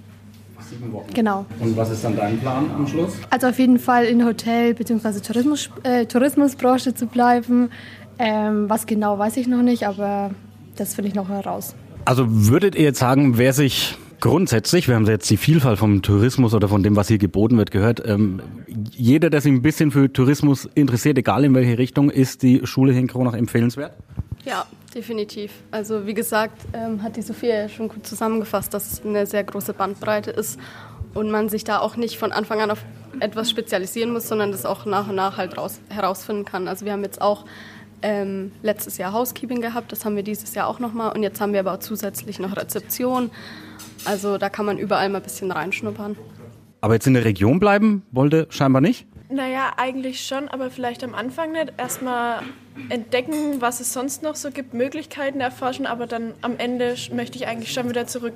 Sieben 0.62 0.92
Wochen. 0.94 1.14
Genau. 1.14 1.46
Und 1.60 1.76
was 1.78 1.92
ist 1.92 2.04
dann 2.04 2.16
dein 2.16 2.40
Plan 2.40 2.66
am 2.76 2.88
Schluss? 2.88 3.14
Also 3.30 3.48
auf 3.48 3.60
jeden 3.60 3.80
Fall 3.80 4.06
in 4.06 4.26
Hotel- 4.26 4.74
bzw. 4.74 5.20
Tourismus, 5.20 5.70
äh, 5.84 6.06
Tourismusbranche 6.06 6.94
zu 6.94 7.08
bleiben. 7.08 7.70
Ähm, 8.18 8.70
was 8.70 8.86
genau 8.86 9.20
weiß 9.20 9.38
ich 9.38 9.48
noch 9.48 9.62
nicht, 9.62 9.86
aber 9.88 10.32
das 10.76 10.96
finde 10.96 11.10
ich 11.10 11.16
noch 11.16 11.30
heraus. 11.30 11.76
Also 12.06 12.26
würdet 12.28 12.76
ihr 12.76 12.84
jetzt 12.84 13.00
sagen, 13.00 13.38
wer 13.38 13.52
sich 13.54 13.98
grundsätzlich, 14.22 14.88
wir 14.88 14.96
haben 14.96 15.06
jetzt 15.06 15.30
die 15.30 15.38
Vielfalt 15.38 15.78
vom 15.78 16.02
Tourismus 16.02 16.54
oder 16.54 16.68
von 16.68 16.82
dem, 16.82 16.96
was 16.96 17.08
hier 17.10 17.18
geboten 17.18 17.58
wird, 17.58 17.72
gehört, 17.72 18.02
ähm, 18.06 18.42
jeder, 18.92 19.30
der 19.30 19.42
sich 19.42 19.52
ein 19.52 19.62
bisschen 19.62 19.92
für 19.92 20.12
Tourismus 20.12 20.70
interessiert, 20.76 21.18
egal 21.18 21.44
in 21.44 21.54
welche 21.54 21.78
Richtung, 21.78 22.10
ist 22.10 22.42
die 22.42 22.62
Schule 22.64 22.92
hier 22.94 23.02
in 23.02 23.08
Kronach 23.08 23.34
empfehlenswert? 23.34 23.94
Ja, 24.46 24.66
definitiv. 24.96 25.52
Also 25.72 26.08
wie 26.08 26.14
gesagt, 26.14 26.58
ähm, 26.74 27.04
hat 27.04 27.18
die 27.18 27.22
Sophia 27.22 27.56
ja 27.56 27.70
schon 27.70 27.90
gut 27.90 28.08
zusammengefasst, 28.08 28.74
dass 28.74 28.94
es 28.94 29.06
eine 29.06 29.26
sehr 29.28 29.44
große 29.44 29.74
Bandbreite 29.74 30.32
ist 30.32 30.60
und 31.14 31.30
man 31.30 31.50
sich 31.50 31.64
da 31.64 31.80
auch 31.80 31.98
nicht 31.98 32.18
von 32.18 32.32
Anfang 32.32 32.62
an 32.62 32.72
auf 32.72 32.84
etwas 33.20 33.50
spezialisieren 33.50 34.12
muss, 34.12 34.28
sondern 34.28 34.52
das 34.52 34.66
auch 34.66 34.86
nach 34.86 35.08
und 35.08 35.16
nach 35.16 35.38
halt 35.38 35.58
raus, 35.58 35.80
herausfinden 35.90 36.46
kann. 36.46 36.68
Also 36.68 36.86
wir 36.86 36.94
haben 36.94 37.04
jetzt 37.04 37.22
auch 37.22 37.46
ähm, 38.02 38.52
letztes 38.62 38.98
Jahr 38.98 39.14
Housekeeping 39.14 39.62
gehabt, 39.62 39.92
das 39.92 40.06
haben 40.06 40.16
wir 40.16 40.24
dieses 40.24 40.54
Jahr 40.56 40.68
auch 40.68 40.80
nochmal 40.80 41.14
und 41.14 41.24
jetzt 41.24 41.40
haben 41.42 41.54
wir 41.54 41.60
aber 41.60 41.74
auch 41.74 41.80
zusätzlich 41.80 42.40
noch 42.40 42.56
Rezeption. 42.56 43.32
Also 44.06 44.38
da 44.38 44.50
kann 44.50 44.66
man 44.66 44.78
überall 44.78 45.10
mal 45.10 45.18
ein 45.18 45.24
bisschen 45.24 45.52
reinschnuppern. 45.52 46.16
Aber 46.82 46.94
jetzt 46.94 47.08
in 47.08 47.16
der 47.16 47.26
Region 47.26 47.60
bleiben 47.60 48.04
wollte 48.12 48.48
scheinbar 48.50 48.82
nicht? 48.82 49.08
Naja, 49.30 49.74
eigentlich 49.78 50.26
schon, 50.26 50.48
aber 50.50 50.70
vielleicht 50.70 51.04
am 51.04 51.16
Anfang 51.16 51.52
nicht. 51.52 51.74
Erstmal 51.78 52.44
entdecken, 52.90 53.60
was 53.60 53.80
es 53.80 53.94
sonst 53.94 54.22
noch 54.22 54.36
so 54.36 54.52
gibt, 54.52 54.74
Möglichkeiten 54.74 55.40
erforschen, 55.40 55.86
aber 55.86 56.08
dann 56.08 56.34
am 56.42 56.58
Ende 56.58 56.96
möchte 57.12 57.38
ich 57.38 57.48
eigentlich 57.48 57.72
schon 57.72 57.90
wieder 57.90 58.06
zurück 58.06 58.34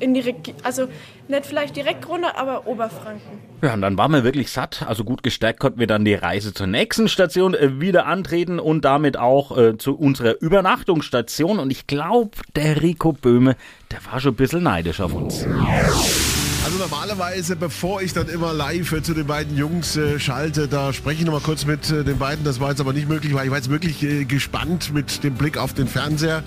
in 0.00 0.14
die 0.14 0.20
Region. 0.20 0.54
Also 0.62 0.88
nicht 1.28 1.46
vielleicht 1.46 1.76
direkt 1.76 2.08
runter, 2.08 2.38
aber 2.38 2.66
Oberfranken. 2.66 3.40
Ja, 3.62 3.74
und 3.74 3.82
dann 3.82 3.98
waren 3.98 4.12
wir 4.12 4.24
wirklich 4.24 4.50
satt. 4.50 4.84
Also 4.86 5.04
gut 5.04 5.22
gestärkt 5.22 5.60
konnten 5.60 5.80
wir 5.80 5.86
dann 5.86 6.04
die 6.04 6.14
Reise 6.14 6.54
zur 6.54 6.66
nächsten 6.66 7.08
Station 7.08 7.54
äh, 7.54 7.80
wieder 7.80 8.06
antreten 8.06 8.58
und 8.58 8.84
damit 8.84 9.16
auch 9.16 9.56
äh, 9.56 9.76
zu 9.76 9.96
unserer 9.96 10.40
Übernachtungsstation. 10.40 11.58
Und 11.58 11.70
ich 11.70 11.86
glaube, 11.86 12.30
der 12.56 12.82
Rico 12.82 13.12
Böhme, 13.12 13.56
der 13.90 13.98
war 14.10 14.20
schon 14.20 14.32
ein 14.32 14.36
bisschen 14.36 14.62
neidisch 14.62 15.00
auf 15.00 15.14
uns. 15.14 15.46
Also 16.64 16.78
normalerweise, 16.78 17.56
bevor 17.56 18.02
ich 18.02 18.12
dann 18.12 18.28
immer 18.28 18.52
live 18.52 19.02
zu 19.02 19.14
den 19.14 19.26
beiden 19.26 19.56
Jungs 19.56 19.96
äh, 19.96 20.20
schalte, 20.20 20.68
da 20.68 20.92
spreche 20.92 21.20
ich 21.20 21.26
noch 21.26 21.32
mal 21.32 21.40
kurz 21.40 21.66
mit 21.66 21.90
äh, 21.90 22.04
den 22.04 22.18
beiden. 22.18 22.44
Das 22.44 22.60
war 22.60 22.70
jetzt 22.70 22.80
aber 22.80 22.92
nicht 22.92 23.08
möglich, 23.08 23.34
weil 23.34 23.46
ich 23.46 23.50
war 23.50 23.58
jetzt 23.58 23.68
wirklich 23.68 24.00
äh, 24.04 24.24
gespannt 24.24 24.94
mit 24.94 25.24
dem 25.24 25.34
Blick 25.34 25.58
auf 25.58 25.74
den 25.74 25.88
Fernseher. 25.88 26.44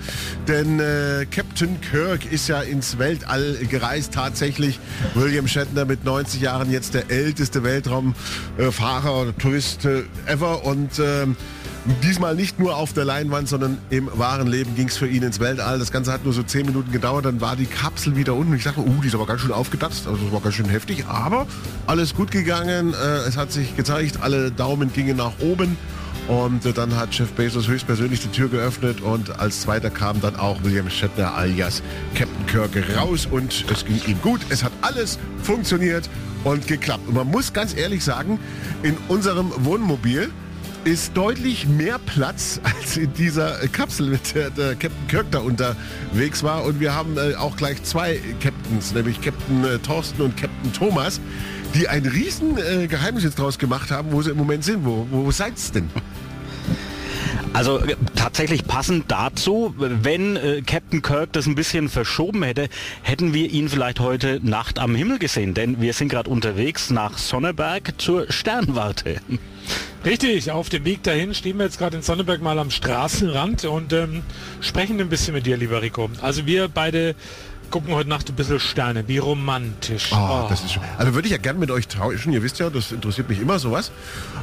Denn 0.48 0.80
äh, 0.80 1.26
Captain 1.30 1.78
Kirk 1.82 2.24
ist 2.32 2.48
ja 2.48 2.62
ins 2.62 2.98
Weltall 2.98 3.58
gereist 3.68 4.14
tatsächlich. 4.14 4.80
William 5.14 5.46
Shatner 5.46 5.84
mit 5.84 6.06
90 6.06 6.40
Jahren 6.40 6.72
jetzt 6.72 6.94
der 6.94 7.10
älteste 7.10 7.62
Weltraumfahrer 7.62 9.20
oder 9.20 9.36
Tourist 9.36 9.84
äh, 9.84 10.04
ever. 10.26 10.64
Und 10.64 10.98
ähm, 10.98 11.36
Diesmal 12.02 12.34
nicht 12.34 12.58
nur 12.58 12.76
auf 12.76 12.92
der 12.92 13.04
Leinwand, 13.04 13.48
sondern 13.48 13.78
im 13.90 14.10
wahren 14.12 14.48
Leben 14.48 14.74
ging 14.74 14.88
es 14.88 14.96
für 14.96 15.06
ihn 15.06 15.22
ins 15.22 15.38
Weltall. 15.38 15.78
Das 15.78 15.92
Ganze 15.92 16.12
hat 16.12 16.24
nur 16.24 16.32
so 16.32 16.42
zehn 16.42 16.66
Minuten 16.66 16.90
gedauert, 16.90 17.26
dann 17.26 17.40
war 17.40 17.54
die 17.54 17.66
Kapsel 17.66 18.16
wieder 18.16 18.34
unten. 18.34 18.54
Ich 18.54 18.64
dachte, 18.64 18.80
uh, 18.80 19.00
die 19.02 19.06
ist 19.06 19.14
aber 19.14 19.26
ganz 19.26 19.42
schön 19.42 19.52
aufgedatzt, 19.52 20.08
also 20.08 20.20
das 20.24 20.32
war 20.32 20.40
ganz 20.40 20.56
schön 20.56 20.68
heftig, 20.68 21.06
aber 21.06 21.46
alles 21.86 22.14
gut 22.14 22.32
gegangen. 22.32 22.92
Äh, 22.92 23.28
es 23.28 23.36
hat 23.36 23.52
sich 23.52 23.76
gezeigt, 23.76 24.18
alle 24.20 24.50
Daumen 24.50 24.92
gingen 24.92 25.16
nach 25.16 25.38
oben. 25.38 25.76
Und 26.26 26.66
äh, 26.66 26.72
dann 26.72 26.96
hat 26.96 27.14
Jeff 27.14 27.30
Bezos 27.32 27.68
höchstpersönlich 27.68 28.20
die 28.20 28.30
Tür 28.30 28.48
geöffnet 28.48 29.00
und 29.00 29.38
als 29.38 29.60
zweiter 29.60 29.90
kam 29.90 30.20
dann 30.20 30.34
auch 30.34 30.64
William 30.64 30.90
Shatner 30.90 31.34
alias 31.34 31.82
Captain 32.16 32.46
Kirk 32.46 32.70
raus 32.96 33.28
und 33.30 33.64
es 33.70 33.84
ging 33.84 34.00
ihm 34.08 34.20
gut. 34.22 34.40
Es 34.48 34.64
hat 34.64 34.72
alles 34.82 35.20
funktioniert 35.44 36.10
und 36.42 36.66
geklappt. 36.66 37.06
Und 37.06 37.14
man 37.14 37.28
muss 37.28 37.52
ganz 37.52 37.76
ehrlich 37.76 38.02
sagen, 38.02 38.40
in 38.82 38.96
unserem 39.06 39.52
Wohnmobil 39.64 40.30
ist 40.86 41.16
deutlich 41.16 41.66
mehr 41.66 41.98
Platz 41.98 42.60
als 42.62 42.96
in 42.96 43.12
dieser 43.14 43.58
Kapsel, 43.68 44.06
mit 44.06 44.34
der, 44.34 44.50
der 44.50 44.76
Captain 44.76 45.08
Kirk 45.08 45.26
da 45.32 45.40
unterwegs 45.40 46.44
war. 46.44 46.64
Und 46.64 46.78
wir 46.78 46.94
haben 46.94 47.18
äh, 47.18 47.34
auch 47.34 47.56
gleich 47.56 47.82
zwei 47.82 48.20
Captains, 48.40 48.94
nämlich 48.94 49.20
Captain 49.20 49.64
äh, 49.64 49.78
Thorsten 49.78 50.22
und 50.22 50.36
Captain 50.36 50.72
Thomas, 50.72 51.20
die 51.74 51.88
ein 51.88 52.06
riesen 52.06 52.56
äh, 52.56 52.86
Geheimnis 52.86 53.24
jetzt 53.24 53.38
draus 53.38 53.58
gemacht 53.58 53.90
haben, 53.90 54.12
wo 54.12 54.22
sie 54.22 54.30
im 54.30 54.36
Moment 54.36 54.62
sind. 54.62 54.84
Wo, 54.84 55.08
wo 55.10 55.30
seid's 55.32 55.72
denn? 55.72 55.90
Also 57.52 57.80
äh, 57.80 57.96
tatsächlich 58.14 58.64
passend 58.64 59.10
dazu, 59.10 59.74
wenn 59.76 60.36
äh, 60.36 60.62
Captain 60.64 61.02
Kirk 61.02 61.32
das 61.32 61.46
ein 61.46 61.56
bisschen 61.56 61.88
verschoben 61.88 62.44
hätte, 62.44 62.68
hätten 63.02 63.34
wir 63.34 63.50
ihn 63.50 63.68
vielleicht 63.68 63.98
heute 63.98 64.38
Nacht 64.40 64.78
am 64.78 64.94
Himmel 64.94 65.18
gesehen, 65.18 65.52
denn 65.52 65.80
wir 65.80 65.94
sind 65.94 66.10
gerade 66.10 66.30
unterwegs 66.30 66.90
nach 66.90 67.18
Sonneberg 67.18 67.94
zur 67.98 68.30
Sternwarte. 68.30 69.20
Richtig, 70.04 70.50
auf 70.50 70.68
dem 70.68 70.84
Weg 70.84 71.02
dahin 71.02 71.34
stehen 71.34 71.58
wir 71.58 71.64
jetzt 71.64 71.78
gerade 71.78 71.96
in 71.96 72.02
Sonneberg 72.02 72.40
mal 72.40 72.58
am 72.58 72.70
Straßenrand 72.70 73.64
und 73.64 73.92
ähm, 73.92 74.22
sprechen 74.60 75.00
ein 75.00 75.08
bisschen 75.08 75.34
mit 75.34 75.46
dir, 75.46 75.56
lieber 75.56 75.82
Rico. 75.82 76.08
Also 76.22 76.46
wir 76.46 76.68
beide 76.68 77.16
gucken 77.70 77.92
heute 77.92 78.08
Nacht 78.08 78.28
ein 78.28 78.36
bisschen 78.36 78.60
Sterne. 78.60 79.08
Wie 79.08 79.18
romantisch. 79.18 80.12
Oh, 80.12 80.46
das 80.48 80.62
ist 80.62 80.74
schön. 80.74 80.82
Also 80.98 81.14
würde 81.14 81.26
ich 81.26 81.32
ja 81.32 81.38
gern 81.38 81.58
mit 81.58 81.72
euch 81.72 81.88
tauschen. 81.88 82.32
Ihr 82.32 82.44
wisst 82.44 82.60
ja, 82.60 82.70
das 82.70 82.92
interessiert 82.92 83.28
mich 83.28 83.40
immer 83.40 83.58
sowas. 83.58 83.90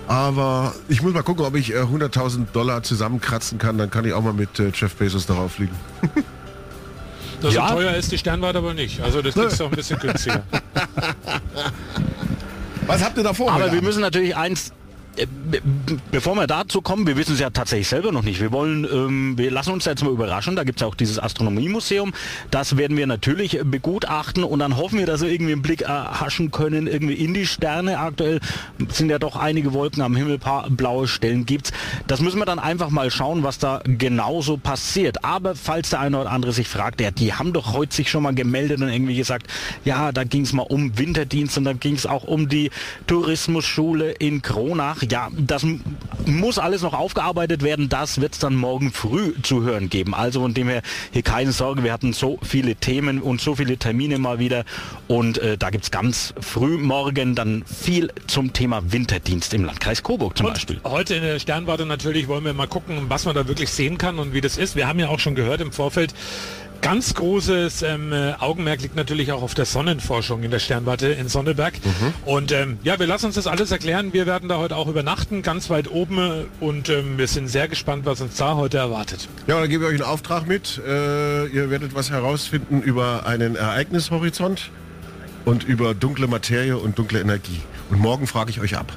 Aber 0.10 0.76
ich 0.90 1.02
muss 1.02 1.14
mal 1.14 1.24
gucken, 1.24 1.46
ob 1.46 1.56
ich 1.56 1.72
äh, 1.74 1.78
100.000 1.78 2.48
Dollar 2.52 2.84
zusammenkratzen 2.84 3.60
kann. 3.60 3.78
Dann 3.78 3.90
kann 3.90 4.04
ich 4.04 4.12
auch 4.12 4.24
mal 4.24 4.34
mit 4.34 4.60
äh, 4.60 4.72
Jeff 4.76 4.94
Bezos 4.96 5.26
darauf 5.26 5.54
fliegen. 5.54 5.76
Das 7.42 7.54
Ja. 7.54 7.68
so 7.68 7.76
teuer 7.76 7.94
ist 7.96 8.10
die 8.10 8.18
Sternwarte 8.18 8.60
aber 8.60 8.74
nicht. 8.74 9.02
Also 9.02 9.22
das 9.22 9.36
ist 9.36 9.60
doch 9.60 9.66
ein 9.70 9.76
bisschen 9.76 10.00
günstiger. 10.00 10.44
Was 12.88 13.04
habt 13.04 13.18
ihr 13.18 13.24
da 13.24 13.34
vor? 13.34 13.52
Aber 13.52 13.66
wir 13.66 13.72
Abend? 13.72 13.84
müssen 13.84 14.02
natürlich 14.02 14.36
eins 14.36 14.72
Bevor 16.12 16.36
wir 16.36 16.48
dazu 16.48 16.82
kommen, 16.82 17.06
wir 17.06 17.16
wissen 17.18 17.34
es 17.34 17.40
ja 17.40 17.52
tatsächlich 17.52 17.88
selber 17.88 18.12
noch 18.12 18.24
nicht. 18.24 18.42
Wir 18.42 18.52
wollen, 18.52 18.88
ähm, 18.92 19.38
wir 19.38 19.52
lassen 19.52 19.72
uns 19.72 19.86
jetzt 19.86 20.04
mal 20.04 20.12
überraschen. 20.12 20.56
Da 20.56 20.64
gibt 20.64 20.82
es 20.82 20.88
auch 20.88 20.96
dieses 20.96 21.20
Astronomiemuseum. 21.20 22.14
Das 22.50 22.78
werden 22.78 22.98
wir 22.98 23.06
natürlich 23.06 23.60
begutachten 23.64 24.44
und 24.44 24.60
dann 24.60 24.78
hoffen 24.78 24.98
wir, 24.98 25.06
dass 25.06 25.22
wir 25.22 25.30
irgendwie 25.30 25.54
einen 25.54 25.62
Blick 25.62 25.82
erhaschen 25.82 26.50
können, 26.50 26.88
irgendwie 26.88 27.14
in 27.14 27.34
die 27.34 27.46
Sterne. 27.46 28.00
Aktuell 28.00 28.40
sind 28.90 29.12
ja 29.12 29.20
doch 29.20 29.36
einige 29.36 29.74
Wolken 29.74 30.02
am 30.02 30.16
Himmel, 30.16 30.40
paar 30.40 30.68
blaue 30.70 31.08
Stellen 31.08 31.46
gibt's. 31.46 31.72
Das 32.08 32.20
müssen 32.20 32.40
wir 32.40 32.46
dann 32.46 32.60
einfach 32.60 32.90
mal 32.90 33.12
schauen, 33.12 33.44
was 33.44 33.60
da 33.60 33.82
genauso 33.86 34.58
passiert. 34.58 35.24
Aber 35.24 35.54
falls 35.56 35.92
der 35.92 36.00
eine 36.00 36.20
oder 36.20 36.32
andere 36.32 36.54
sich 36.54 36.68
fragt, 36.68 37.02
ja, 37.02 37.12
die 37.12 37.34
haben 37.34 37.54
doch 37.54 37.74
heute 37.74 37.96
sich 37.96 38.10
schon 38.10 38.24
mal 38.24 38.34
gemeldet 38.34 38.82
und 38.82 38.90
irgendwie 38.90 39.16
gesagt, 39.16 39.48
ja, 39.86 40.12
da 40.12 40.24
ging 40.24 40.42
es 40.42 40.54
mal 40.54 40.64
um 40.64 40.98
Winterdienst 40.98 41.58
und 41.60 41.66
dann 41.66 41.80
ging 41.80 41.94
es 41.94 42.08
auch 42.08 42.24
um 42.24 42.50
die 42.50 42.72
Tourismusschule 43.06 44.12
in 44.12 44.42
Kronach. 44.42 45.03
Ja, 45.10 45.30
das 45.38 45.66
muss 46.26 46.58
alles 46.58 46.82
noch 46.82 46.94
aufgearbeitet 46.94 47.64
werden. 47.64 47.90
Das 47.90 48.22
wird 48.22 48.34
es 48.34 48.40
dann 48.40 48.56
morgen 48.56 48.92
früh 48.92 49.34
zu 49.42 49.64
hören 49.64 49.90
geben. 49.90 50.14
Also 50.14 50.42
von 50.42 50.54
dem 50.54 50.70
her 50.70 50.82
hier 51.12 51.24
keine 51.24 51.52
Sorge. 51.52 51.84
Wir 51.84 51.92
hatten 51.92 52.14
so 52.14 52.40
viele 52.44 52.76
Themen 52.76 53.22
und 53.22 53.42
so 53.42 53.56
viele 53.56 53.78
Termine 53.78 54.18
mal 54.18 54.40
wieder. 54.40 54.66
Und 55.08 55.38
äh, 55.38 55.58
da 55.58 55.70
gibt 55.70 55.86
es 55.86 55.92
ganz 55.92 56.34
früh 56.40 56.78
morgen 56.78 57.36
dann 57.36 57.64
viel 57.66 58.12
zum 58.28 58.54
Thema 58.54 58.92
Winterdienst 58.92 59.54
im 59.54 59.66
Landkreis 59.66 60.04
Coburg 60.04 60.38
zum 60.38 60.48
Beispiel. 60.48 60.80
Heute 60.84 61.16
in 61.16 61.24
der 61.24 61.40
Sternwarte 61.40 61.86
natürlich 61.86 62.28
wollen 62.28 62.46
wir 62.46 62.54
mal 62.54 62.68
gucken, 62.68 63.06
was 63.10 63.26
man 63.26 63.36
da 63.36 63.48
wirklich 63.48 63.70
sehen 63.70 63.98
kann 63.98 64.20
und 64.20 64.34
wie 64.34 64.42
das 64.42 64.58
ist. 64.58 64.76
Wir 64.76 64.88
haben 64.88 65.00
ja 65.00 65.10
auch 65.10 65.20
schon 65.20 65.36
gehört 65.36 65.62
im 65.62 65.72
Vorfeld, 65.72 66.14
ganz 66.84 67.14
großes 67.16 67.82
ähm, 67.82 68.12
äh, 68.14 68.34
Augenmerk 68.40 68.82
liegt 68.82 68.96
natürlich 68.96 69.32
auch 69.32 69.42
auf 69.42 69.56
der 69.56 69.66
Sonnenforschung 69.66 70.44
in 70.44 70.52
der 70.52 70.60
Sternwarte 70.60 71.08
in 71.08 71.30
Sonneberg. 71.30 71.74
Und 72.26 72.52
ähm, 72.52 72.78
ja, 72.84 73.00
wir 73.00 73.08
lassen 73.08 73.28
uns 73.28 73.36
das 73.36 73.48
alles 73.48 73.72
erklären. 73.72 74.14
Wir 74.14 74.26
werden 74.28 74.50
da 74.50 74.58
heute 74.58 74.76
auch 74.76 74.88
übernachten, 74.88 75.42
ganz 75.42 75.70
weit 75.70 75.90
oben 75.90 76.46
und 76.60 76.90
ähm, 76.90 77.18
wir 77.18 77.28
sind 77.28 77.48
sehr 77.48 77.68
gespannt, 77.68 78.06
was 78.06 78.22
uns 78.22 78.36
da 78.36 78.56
heute 78.56 78.78
erwartet. 78.78 79.28
Ja, 79.48 79.60
dann 79.60 79.70
gebe 79.70 79.86
ich 79.86 79.90
euch 79.90 79.96
einen 79.96 80.10
Auftrag 80.10 80.46
mit. 80.46 80.80
Äh, 80.86 81.48
ihr 81.48 81.70
werdet 81.70 81.96
was 81.96 82.12
herausfinden 82.12 82.82
über 82.82 83.26
einen 83.26 83.56
Ereignishorizont 83.56 84.70
und 85.46 85.64
über 85.64 85.94
dunkle 85.94 86.28
Materie 86.28 86.78
und 86.78 87.00
dunkle 87.00 87.22
Energie. 87.22 87.62
Und 87.90 88.00
morgen 88.00 88.28
frage 88.28 88.52
ich 88.52 88.60
euch 88.60 88.78
ab. 88.78 88.92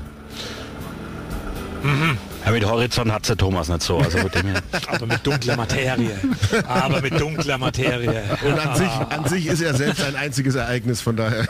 Ja, 2.47 2.53
mit 2.53 2.65
Horizont 2.65 3.11
hat 3.11 3.29
der 3.29 3.37
Thomas 3.37 3.69
nicht 3.69 3.83
so. 3.83 3.99
Also 3.99 4.19
mit 4.19 4.33
dem. 4.37 4.55
Aber 4.87 5.07
mit 5.07 5.27
dunkler 5.27 5.57
Materie. 5.57 6.17
Aber 6.69 7.01
mit 7.01 7.21
dunkler 7.21 7.59
Materie. 7.59 8.23
Und 8.45 8.59
an 8.59 8.77
sich, 8.77 8.89
an 8.89 9.25
sich 9.27 9.47
ist 9.47 9.61
er 9.63 9.75
selbst 9.75 10.05
ein 10.05 10.15
einziges 10.15 10.55
Ereignis, 10.55 11.01
von 11.01 11.17
daher. 11.17 11.49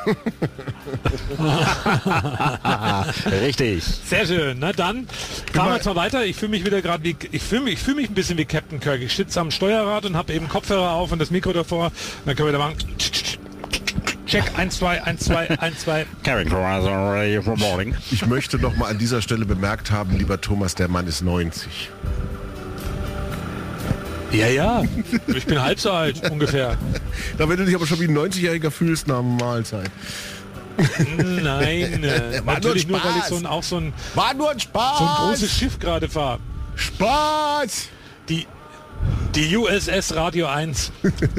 Richtig. 3.42 3.84
Sehr 3.84 4.26
schön. 4.26 4.56
Na 4.58 4.72
dann 4.72 5.06
fahren 5.52 5.68
wir 5.68 5.74
jetzt 5.74 5.84
mal 5.84 5.96
weiter. 5.96 6.24
Ich 6.24 6.36
fühle 6.36 6.52
mich 6.52 6.64
wieder 6.64 6.80
gerade 6.80 7.04
wie 7.04 7.14
ich 7.30 7.42
fühle 7.42 7.62
mich, 7.62 7.74
ich 7.74 7.80
fühle 7.80 7.96
mich 7.96 8.08
ein 8.08 8.14
bisschen 8.14 8.38
wie 8.38 8.46
Captain 8.46 8.80
Kirk. 8.80 9.02
Ich 9.02 9.14
sitze 9.14 9.38
am 9.38 9.50
Steuerrad 9.50 10.06
und 10.06 10.16
habe 10.16 10.32
eben 10.32 10.48
Kopfhörer 10.48 10.92
auf 10.92 11.12
und 11.12 11.18
das 11.18 11.30
Mikro 11.30 11.52
davor. 11.52 11.92
Dann 12.24 12.34
können 12.36 12.48
wir 12.48 12.52
da 12.52 12.58
machen. 12.58 12.76
Check 14.26 14.58
1 14.58 14.78
2 14.78 15.02
1 15.04 15.24
2 15.24 15.50
1 15.60 15.78
2. 15.80 16.06
Carrying 16.24 16.50
for 17.42 17.56
morning. 17.56 17.94
Ich 18.10 18.26
möchte 18.26 18.58
noch 18.58 18.76
mal 18.76 18.90
an 18.90 18.98
dieser 18.98 19.22
Stelle 19.22 19.46
bemerkt 19.46 19.92
haben, 19.92 20.18
lieber 20.18 20.40
Thomas, 20.40 20.74
der 20.74 20.88
Mann 20.88 21.06
ist 21.06 21.22
90. 21.22 21.90
Ja, 24.32 24.48
ja. 24.48 24.82
Ich 25.28 25.46
bin 25.46 25.62
halb 25.62 25.78
so 25.78 25.92
alt 25.92 26.28
ungefähr. 26.28 26.76
Da 27.38 27.48
wenn 27.48 27.56
du 27.56 27.64
dich 27.64 27.74
aber 27.74 27.86
schon 27.86 28.00
wie 28.00 28.08
ein 28.08 28.18
90-Jähriger 28.18 28.70
fühlst 28.70 29.06
nach 29.06 29.20
einer 29.20 29.22
Mahlzeit. 29.22 29.90
Nein, 31.16 32.04
äh, 32.04 32.40
War 32.44 32.54
nur 32.54 32.54
natürlich 32.54 32.88
nur, 32.88 33.02
weil 33.02 33.16
ich 33.18 33.24
so 33.24 33.36
ein, 33.36 33.46
auch 33.46 33.62
so 33.62 33.78
ein 33.78 33.94
War 34.14 34.34
nur 34.34 34.50
ein 34.50 34.60
Spaß. 34.60 34.98
so 34.98 35.04
ein 35.04 35.14
großes 35.28 35.50
Schiff 35.50 35.78
gerade 35.78 36.08
fahre. 36.08 36.40
Spaß. 36.74 37.88
Die 38.28 38.46
die 39.36 39.54
USS 39.54 40.16
Radio 40.16 40.46
1. 40.46 40.92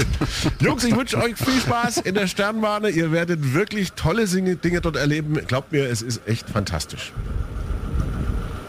Jungs, 0.59 0.83
ich 0.83 0.95
wünsche 0.95 1.17
euch 1.17 1.35
viel 1.35 1.59
Spaß 1.59 1.97
in 1.97 2.13
der 2.13 2.27
Sternbahn. 2.27 2.83
Ihr 2.93 3.11
werdet 3.11 3.55
wirklich 3.55 3.93
tolle 3.93 4.27
Dinge 4.27 4.81
dort 4.81 4.95
erleben. 4.95 5.39
Glaubt 5.47 5.71
mir, 5.71 5.89
es 5.89 6.03
ist 6.03 6.21
echt 6.27 6.47
fantastisch. 6.47 7.11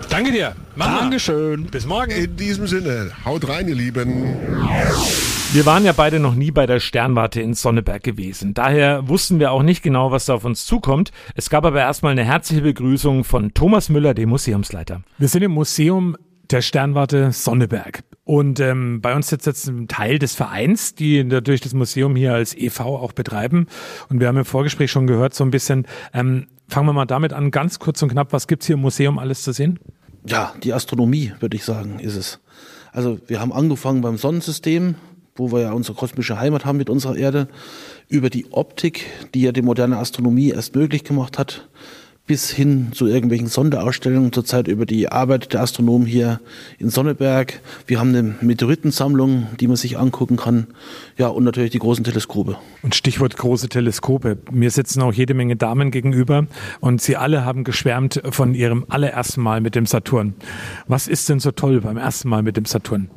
Danke 0.09 0.33
dir. 0.33 0.55
Mama. 0.77 1.01
Dankeschön. 1.01 1.65
Bis 1.65 1.85
morgen. 1.85 2.11
In 2.11 2.37
diesem 2.37 2.67
Sinne, 2.67 3.11
haut 3.27 3.47
rein, 3.47 3.69
ihr 3.69 3.75
Lieben. 3.75 4.35
Wir 5.53 5.67
waren 5.67 5.85
ja 5.85 5.93
beide 5.93 6.21
noch 6.21 6.35
nie 6.35 6.51
bei 6.51 6.65
der 6.65 6.81
Sternwarte 6.81 7.43
in 7.43 7.53
Sonneberg 7.53 8.03
gewesen. 8.03 8.55
Daher 8.55 9.09
wussten 9.09 9.39
wir 9.41 9.53
auch 9.53 9.63
nicht 9.63 9.83
genau, 9.83 10.11
was 10.11 10.25
da 10.25 10.35
auf 10.35 10.47
uns 10.47 10.65
zukommt. 10.65 11.13
Es 11.35 11.51
gab 11.51 11.67
aber 11.67 11.81
erstmal 11.81 12.13
eine 12.13 12.25
herzliche 12.25 12.63
Begrüßung 12.63 13.25
von 13.25 13.53
Thomas 13.53 13.91
Müller, 13.91 14.15
dem 14.15 14.31
Museumsleiter. 14.31 15.03
Wir 15.19 15.29
sind 15.29 15.43
im 15.43 15.53
Museum 15.53 16.17
der 16.51 16.63
Sternwarte 16.63 17.33
Sonneberg. 17.33 18.03
Und 18.29 18.61
ähm, 18.61 19.01
bei 19.01 19.17
uns 19.17 19.29
sitzt 19.29 19.47
jetzt 19.47 19.69
ein 19.69 19.89
Teil 19.89 20.19
des 20.19 20.35
Vereins, 20.35 20.95
die 20.95 21.25
natürlich 21.25 21.63
das 21.63 21.73
Museum 21.73 22.15
hier 22.15 22.35
als 22.35 22.55
EV 22.55 22.81
auch 22.81 23.13
betreiben. 23.13 23.69
Und 24.11 24.21
wir 24.21 24.29
haben 24.29 24.37
im 24.37 24.45
Vorgespräch 24.45 24.91
schon 24.91 25.07
gehört, 25.07 25.33
so 25.33 25.45
ein 25.45 25.51
bisschen, 25.51 25.87
ähm, 26.13 26.47
fangen 26.69 26.87
wir 26.87 26.93
mal 26.93 27.07
damit 27.07 27.33
an, 27.33 27.51
ganz 27.51 27.79
kurz 27.79 28.03
und 28.03 28.11
knapp, 28.11 28.35
was 28.35 28.47
gibt's 28.47 28.67
hier 28.67 28.75
im 28.75 28.83
Museum 28.83 29.19
alles 29.19 29.45
zu 29.45 29.53
sehen? 29.53 29.79
Ja, 30.27 30.53
die 30.63 30.75
Astronomie, 30.75 31.33
würde 31.41 31.57
ich 31.57 31.65
sagen, 31.65 32.01
ist 32.01 32.17
es. 32.17 32.39
Also 32.93 33.19
wir 33.29 33.41
haben 33.41 33.51
angefangen 33.51 34.03
beim 34.03 34.19
Sonnensystem, 34.19 34.97
wo 35.35 35.51
wir 35.51 35.63
ja 35.63 35.73
unsere 35.73 35.97
kosmische 35.97 36.39
Heimat 36.39 36.67
haben 36.67 36.77
mit 36.77 36.91
unserer 36.91 37.17
Erde, 37.17 37.49
über 38.09 38.29
die 38.29 38.53
Optik, 38.53 39.07
die 39.33 39.41
ja 39.41 39.53
die 39.53 39.63
moderne 39.63 39.97
Astronomie 39.97 40.51
erst 40.51 40.77
möglich 40.77 41.03
gemacht 41.03 41.39
hat, 41.39 41.71
bis 42.29 42.51
hin 42.51 42.93
zu 42.93 43.07
irgendwelchen 43.07 43.49
Sonderausstellungen 43.49 44.33
zurzeit 44.33 44.69
über 44.69 44.87
die 44.87 45.11
Arbeit 45.11 45.55
der 45.55 45.63
Astronomen 45.63 46.07
hier 46.07 46.41
in 46.79 46.91
Sonneberg. 46.91 47.61
Wir 47.87 47.99
haben 47.99 48.11
eine 48.11 48.37
Meteoritensammlung, 48.43 49.49
die 49.59 49.67
man 49.67 49.77
sich 49.77 49.99
angucken 49.99 50.37
kann. 50.37 50.69
Ja, 51.17 51.29
und 51.29 51.43
natürlich 51.43 51.71
die 51.71 51.79
großen 51.79 52.05
Teleskope. 52.05 52.59
Und 52.83 52.95
Stichwort 52.95 53.37
große 53.37 53.71
Teleskope. 53.71 54.39
Mir 54.53 54.71
sitzen 54.71 55.01
auch 55.03 55.13
jede 55.13 55.33
Menge 55.33 55.57
Damen 55.57 55.91
gegenüber 55.91 56.47
und 56.81 57.01
sie 57.01 57.17
alle 57.17 57.47
haben 57.47 57.65
geschwärmt 57.65 58.21
von 58.31 58.55
ihrem 58.55 58.85
allerersten 58.89 59.41
Mal 59.41 59.63
mit 59.63 59.75
dem 59.75 59.87
Saturn. 59.87 60.35
Was 60.87 61.09
ist 61.09 61.31
denn 61.31 61.41
so 61.41 61.51
toll 61.51 61.81
beim 61.81 61.97
ersten 61.97 62.29
Mal 62.29 62.43
mit 62.43 62.59
dem 62.59 62.67
Saturn? 62.67 63.09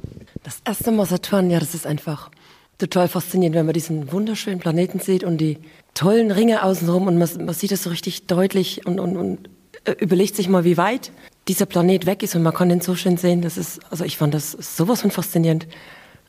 Das 0.44 0.62
erste 0.66 0.92
Mal 0.92 1.06
Saturn, 1.06 1.50
ja, 1.50 1.60
das 1.60 1.76
ist 1.76 1.86
einfach 1.86 2.32
total 2.78 3.10
faszinierend, 3.10 3.56
wenn 3.58 3.66
man 3.66 3.74
diesen 3.74 4.12
wunderschönen 4.12 4.60
Planeten 4.60 5.00
sieht 5.00 5.26
und 5.26 5.38
die 5.38 5.58
tollen 6.02 6.32
Ringe 6.32 6.64
außenrum 6.64 7.06
und 7.06 7.18
man, 7.20 7.30
man 7.46 7.54
sieht 7.54 7.72
das 7.72 7.84
so 7.84 7.92
richtig 7.92 8.26
deutlich 8.26 8.88
und, 8.88 9.00
und, 9.00 9.18
und 9.18 9.50
äh, 9.86 9.92
überlegt 10.00 10.36
sich 10.36 10.50
mal, 10.50 10.64
wie 10.64 10.76
weit 10.76 11.12
dieser 11.48 11.68
Planet 11.68 12.08
weg 12.08 12.24
ist 12.24 12.34
und 12.34 12.42
man 12.42 12.56
kann 12.56 12.70
den 12.70 12.82
so 12.82 12.96
schön 12.96 13.18
sehen. 13.18 13.44
Das 13.44 13.56
ist, 13.56 13.80
also 13.92 14.04
ich 14.04 14.18
fand 14.18 14.34
das 14.34 14.52
sowas 14.52 15.02
von 15.02 15.12
faszinierend. 15.12 15.68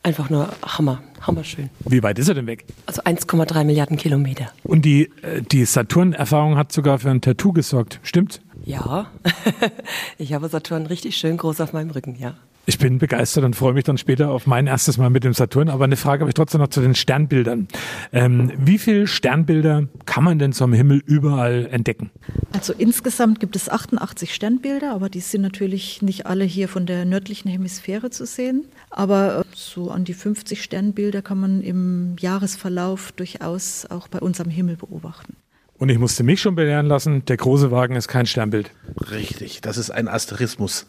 Einfach 0.03 0.29
nur 0.29 0.53
Hammer, 0.63 1.03
hammerschön. 1.23 1.71
Wie 1.87 2.03
weit 2.03 2.19
ist 2.19 2.29
er 2.29 2.35
denn 2.35 2.47
weg? 2.47 2.67
Also 2.85 3.01
1,3 3.03 3.65
Milliarden 3.65 3.97
Kilometer. 3.97 4.53
Und 4.63 4.85
die, 4.85 5.05
äh, 5.23 5.41
die 5.41 5.65
Saturn-Erfahrung 5.65 6.59
hat 6.59 6.71
sogar 6.71 6.99
für 6.99 7.09
ein 7.09 7.23
Tattoo 7.23 7.55
gesorgt, 7.55 7.99
stimmt? 8.03 8.43
Ja, 8.67 9.11
ich 10.19 10.35
habe 10.35 10.51
Saturn 10.51 10.85
richtig 10.85 11.17
schön 11.17 11.39
groß 11.39 11.63
auf 11.63 11.73
meinem 11.73 11.91
Rücken, 11.91 12.17
ja. 12.19 12.35
Ich 12.65 12.79
bin 12.79 12.99
begeistert 12.99 13.43
und 13.43 13.57
freue 13.57 13.73
mich 13.73 13.83
dann 13.83 13.99
später 13.99 14.31
auf 14.31 14.47
mein 14.47 14.69
erstes 14.69 14.97
Mal 14.97 15.11
mit 15.11 15.25
dem 15.25 15.35
Saturn. 15.35 15.69
Aber 15.69 15.83
eine 15.83 15.97
Frage 15.97 16.21
habe 16.21 16.31
ich 16.31 16.35
trotzdem 16.35 16.61
noch 16.61 16.69
zu 16.69 16.81
den 16.81 16.95
Sternbildern. 16.95 17.67
Ähm, 18.13 18.53
wie 18.57 18.79
viele 18.79 19.09
Sternbilder 19.09 19.89
kann 20.07 20.23
man 20.23 20.39
denn 20.39 20.53
zum 20.53 20.73
Himmel 20.73 21.03
überall 21.05 21.67
entdecken? 21.73 22.11
Also 22.53 22.73
insgesamt 22.73 23.41
gibt 23.41 23.57
es 23.57 23.69
88 23.69 24.33
Sternbilder, 24.33 24.93
aber 24.93 25.09
die 25.09 25.19
sind 25.19 25.43
natürlich 25.43 26.03
nicht 26.03 26.27
alle 26.27 26.45
hier 26.45 26.69
von 26.69 26.87
der 26.87 27.05
nördlichen 27.05 27.51
Hemisphäre 27.51 28.11
zu 28.11 28.27
sehen. 28.27 28.67
Aber 28.91 29.41
äh, 29.41 29.45
so 29.57 29.91
an 29.91 30.05
die 30.05 30.15
50 30.15 30.63
Sternbilder 30.63 31.21
kann 31.21 31.41
man 31.41 31.63
im 31.63 32.15
Jahresverlauf 32.21 33.11
durchaus 33.11 33.87
auch 33.87 34.07
bei 34.07 34.21
uns 34.21 34.41
am 34.41 34.51
Himmel 34.51 34.77
beobachten. 34.77 35.35
Und 35.79 35.89
ich 35.89 35.99
musste 35.99 36.23
mich 36.23 36.41
schon 36.41 36.55
belehren 36.55 36.87
lassen, 36.87 37.25
der 37.25 37.37
große 37.37 37.73
Wagen 37.73 37.97
ist 37.97 38.07
kein 38.07 38.27
Sternbild. 38.27 38.71
Richtig, 39.11 39.63
das 39.63 39.79
ist 39.79 39.91
ein 39.91 40.07
Asterismus. 40.07 40.87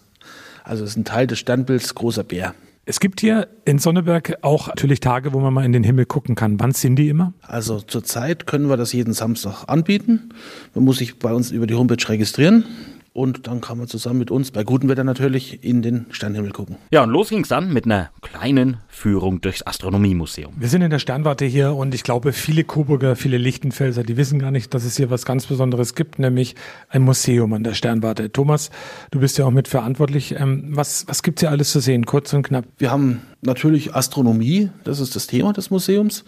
Also 0.63 0.83
es 0.83 0.91
ist 0.91 0.97
ein 0.97 1.05
Teil 1.05 1.27
des 1.27 1.39
Sternbilds 1.39 1.93
großer 1.95 2.23
Bär. 2.23 2.55
Es 2.85 2.99
gibt 2.99 3.21
hier 3.21 3.47
in 3.63 3.79
Sonneberg 3.79 4.39
auch 4.41 4.67
natürlich 4.67 4.99
Tage, 4.99 5.31
wo 5.31 5.39
man 5.39 5.53
mal 5.53 5.63
in 5.63 5.71
den 5.71 5.85
Himmel 5.85 6.05
gucken 6.05 6.35
kann. 6.35 6.59
Wann 6.59 6.73
sind 6.73 6.97
die 6.97 7.07
immer? 7.07 7.33
Also 7.41 7.79
zurzeit 7.79 8.45
können 8.45 8.69
wir 8.69 8.75
das 8.75 8.91
jeden 8.91 9.13
Samstag 9.13 9.63
anbieten. 9.67 10.29
Man 10.73 10.83
muss 10.83 10.97
sich 10.97 11.17
bei 11.17 11.31
uns 11.31 11.51
über 11.51 11.65
die 11.65 11.75
Homepage 11.75 12.09
registrieren. 12.09 12.65
Und 13.13 13.45
dann 13.45 13.61
kann 13.61 13.77
man 13.77 13.87
zusammen 13.87 14.17
mit 14.17 14.31
uns, 14.31 14.49
bei 14.49 14.63
gutem 14.63 14.89
Wetter 14.89 15.03
natürlich, 15.03 15.63
in 15.63 15.83
den 15.83 16.07
Sternhimmel 16.09 16.51
gucken. 16.51 16.77
Ja, 16.91 17.03
und 17.03 17.11
los 17.11 17.29
ging's 17.29 17.47
dann 17.47 17.71
mit 17.71 17.85
einer 17.85 18.09
kleinen 18.21 18.77
Führung 18.87 19.39
durchs 19.39 19.65
Astronomiemuseum. 19.65 20.53
Wir 20.57 20.67
sind 20.67 20.81
in 20.81 20.89
der 20.89 20.97
Sternwarte 20.97 21.45
hier 21.45 21.75
und 21.75 21.93
ich 21.93 22.03
glaube, 22.03 22.33
viele 22.33 22.63
Coburger, 22.63 23.15
viele 23.15 23.37
Lichtenfelser, 23.37 24.03
die 24.03 24.17
wissen 24.17 24.39
gar 24.39 24.49
nicht, 24.49 24.73
dass 24.73 24.83
es 24.83 24.97
hier 24.97 25.11
was 25.11 25.25
ganz 25.25 25.45
Besonderes 25.45 25.93
gibt, 25.93 26.17
nämlich 26.17 26.55
ein 26.89 27.03
Museum 27.03 27.53
an 27.53 27.63
der 27.63 27.75
Sternwarte. 27.75 28.31
Thomas, 28.31 28.71
du 29.11 29.19
bist 29.19 29.37
ja 29.37 29.45
auch 29.45 29.51
mit 29.51 29.67
verantwortlich. 29.67 30.33
Ähm, 30.35 30.69
was, 30.71 31.07
was 31.07 31.21
gibt's 31.21 31.41
hier 31.41 31.51
alles 31.51 31.71
zu 31.71 31.81
sehen, 31.81 32.07
kurz 32.07 32.33
und 32.33 32.41
knapp? 32.41 32.65
Wir 32.79 32.89
haben 32.89 33.21
natürlich 33.41 33.93
Astronomie, 33.93 34.71
das 34.85 34.99
ist 34.99 35.15
das 35.15 35.27
Thema 35.27 35.53
des 35.53 35.69
Museums. 35.69 36.25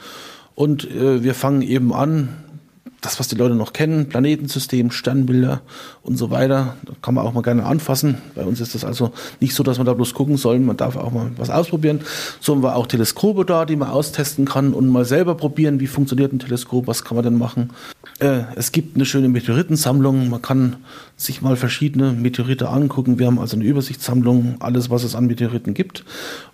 Und 0.54 0.90
äh, 0.90 1.24
wir 1.24 1.34
fangen 1.34 1.62
eben 1.64 1.94
an, 1.94 2.30
das, 3.02 3.20
was 3.20 3.28
die 3.28 3.36
Leute 3.36 3.56
noch 3.56 3.74
kennen, 3.74 4.10
Planetensystem, 4.10 4.91
Sternbilder 4.91 5.62
und 6.02 6.18
so 6.18 6.32
weiter, 6.32 6.76
da 6.86 6.93
kann 7.02 7.14
man 7.14 7.26
auch 7.26 7.34
mal 7.34 7.41
gerne 7.41 7.66
anfassen. 7.66 8.18
Bei 8.34 8.43
uns 8.43 8.60
ist 8.60 8.74
das 8.74 8.84
also 8.84 9.12
nicht 9.39 9.54
so, 9.54 9.64
dass 9.64 9.78
man 9.78 9.86
da 9.86 9.93
bloß 9.93 10.14
gucken 10.14 10.38
soll, 10.38 10.60
man 10.60 10.78
darf 10.78 10.96
auch 10.96 11.12
mal 11.12 11.32
was 11.38 11.50
ausprobieren. 11.50 12.02
So 12.39 12.54
haben 12.54 12.64
wir 12.64 12.76
auch 12.76 12.88
Teleskope 12.88 13.46
da, 13.46 13.66
die 13.66 13.76
man 13.76 13.89
austesten 13.89 14.46
kann 14.46 14.74
und 14.74 14.88
mal 14.89 15.06
selber 15.06 15.36
probieren, 15.36 15.80
wie 15.80 15.88
funktioniert 15.88 16.34
ein 16.34 16.39
Teleskop, 16.39 16.88
was 16.88 17.04
kann 17.04 17.16
man 17.16 17.24
denn 17.24 17.38
machen. 17.38 17.72
Äh, 18.20 18.43
es 18.56 18.72
gibt 18.72 18.96
eine 18.96 19.06
schöne 19.06 19.30
Meteoritensammlung, 19.30 20.30
man 20.30 20.41
kann 20.41 20.78
sich 21.18 21.41
mal 21.41 21.56
verschiedene 21.56 22.12
Meteorite 22.12 22.70
angucken. 22.70 23.20
Wir 23.20 23.28
haben 23.28 23.39
also 23.39 23.56
eine 23.56 23.66
Übersichtssammlung, 23.66 24.56
alles, 24.60 24.89
was 24.89 25.04
es 25.04 25.16
an 25.16 25.28
Meteoriten 25.28 25.74
gibt 25.74 26.04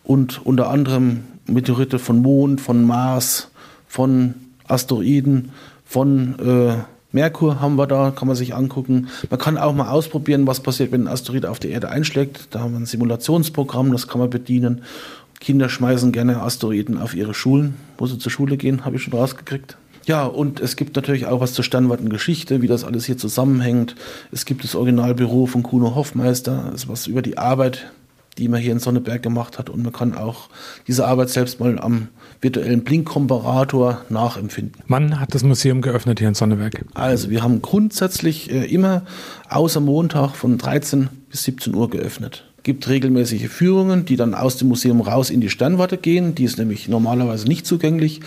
und 0.03 0.45
unter 0.45 0.69
anderem 0.69 1.21
Meteorite 1.45 1.99
von 1.99 2.21
Mond, 2.21 2.61
von 2.61 2.83
Mars, 2.83 3.49
von 3.87 4.35
Asteroiden, 4.67 5.51
von 5.91 6.39
äh, 6.39 6.83
Merkur 7.11 7.59
haben 7.59 7.75
wir 7.75 7.85
da, 7.85 8.11
kann 8.11 8.29
man 8.29 8.37
sich 8.37 8.55
angucken. 8.55 9.09
Man 9.29 9.39
kann 9.39 9.57
auch 9.57 9.73
mal 9.73 9.89
ausprobieren, 9.89 10.47
was 10.47 10.61
passiert, 10.61 10.93
wenn 10.93 11.03
ein 11.03 11.07
Asteroid 11.09 11.45
auf 11.45 11.59
die 11.59 11.69
Erde 11.69 11.89
einschlägt. 11.89 12.47
Da 12.51 12.61
haben 12.61 12.71
wir 12.71 12.79
ein 12.79 12.85
Simulationsprogramm, 12.85 13.91
das 13.91 14.07
kann 14.07 14.19
man 14.19 14.29
bedienen. 14.29 14.83
Kinder 15.41 15.67
schmeißen 15.67 16.13
gerne 16.13 16.41
Asteroiden 16.41 16.97
auf 16.97 17.13
ihre 17.13 17.33
Schulen, 17.33 17.75
wo 17.97 18.07
sie 18.07 18.17
zur 18.19 18.31
Schule 18.31 18.55
gehen, 18.55 18.85
habe 18.85 18.95
ich 18.95 19.03
schon 19.03 19.13
rausgekriegt. 19.13 19.75
Ja, 20.05 20.25
und 20.25 20.61
es 20.61 20.77
gibt 20.77 20.95
natürlich 20.95 21.25
auch 21.25 21.41
was 21.41 21.53
zur 21.53 21.65
Sternwartengeschichte, 21.65 22.61
wie 22.61 22.67
das 22.67 22.85
alles 22.85 23.05
hier 23.05 23.17
zusammenhängt. 23.17 23.95
Es 24.31 24.45
gibt 24.45 24.63
das 24.63 24.75
Originalbüro 24.75 25.45
von 25.45 25.61
Kuno 25.61 25.93
Hoffmeister, 25.93 26.71
ist 26.73 26.87
was 26.87 27.05
über 27.05 27.21
die 27.21 27.37
Arbeit, 27.37 27.91
die 28.37 28.47
man 28.47 28.61
hier 28.61 28.71
in 28.71 28.79
Sonneberg 28.79 29.21
gemacht 29.21 29.59
hat. 29.59 29.69
Und 29.69 29.83
man 29.83 29.91
kann 29.91 30.15
auch 30.15 30.47
diese 30.87 31.05
Arbeit 31.05 31.29
selbst 31.29 31.59
mal 31.59 31.77
am 31.79 32.07
virtuellen 32.41 32.83
Blinkkomparator 32.83 34.01
nachempfinden. 34.09 34.81
Wann 34.87 35.19
hat 35.19 35.35
das 35.35 35.43
Museum 35.43 35.81
geöffnet 35.81 36.19
hier 36.19 36.27
in 36.27 36.33
Sonneberg? 36.33 36.85
Also 36.93 37.29
wir 37.29 37.43
haben 37.43 37.61
grundsätzlich 37.61 38.51
äh, 38.51 38.65
immer 38.65 39.03
außer 39.49 39.79
Montag 39.79 40.35
von 40.35 40.57
13 40.57 41.09
bis 41.29 41.43
17 41.43 41.75
Uhr 41.75 41.89
geöffnet. 41.89 42.45
Gibt 42.63 42.87
regelmäßige 42.87 43.47
Führungen, 43.47 44.05
die 44.05 44.17
dann 44.17 44.33
aus 44.33 44.57
dem 44.57 44.67
Museum 44.67 45.01
raus 45.01 45.29
in 45.29 45.41
die 45.41 45.49
Sternwarte 45.49 45.97
gehen. 45.97 46.35
Die 46.35 46.43
ist 46.43 46.57
nämlich 46.57 46.87
normalerweise 46.87 47.47
nicht 47.47 47.65
zugänglich. 47.65 48.21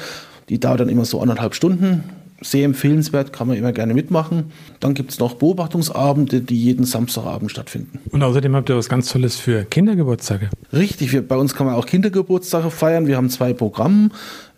Die 0.49 0.59
dauert 0.59 0.81
dann 0.81 0.89
immer 0.89 1.05
so 1.05 1.21
anderthalb 1.21 1.55
Stunden 1.55 2.05
sehr 2.45 2.65
empfehlenswert, 2.65 3.33
kann 3.33 3.49
man 3.49 3.57
immer 3.57 3.73
gerne 3.73 3.95
mitmachen. 3.95 4.53
Dann 4.81 4.95
gibt 4.95 5.11
es 5.11 5.19
noch 5.19 5.35
Beobachtungsabende, 5.35 6.41
die 6.43 6.57
jeden 6.57 6.85
Samstagabend 6.85 7.51
stattfinden. 7.51 7.99
Und 8.11 8.23
außerdem 8.23 8.55
habt 8.55 8.69
ihr 8.69 8.77
was 8.77 8.89
ganz 8.89 9.09
Tolles 9.09 9.37
für 9.37 9.65
Kindergeburtstage. 9.65 10.51
Richtig, 10.73 11.13
wir, 11.13 11.27
bei 11.27 11.37
uns 11.37 11.55
kann 11.55 11.67
man 11.67 11.75
auch 11.75 11.87
Kindergeburtstage 11.87 12.71
feiern. 12.71 13.07
Wir 13.07 13.17
haben 13.17 13.31
zwei 13.31 13.53
Programme. 13.55 14.11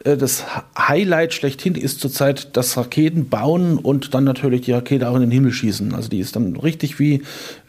Äh, 0.04 0.16
das 0.16 0.44
Highlight 0.76 1.32
schlechthin 1.32 1.74
ist 1.74 2.00
zurzeit 2.00 2.56
das 2.56 2.76
Raketenbauen 2.76 3.78
und 3.78 4.14
dann 4.14 4.24
natürlich 4.24 4.62
die 4.62 4.72
Rakete 4.72 5.08
auch 5.08 5.14
in 5.14 5.22
den 5.22 5.30
Himmel 5.30 5.52
schießen. 5.52 5.94
Also 5.94 6.08
die 6.08 6.18
ist 6.18 6.36
dann 6.36 6.56
richtig 6.56 6.98
wie 6.98 7.22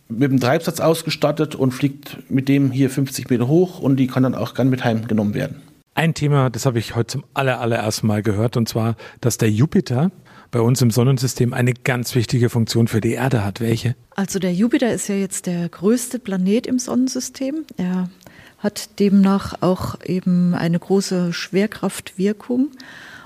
mit 0.10 0.32
dem 0.32 0.40
Treibsatz 0.40 0.80
ausgestattet 0.80 1.56
und 1.56 1.72
fliegt 1.72 2.18
mit 2.30 2.48
dem 2.48 2.72
hier 2.72 2.90
50 2.90 3.30
Meter 3.30 3.48
hoch 3.48 3.80
und 3.80 3.98
die 3.98 4.08
kann 4.08 4.24
dann 4.24 4.36
auch 4.36 4.54
gern 4.54 4.70
mit 4.70 4.84
heimgenommen 4.84 5.34
werden. 5.34 5.62
Ein 5.98 6.14
Thema, 6.14 6.52
das 6.52 6.68
habe 6.68 6.78
ich 6.78 6.96
heute 6.96 7.08
zum 7.08 7.24
aller, 7.34 7.60
allerersten 7.60 8.06
Mal 8.06 8.22
gehört, 8.22 8.56
und 8.56 8.70
zwar, 8.70 8.96
dass 9.20 9.40
der 9.40 9.50
Jupiter 9.50 10.12
bei 10.52 10.62
uns 10.62 10.80
im 10.84 10.92
Sonnensystem 10.92 11.54
eine 11.54 11.74
ganz 11.74 12.14
wichtige 12.14 12.52
Funktion 12.52 12.88
für 12.88 13.02
die 13.02 13.14
Erde 13.14 13.44
hat. 13.44 13.62
Welche? 13.62 13.96
Also 14.16 14.38
der 14.38 14.54
Jupiter 14.54 14.94
ist 14.94 15.10
ja 15.10 15.16
jetzt 15.16 15.48
der 15.48 15.68
größte 15.70 16.20
Planet 16.20 16.68
im 16.68 16.78
Sonnensystem. 16.78 17.66
Er 17.78 18.12
hat 18.60 19.00
demnach 19.00 19.64
auch 19.64 20.00
eben 20.06 20.54
eine 20.54 20.78
große 20.78 21.34
Schwerkraftwirkung. 21.34 22.68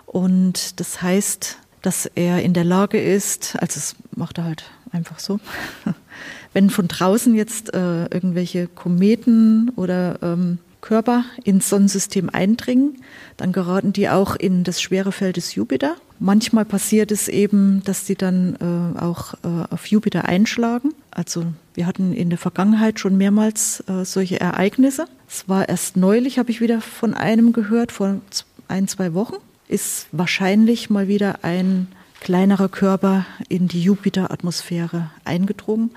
Und 0.06 0.80
das 0.80 1.02
heißt, 1.02 1.58
dass 1.82 2.06
er 2.06 2.42
in 2.42 2.54
der 2.54 2.64
Lage 2.64 3.02
ist, 3.02 3.58
also 3.60 3.74
das 3.82 3.98
macht 4.16 4.38
er 4.38 4.46
halt 4.46 4.64
einfach 4.94 5.20
so, 5.20 5.42
wenn 6.54 6.70
von 6.70 6.88
draußen 6.88 7.36
jetzt 7.36 7.74
äh, 7.74 8.04
irgendwelche 8.06 8.68
Kometen 8.68 9.74
oder 9.76 10.20
ähm, 10.22 10.60
Körper 10.82 11.24
ins 11.44 11.70
Sonnensystem 11.70 12.30
eindringen, 12.30 12.98
dann 13.38 13.52
geraten 13.52 13.94
die 13.94 14.10
auch 14.10 14.36
in 14.36 14.64
das 14.64 14.82
schwere 14.82 15.12
Feld 15.12 15.38
des 15.38 15.56
Jupiter. 15.56 15.96
Manchmal 16.20 16.66
passiert 16.66 17.12
es 17.12 17.28
eben, 17.28 17.82
dass 17.86 18.06
sie 18.06 18.16
dann 18.16 18.56
äh, 18.60 19.00
auch 19.00 19.36
äh, 19.44 19.74
auf 19.74 19.88
Jupiter 19.88 20.26
einschlagen. 20.26 20.94
Also 21.10 21.46
wir 21.74 21.88
hatten 21.88 22.14
in 22.14 22.30
der 22.30 22.38
Vergangenheit 22.38 23.00
schon 23.00 23.18
mehrmals 23.18 23.84
äh, 23.88 24.06
solche 24.06 24.40
Ereignisse. 24.40 25.06
Es 25.28 25.48
war 25.48 25.70
erst 25.70 25.98
neulich, 25.98 26.38
habe 26.38 26.52
ich 26.52 26.62
wieder 26.62 26.82
von 26.82 27.14
einem 27.14 27.54
gehört, 27.54 27.92
vor 27.92 28.20
ein, 28.68 28.88
zwei 28.88 29.14
Wochen, 29.14 29.36
ist 29.68 30.08
wahrscheinlich 30.12 30.90
mal 30.90 31.08
wieder 31.08 31.44
ein 31.44 31.88
kleinerer 32.20 32.70
Körper 32.70 33.26
in 33.50 33.68
die 33.68 33.82
Jupiter-Atmosphäre 33.82 35.10
eingedrungen. 35.26 35.92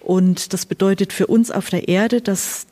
Und 0.00 0.52
das 0.52 0.66
bedeutet 0.66 1.12
für 1.12 1.26
uns 1.26 1.50
auf 1.50 1.70
der 1.70 1.88
Erde, 1.88 2.20
dass 2.20 2.66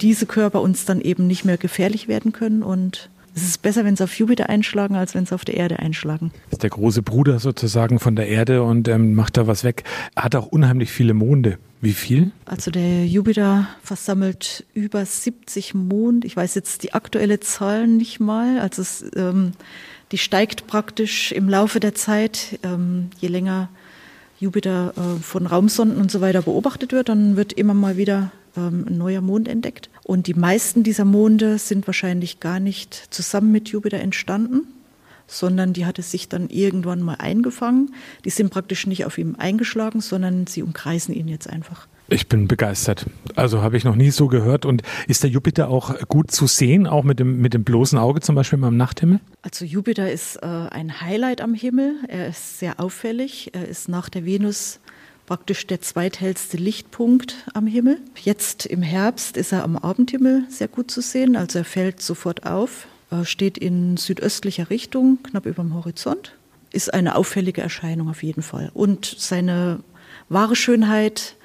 diese 0.00 0.26
Körper 0.26 0.60
uns 0.60 0.84
dann 0.84 1.00
eben 1.00 1.26
nicht 1.26 1.44
mehr 1.44 1.56
gefährlich 1.56 2.08
werden 2.08 2.32
können 2.32 2.62
und 2.62 3.10
es 3.34 3.44
ist 3.44 3.62
besser, 3.62 3.84
wenn 3.84 3.94
sie 3.94 4.02
auf 4.02 4.18
Jupiter 4.18 4.48
einschlagen, 4.48 4.96
als 4.96 5.14
wenn 5.14 5.24
sie 5.24 5.34
auf 5.34 5.44
der 5.44 5.56
Erde 5.56 5.78
einschlagen. 5.78 6.32
Das 6.46 6.54
ist 6.54 6.62
der 6.64 6.70
große 6.70 7.02
Bruder 7.02 7.38
sozusagen 7.38 8.00
von 8.00 8.16
der 8.16 8.28
Erde 8.28 8.64
und 8.64 8.88
ähm, 8.88 9.14
macht 9.14 9.36
da 9.36 9.46
was 9.46 9.62
weg. 9.62 9.84
Er 10.16 10.24
hat 10.24 10.34
auch 10.34 10.46
unheimlich 10.46 10.90
viele 10.90 11.14
Monde. 11.14 11.58
Wie 11.80 11.92
viel? 11.92 12.32
Also 12.44 12.70
der 12.70 13.06
Jupiter 13.06 13.68
versammelt 13.82 14.66
über 14.74 15.04
70 15.04 15.74
Monde. 15.74 16.26
Ich 16.26 16.36
weiß 16.36 16.54
jetzt 16.54 16.82
die 16.82 16.92
aktuelle 16.92 17.40
Zahl 17.40 17.86
nicht 17.86 18.20
mal. 18.20 18.58
Also 18.58 18.82
es, 18.82 19.04
ähm, 19.16 19.52
die 20.12 20.18
steigt 20.18 20.66
praktisch 20.66 21.32
im 21.32 21.48
Laufe 21.48 21.80
der 21.80 21.94
Zeit. 21.94 22.58
Ähm, 22.62 23.10
je 23.20 23.28
länger 23.28 23.68
Jupiter 24.40 24.92
äh, 24.96 25.22
von 25.22 25.46
Raumsonden 25.46 26.00
und 26.00 26.10
so 26.10 26.20
weiter 26.20 26.42
beobachtet 26.42 26.92
wird, 26.92 27.08
dann 27.08 27.36
wird 27.36 27.52
immer 27.52 27.74
mal 27.74 27.96
wieder 27.96 28.32
ähm, 28.56 28.86
ein 28.88 28.98
neuer 28.98 29.20
Mond 29.20 29.48
entdeckt. 29.48 29.90
Und 30.04 30.26
die 30.26 30.34
meisten 30.34 30.82
dieser 30.82 31.04
Monde 31.04 31.58
sind 31.58 31.86
wahrscheinlich 31.86 32.40
gar 32.40 32.60
nicht 32.60 32.94
zusammen 33.10 33.52
mit 33.52 33.68
Jupiter 33.68 33.98
entstanden, 33.98 34.66
sondern 35.26 35.72
die 35.72 35.86
hat 35.86 35.98
es 35.98 36.10
sich 36.10 36.28
dann 36.28 36.48
irgendwann 36.48 37.02
mal 37.02 37.14
eingefangen. 37.14 37.94
Die 38.24 38.30
sind 38.30 38.50
praktisch 38.50 38.86
nicht 38.86 39.04
auf 39.04 39.18
ihm 39.18 39.36
eingeschlagen, 39.38 40.00
sondern 40.00 40.46
sie 40.46 40.62
umkreisen 40.62 41.14
ihn 41.14 41.28
jetzt 41.28 41.48
einfach. 41.48 41.86
Ich 42.12 42.28
bin 42.28 42.48
begeistert. 42.48 43.06
Also 43.36 43.62
habe 43.62 43.76
ich 43.76 43.84
noch 43.84 43.94
nie 43.94 44.10
so 44.10 44.26
gehört. 44.26 44.66
Und 44.66 44.82
ist 45.06 45.22
der 45.22 45.30
Jupiter 45.30 45.68
auch 45.68 45.96
gut 46.08 46.32
zu 46.32 46.48
sehen, 46.48 46.88
auch 46.88 47.04
mit 47.04 47.20
dem, 47.20 47.40
mit 47.40 47.54
dem 47.54 47.62
bloßen 47.62 47.98
Auge 47.98 48.20
zum 48.20 48.34
Beispiel 48.34 48.58
beim 48.58 48.76
Nachthimmel? 48.76 49.20
Also 49.42 49.64
Jupiter 49.64 50.10
ist 50.10 50.36
äh, 50.42 50.46
ein 50.46 51.00
Highlight 51.00 51.40
am 51.40 51.54
Himmel. 51.54 51.94
Er 52.08 52.28
ist 52.28 52.58
sehr 52.58 52.80
auffällig. 52.80 53.50
Er 53.54 53.68
ist 53.68 53.88
nach 53.88 54.08
der 54.08 54.24
Venus 54.24 54.80
praktisch 55.30 55.64
der 55.64 55.80
zweithellste 55.80 56.56
Lichtpunkt 56.56 57.36
am 57.54 57.68
Himmel. 57.68 58.00
Jetzt 58.20 58.66
im 58.66 58.82
Herbst 58.82 59.36
ist 59.36 59.52
er 59.52 59.62
am 59.62 59.76
Abendhimmel 59.76 60.42
sehr 60.48 60.66
gut 60.66 60.90
zu 60.90 61.00
sehen. 61.00 61.36
Also 61.36 61.60
er 61.60 61.64
fällt 61.64 62.02
sofort 62.02 62.46
auf, 62.46 62.88
er 63.12 63.24
steht 63.24 63.56
in 63.56 63.96
südöstlicher 63.96 64.70
Richtung, 64.70 65.22
knapp 65.22 65.46
über 65.46 65.62
dem 65.62 65.72
Horizont. 65.76 66.34
Ist 66.72 66.92
eine 66.92 67.14
auffällige 67.14 67.60
Erscheinung 67.60 68.08
auf 68.08 68.24
jeden 68.24 68.42
Fall. 68.42 68.72
Und 68.74 69.14
seine 69.18 69.78
wahre 70.28 70.56
Schönheit 70.56 71.36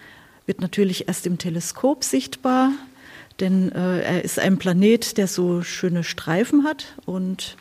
wird 0.47 0.61
natürlich 0.61 1.07
erst 1.07 1.27
im 1.27 1.37
Teleskop 1.37 2.03
sichtbar, 2.03 2.71
denn 3.39 3.71
äh, 3.71 4.01
er 4.01 4.25
ist 4.25 4.39
ein 4.39 4.57
Planet, 4.57 5.15
der 5.19 5.27
so 5.27 5.61
schöne 5.61 6.03
Streifen 6.03 6.63
hat 6.63 6.95
und 7.05 7.55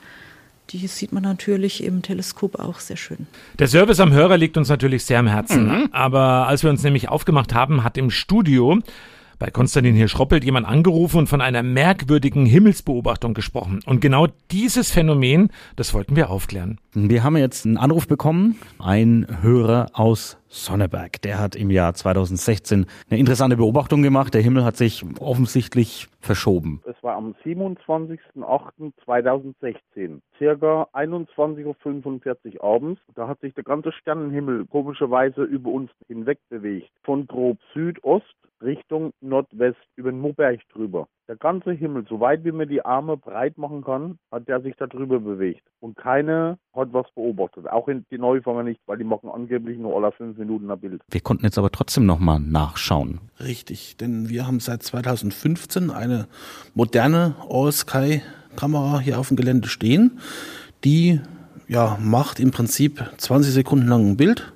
die 0.74 0.88
sieht 0.88 1.12
man 1.12 1.22
natürlich 1.22 1.84
im 1.84 2.02
Teleskop 2.02 2.58
auch 2.58 2.80
sehr 2.80 2.96
schön. 2.96 3.28
Der 3.60 3.68
Service 3.68 4.00
am 4.00 4.12
Hörer 4.12 4.36
liegt 4.36 4.56
uns 4.56 4.68
natürlich 4.68 5.04
sehr 5.04 5.20
am 5.20 5.28
Herzen. 5.28 5.68
Mhm. 5.68 5.88
Aber 5.92 6.48
als 6.48 6.64
wir 6.64 6.70
uns 6.70 6.82
nämlich 6.82 7.08
aufgemacht 7.08 7.54
haben, 7.54 7.84
hat 7.84 7.96
im 7.96 8.10
Studio 8.10 8.80
bei 9.44 9.50
Konstantin 9.50 9.94
Hirschroppelt 9.94 10.42
jemand 10.42 10.66
angerufen 10.66 11.18
und 11.18 11.26
von 11.26 11.42
einer 11.42 11.62
merkwürdigen 11.62 12.46
Himmelsbeobachtung 12.46 13.34
gesprochen. 13.34 13.80
Und 13.84 14.00
genau 14.00 14.26
dieses 14.50 14.90
Phänomen, 14.90 15.50
das 15.76 15.92
wollten 15.92 16.16
wir 16.16 16.30
aufklären. 16.30 16.80
Wir 16.94 17.22
haben 17.22 17.36
jetzt 17.36 17.66
einen 17.66 17.76
Anruf 17.76 18.08
bekommen, 18.08 18.58
ein 18.78 19.26
Hörer 19.42 19.88
aus 19.92 20.38
Sonneberg. 20.48 21.20
Der 21.20 21.38
hat 21.38 21.56
im 21.56 21.70
Jahr 21.70 21.92
2016 21.92 22.86
eine 23.10 23.20
interessante 23.20 23.58
Beobachtung 23.58 24.00
gemacht. 24.00 24.32
Der 24.32 24.40
Himmel 24.40 24.64
hat 24.64 24.78
sich 24.78 25.04
offensichtlich 25.20 26.08
verschoben. 26.20 26.80
Es 26.86 26.96
war 27.02 27.16
am 27.16 27.34
27.08.2016, 27.44 30.20
circa 30.38 30.88
21.45 30.94 32.54
Uhr 32.54 32.64
abends. 32.64 32.98
Da 33.14 33.28
hat 33.28 33.40
sich 33.40 33.52
der 33.52 33.64
ganze 33.64 33.92
Sternenhimmel 33.92 34.64
komischerweise 34.64 35.42
über 35.42 35.70
uns 35.70 35.90
hinweg 36.06 36.38
bewegt. 36.48 36.88
Von 37.02 37.26
grob 37.26 37.58
Südost 37.74 38.34
Richtung 38.62 39.12
Nordwest 39.20 39.78
über 39.96 40.10
den 40.10 40.20
Moberg 40.20 40.60
drüber. 40.72 41.06
Der 41.28 41.36
ganze 41.36 41.72
Himmel, 41.72 42.04
so 42.08 42.20
weit 42.20 42.44
wie 42.44 42.52
man 42.52 42.68
die 42.68 42.84
Arme 42.84 43.16
breit 43.16 43.56
machen 43.56 43.82
kann, 43.82 44.18
hat 44.30 44.46
der 44.46 44.60
sich 44.60 44.74
da 44.76 44.86
drüber 44.86 45.20
bewegt. 45.20 45.62
Und 45.80 45.96
keine 45.96 46.58
hat 46.74 46.92
was 46.92 47.06
beobachtet. 47.14 47.66
Auch 47.68 47.88
in 47.88 48.04
die 48.10 48.18
Neufanger 48.18 48.62
nicht, 48.62 48.80
weil 48.86 48.98
die 48.98 49.04
machen 49.04 49.30
angeblich 49.30 49.78
nur 49.78 49.96
alle 49.96 50.12
fünf 50.12 50.36
Minuten 50.36 50.70
ein 50.70 50.78
Bild. 50.78 51.02
Wir 51.10 51.20
konnten 51.20 51.44
jetzt 51.44 51.58
aber 51.58 51.70
trotzdem 51.70 52.04
nochmal 52.04 52.40
nachschauen. 52.40 53.20
Richtig, 53.40 53.96
denn 53.96 54.28
wir 54.28 54.46
haben 54.46 54.60
seit 54.60 54.82
2015 54.82 55.90
eine 55.90 56.26
moderne 56.74 57.34
All-Sky-Kamera 57.48 59.00
hier 59.00 59.18
auf 59.18 59.28
dem 59.28 59.36
Gelände 59.36 59.68
stehen. 59.68 60.20
Die 60.84 61.20
ja, 61.68 61.98
macht 62.00 62.40
im 62.40 62.50
Prinzip 62.50 63.04
20 63.16 63.52
Sekunden 63.52 63.88
lang 63.88 64.10
ein 64.10 64.16
Bild, 64.16 64.52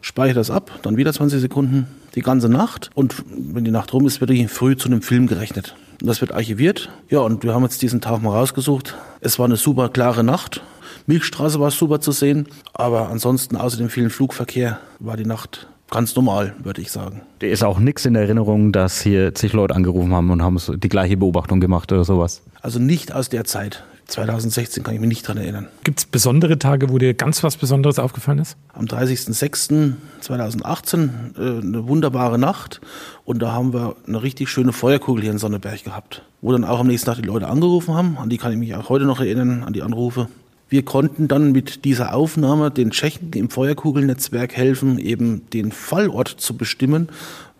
speichert 0.00 0.36
das 0.36 0.50
ab, 0.50 0.70
dann 0.82 0.96
wieder 0.96 1.12
20 1.12 1.40
Sekunden, 1.40 1.86
die 2.18 2.22
ganze 2.24 2.48
Nacht. 2.48 2.90
Und 2.94 3.24
wenn 3.28 3.64
die 3.64 3.70
Nacht 3.70 3.92
rum 3.92 4.06
ist, 4.06 4.20
wird 4.20 4.50
früh 4.50 4.76
zu 4.76 4.88
einem 4.88 5.02
Film 5.02 5.28
gerechnet. 5.28 5.76
Und 6.00 6.08
das 6.08 6.20
wird 6.20 6.32
archiviert. 6.32 6.90
Ja, 7.08 7.20
und 7.20 7.44
wir 7.44 7.54
haben 7.54 7.62
jetzt 7.62 7.80
diesen 7.80 8.00
Tag 8.00 8.22
mal 8.22 8.32
rausgesucht. 8.32 8.96
Es 9.20 9.38
war 9.38 9.46
eine 9.46 9.56
super 9.56 9.88
klare 9.88 10.24
Nacht. 10.24 10.62
Milchstraße 11.06 11.58
war 11.60 11.70
super 11.70 12.00
zu 12.00 12.12
sehen, 12.12 12.48
aber 12.74 13.08
ansonsten 13.08 13.56
außer 13.56 13.78
dem 13.78 13.88
vielen 13.88 14.10
Flugverkehr 14.10 14.78
war 14.98 15.16
die 15.16 15.24
Nacht 15.24 15.68
ganz 15.90 16.14
normal, 16.14 16.54
würde 16.62 16.82
ich 16.82 16.90
sagen. 16.90 17.22
Der 17.40 17.50
ist 17.50 17.62
auch 17.62 17.78
nichts 17.78 18.04
in 18.04 18.14
der 18.14 18.24
Erinnerung, 18.24 18.72
dass 18.72 19.00
hier 19.00 19.34
zig 19.34 19.52
Leute 19.54 19.74
angerufen 19.74 20.12
haben 20.12 20.30
und 20.30 20.42
haben 20.42 20.58
die 20.58 20.88
gleiche 20.88 21.16
Beobachtung 21.16 21.60
gemacht 21.60 21.90
oder 21.92 22.04
sowas. 22.04 22.42
Also 22.60 22.78
nicht 22.78 23.14
aus 23.14 23.28
der 23.30 23.44
Zeit. 23.44 23.84
2016 24.08 24.82
kann 24.82 24.94
ich 24.94 25.00
mich 25.00 25.08
nicht 25.08 25.28
dran 25.28 25.36
erinnern. 25.36 25.68
Gibt 25.84 26.00
es 26.00 26.06
besondere 26.06 26.58
Tage, 26.58 26.88
wo 26.88 26.96
dir 26.96 27.12
ganz 27.12 27.44
was 27.44 27.58
Besonderes 27.58 27.98
aufgefallen 27.98 28.38
ist? 28.38 28.56
Am 28.72 28.86
30.06.2018 28.86 31.10
äh, 31.36 31.60
eine 31.60 31.86
wunderbare 31.86 32.38
Nacht 32.38 32.80
und 33.26 33.42
da 33.42 33.52
haben 33.52 33.74
wir 33.74 33.96
eine 34.06 34.22
richtig 34.22 34.48
schöne 34.48 34.72
Feuerkugel 34.72 35.22
hier 35.22 35.32
in 35.32 35.38
Sonneberg 35.38 35.84
gehabt, 35.84 36.22
wo 36.40 36.52
dann 36.52 36.64
auch 36.64 36.80
am 36.80 36.86
nächsten 36.86 37.04
Tag 37.06 37.16
die 37.16 37.28
Leute 37.28 37.48
angerufen 37.48 37.92
haben. 37.94 38.16
An 38.16 38.30
die 38.30 38.38
kann 38.38 38.50
ich 38.50 38.58
mich 38.58 38.74
auch 38.74 38.88
heute 38.88 39.04
noch 39.04 39.20
erinnern, 39.20 39.62
an 39.62 39.74
die 39.74 39.82
Anrufe. 39.82 40.28
Wir 40.70 40.86
konnten 40.86 41.28
dann 41.28 41.52
mit 41.52 41.84
dieser 41.84 42.14
Aufnahme 42.14 42.70
den 42.70 42.90
Tschechen 42.90 43.32
im 43.34 43.50
Feuerkugelnetzwerk 43.50 44.56
helfen, 44.56 44.98
eben 44.98 45.50
den 45.50 45.70
Fallort 45.70 46.28
zu 46.28 46.56
bestimmen, 46.56 47.10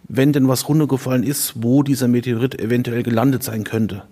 wenn 0.08 0.32
denn 0.32 0.48
was 0.48 0.66
runtergefallen 0.68 1.24
ist, 1.24 1.52
wo 1.56 1.82
dieser 1.82 2.08
Meteorit 2.08 2.58
eventuell 2.58 3.02
gelandet 3.02 3.42
sein 3.42 3.64
könnte. 3.64 4.04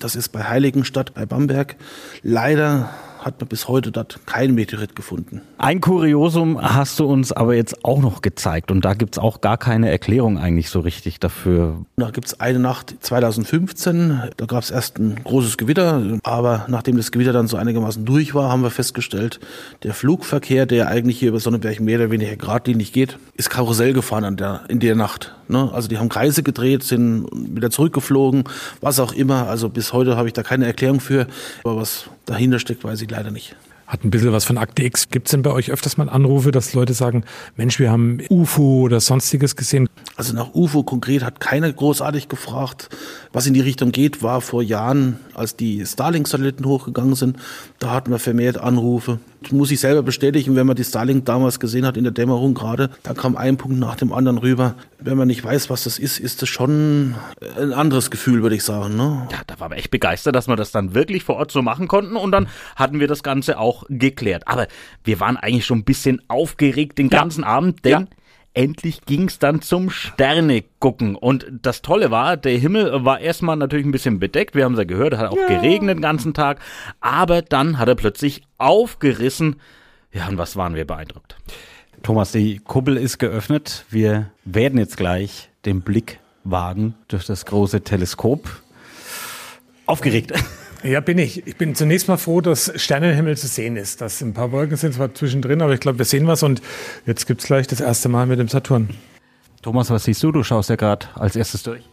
Das 0.00 0.16
ist 0.16 0.30
bei 0.30 0.44
Heiligenstadt 0.44 1.14
bei 1.14 1.26
Bamberg. 1.26 1.76
Leider 2.22 2.90
hat 3.24 3.40
man 3.40 3.48
bis 3.48 3.68
heute 3.68 3.90
dort 3.90 4.20
kein 4.26 4.54
Meteorit 4.54 4.94
gefunden. 4.94 5.40
Ein 5.56 5.80
Kuriosum 5.80 6.60
hast 6.60 7.00
du 7.00 7.06
uns 7.06 7.32
aber 7.32 7.54
jetzt 7.54 7.84
auch 7.84 8.00
noch 8.00 8.20
gezeigt 8.20 8.70
und 8.70 8.84
da 8.84 8.94
gibt 8.94 9.16
es 9.16 9.18
auch 9.18 9.40
gar 9.40 9.56
keine 9.56 9.90
Erklärung 9.90 10.38
eigentlich 10.38 10.68
so 10.68 10.80
richtig 10.80 11.20
dafür. 11.20 11.78
Da 11.96 12.10
gibt 12.10 12.26
es 12.26 12.40
eine 12.40 12.58
Nacht 12.58 12.94
2015, 13.00 14.22
da 14.36 14.46
gab 14.46 14.62
es 14.62 14.70
erst 14.70 14.98
ein 14.98 15.22
großes 15.24 15.56
Gewitter, 15.56 16.18
aber 16.22 16.66
nachdem 16.68 16.96
das 16.96 17.12
Gewitter 17.12 17.32
dann 17.32 17.46
so 17.46 17.56
einigermaßen 17.56 18.04
durch 18.04 18.34
war, 18.34 18.50
haben 18.50 18.62
wir 18.62 18.70
festgestellt, 18.70 19.40
der 19.82 19.94
Flugverkehr, 19.94 20.66
der 20.66 20.88
eigentlich 20.88 21.18
hier 21.18 21.30
über 21.30 21.40
Sonneberg 21.40 21.80
mehr 21.80 21.98
oder 21.98 22.10
weniger 22.10 22.36
geradlinig 22.36 22.92
geht, 22.92 23.18
ist 23.34 23.48
Karussell 23.48 23.94
gefahren 23.94 24.24
an 24.24 24.36
der, 24.36 24.62
in 24.68 24.80
der 24.80 24.96
Nacht. 24.96 25.34
Ne? 25.48 25.70
Also 25.72 25.88
die 25.88 25.98
haben 25.98 26.08
Kreise 26.08 26.42
gedreht, 26.42 26.82
sind 26.82 27.26
wieder 27.32 27.70
zurückgeflogen, 27.70 28.44
was 28.80 29.00
auch 29.00 29.12
immer. 29.12 29.48
Also 29.48 29.68
bis 29.68 29.92
heute 29.92 30.16
habe 30.16 30.28
ich 30.28 30.34
da 30.34 30.42
keine 30.42 30.66
Erklärung 30.66 31.00
für, 31.00 31.26
aber 31.64 31.76
was 31.76 32.04
dahinter 32.26 32.58
steckt, 32.58 32.84
weiß 32.84 33.02
ich 33.02 33.08
leider 33.14 33.30
nicht. 33.30 33.54
Hat 33.86 34.02
ein 34.02 34.10
bisschen 34.10 34.32
was 34.32 34.44
von 34.44 34.56
Akte 34.56 34.82
X. 34.82 35.08
Gibt 35.10 35.26
es 35.26 35.32
denn 35.32 35.42
bei 35.42 35.50
euch 35.50 35.70
öfters 35.70 35.98
mal 35.98 36.08
Anrufe, 36.08 36.50
dass 36.50 36.72
Leute 36.72 36.94
sagen, 36.94 37.24
Mensch, 37.56 37.78
wir 37.78 37.90
haben 37.90 38.18
UFO 38.30 38.82
oder 38.82 39.00
sonstiges 39.00 39.56
gesehen? 39.56 39.88
Also 40.16 40.34
nach 40.34 40.54
UFO 40.54 40.82
konkret 40.82 41.22
hat 41.22 41.40
keiner 41.40 41.72
großartig 41.72 42.28
gefragt. 42.28 42.88
Was 43.32 43.46
in 43.46 43.54
die 43.54 43.60
Richtung 43.60 43.92
geht, 43.92 44.22
war 44.22 44.40
vor 44.40 44.62
Jahren, 44.62 45.18
als 45.34 45.56
die 45.56 45.84
Starlink-Satelliten 45.84 46.64
hochgegangen 46.64 47.14
sind, 47.14 47.36
da 47.78 47.90
hatten 47.90 48.10
wir 48.10 48.18
vermehrt 48.18 48.58
Anrufe. 48.58 49.18
Das 49.42 49.52
muss 49.52 49.70
ich 49.70 49.80
selber 49.80 50.02
bestätigen, 50.02 50.56
wenn 50.56 50.66
man 50.66 50.76
die 50.76 50.84
Starlink 50.84 51.26
damals 51.26 51.60
gesehen 51.60 51.84
hat 51.84 51.98
in 51.98 52.04
der 52.04 52.12
Dämmerung 52.12 52.54
gerade, 52.54 52.90
da 53.02 53.12
kam 53.12 53.36
ein 53.36 53.58
Punkt 53.58 53.78
nach 53.78 53.96
dem 53.96 54.12
anderen 54.12 54.38
rüber. 54.38 54.76
Wenn 55.00 55.18
man 55.18 55.28
nicht 55.28 55.44
weiß, 55.44 55.68
was 55.68 55.84
das 55.84 55.98
ist, 55.98 56.18
ist 56.18 56.40
das 56.40 56.48
schon 56.48 57.14
ein 57.58 57.72
anderes 57.74 58.10
Gefühl, 58.10 58.42
würde 58.42 58.56
ich 58.56 58.62
sagen. 58.62 58.96
Ne? 58.96 59.28
Ja, 59.30 59.38
da 59.46 59.60
war 59.60 59.70
wir 59.70 59.76
echt 59.76 59.90
begeistert, 59.90 60.34
dass 60.34 60.48
wir 60.48 60.56
das 60.56 60.70
dann 60.70 60.94
wirklich 60.94 61.24
vor 61.24 61.36
Ort 61.36 61.50
so 61.50 61.60
machen 61.60 61.88
konnten 61.88 62.16
und 62.16 62.32
dann 62.32 62.48
hatten 62.76 63.00
wir 63.00 63.08
das 63.08 63.22
Ganze 63.22 63.58
auch 63.58 63.73
geklärt. 63.88 64.46
Aber 64.46 64.68
wir 65.02 65.20
waren 65.20 65.36
eigentlich 65.36 65.66
schon 65.66 65.80
ein 65.80 65.84
bisschen 65.84 66.22
aufgeregt 66.28 66.98
den 66.98 67.10
ganzen 67.10 67.42
ja. 67.42 67.48
Abend, 67.48 67.84
denn 67.84 67.92
ja 67.92 68.06
endlich 68.54 69.04
ging's 69.04 69.38
dann 69.38 69.60
zum 69.60 69.90
Sterne 69.90 70.64
gucken. 70.78 71.16
Und 71.16 71.46
das 71.50 71.82
Tolle 71.82 72.10
war, 72.10 72.36
der 72.36 72.56
Himmel 72.56 73.04
war 73.04 73.20
erstmal 73.20 73.56
natürlich 73.56 73.84
ein 73.84 73.92
bisschen 73.92 74.20
bedeckt. 74.20 74.54
Wir 74.54 74.64
haben 74.64 74.74
es 74.74 74.78
ja 74.78 74.84
gehört, 74.84 75.16
hat 75.16 75.30
auch 75.30 75.36
ja. 75.36 75.48
geregnet 75.48 75.98
den 75.98 76.02
ganzen 76.02 76.34
Tag. 76.34 76.60
Aber 77.00 77.42
dann 77.42 77.78
hat 77.78 77.88
er 77.88 77.96
plötzlich 77.96 78.42
aufgerissen. 78.56 79.56
Ja, 80.12 80.28
und 80.28 80.38
was 80.38 80.56
waren 80.56 80.74
wir 80.74 80.86
beeindruckt. 80.86 81.36
Thomas, 82.02 82.32
die 82.32 82.58
Kuppel 82.58 82.96
ist 82.96 83.18
geöffnet. 83.18 83.84
Wir 83.90 84.30
werden 84.44 84.78
jetzt 84.78 84.96
gleich 84.96 85.50
den 85.64 85.80
Blick 85.80 86.20
wagen 86.44 86.94
durch 87.08 87.26
das 87.26 87.46
große 87.46 87.80
Teleskop. 87.80 88.48
Aufgeregt. 89.86 90.32
Ja, 90.84 91.00
bin 91.00 91.16
ich. 91.16 91.46
Ich 91.46 91.56
bin 91.56 91.74
zunächst 91.74 92.08
mal 92.08 92.18
froh, 92.18 92.42
dass 92.42 92.70
Sternenhimmel 92.76 93.38
zu 93.38 93.46
sehen 93.46 93.78
ist. 93.78 94.02
Dass 94.02 94.20
ein 94.20 94.34
paar 94.34 94.52
Wolken 94.52 94.76
sind 94.76 94.92
zwar 94.92 95.14
zwischendrin, 95.14 95.62
aber 95.62 95.72
ich 95.72 95.80
glaube, 95.80 95.96
wir 95.96 96.04
sehen 96.04 96.26
was 96.26 96.42
und 96.42 96.60
jetzt 97.06 97.26
gibt 97.26 97.40
es 97.40 97.46
gleich 97.46 97.66
das 97.66 97.80
erste 97.80 98.10
Mal 98.10 98.26
mit 98.26 98.38
dem 98.38 98.48
Saturn. 98.48 98.90
Thomas, 99.62 99.88
was 99.88 100.04
siehst 100.04 100.22
du? 100.22 100.30
Du 100.30 100.42
schaust 100.42 100.68
ja 100.68 100.76
gerade 100.76 101.06
als 101.14 101.36
erstes 101.36 101.62
durch. 101.62 101.88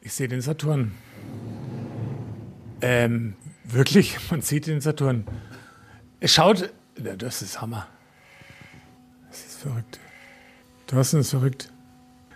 Ich 0.00 0.12
sehe 0.12 0.26
den 0.26 0.40
Saturn. 0.40 0.92
Ähm, 2.80 3.34
wirklich? 3.62 4.18
Man 4.30 4.42
sieht 4.42 4.66
den 4.66 4.80
Saturn. 4.80 5.24
Es 6.18 6.34
schaut. 6.34 6.70
Ja, 7.02 7.14
das 7.14 7.42
ist 7.42 7.60
Hammer. 7.60 7.86
Das 9.28 9.38
ist 9.38 9.60
verrückt. 9.60 10.00
Das 10.88 11.14
ist 11.14 11.30
verrückt. 11.30 11.70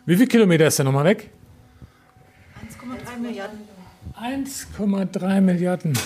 Wie 0.06 0.14
viele 0.14 0.28
Kilometer 0.28 0.68
ist 0.68 0.78
der 0.78 0.84
nochmal 0.84 1.04
weg? 1.04 1.30
1,3 4.20 4.86
Milliarden. 4.86 5.14
1,3 5.14 5.40
Milliarden. 5.40 5.98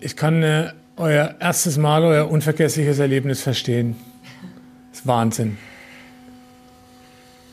Ich 0.00 0.16
kann 0.16 0.42
äh, 0.42 0.72
euer 0.96 1.36
erstes 1.40 1.76
Mal, 1.76 2.02
euer 2.04 2.30
unvergessliches 2.30 2.98
Erlebnis 2.98 3.42
verstehen. 3.42 3.96
Das 4.90 5.00
ist 5.00 5.06
Wahnsinn. 5.06 5.58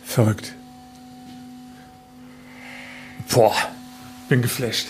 Verrückt. 0.03 0.53
Boah, 3.31 3.55
bin 4.29 4.41
geflasht. 4.41 4.87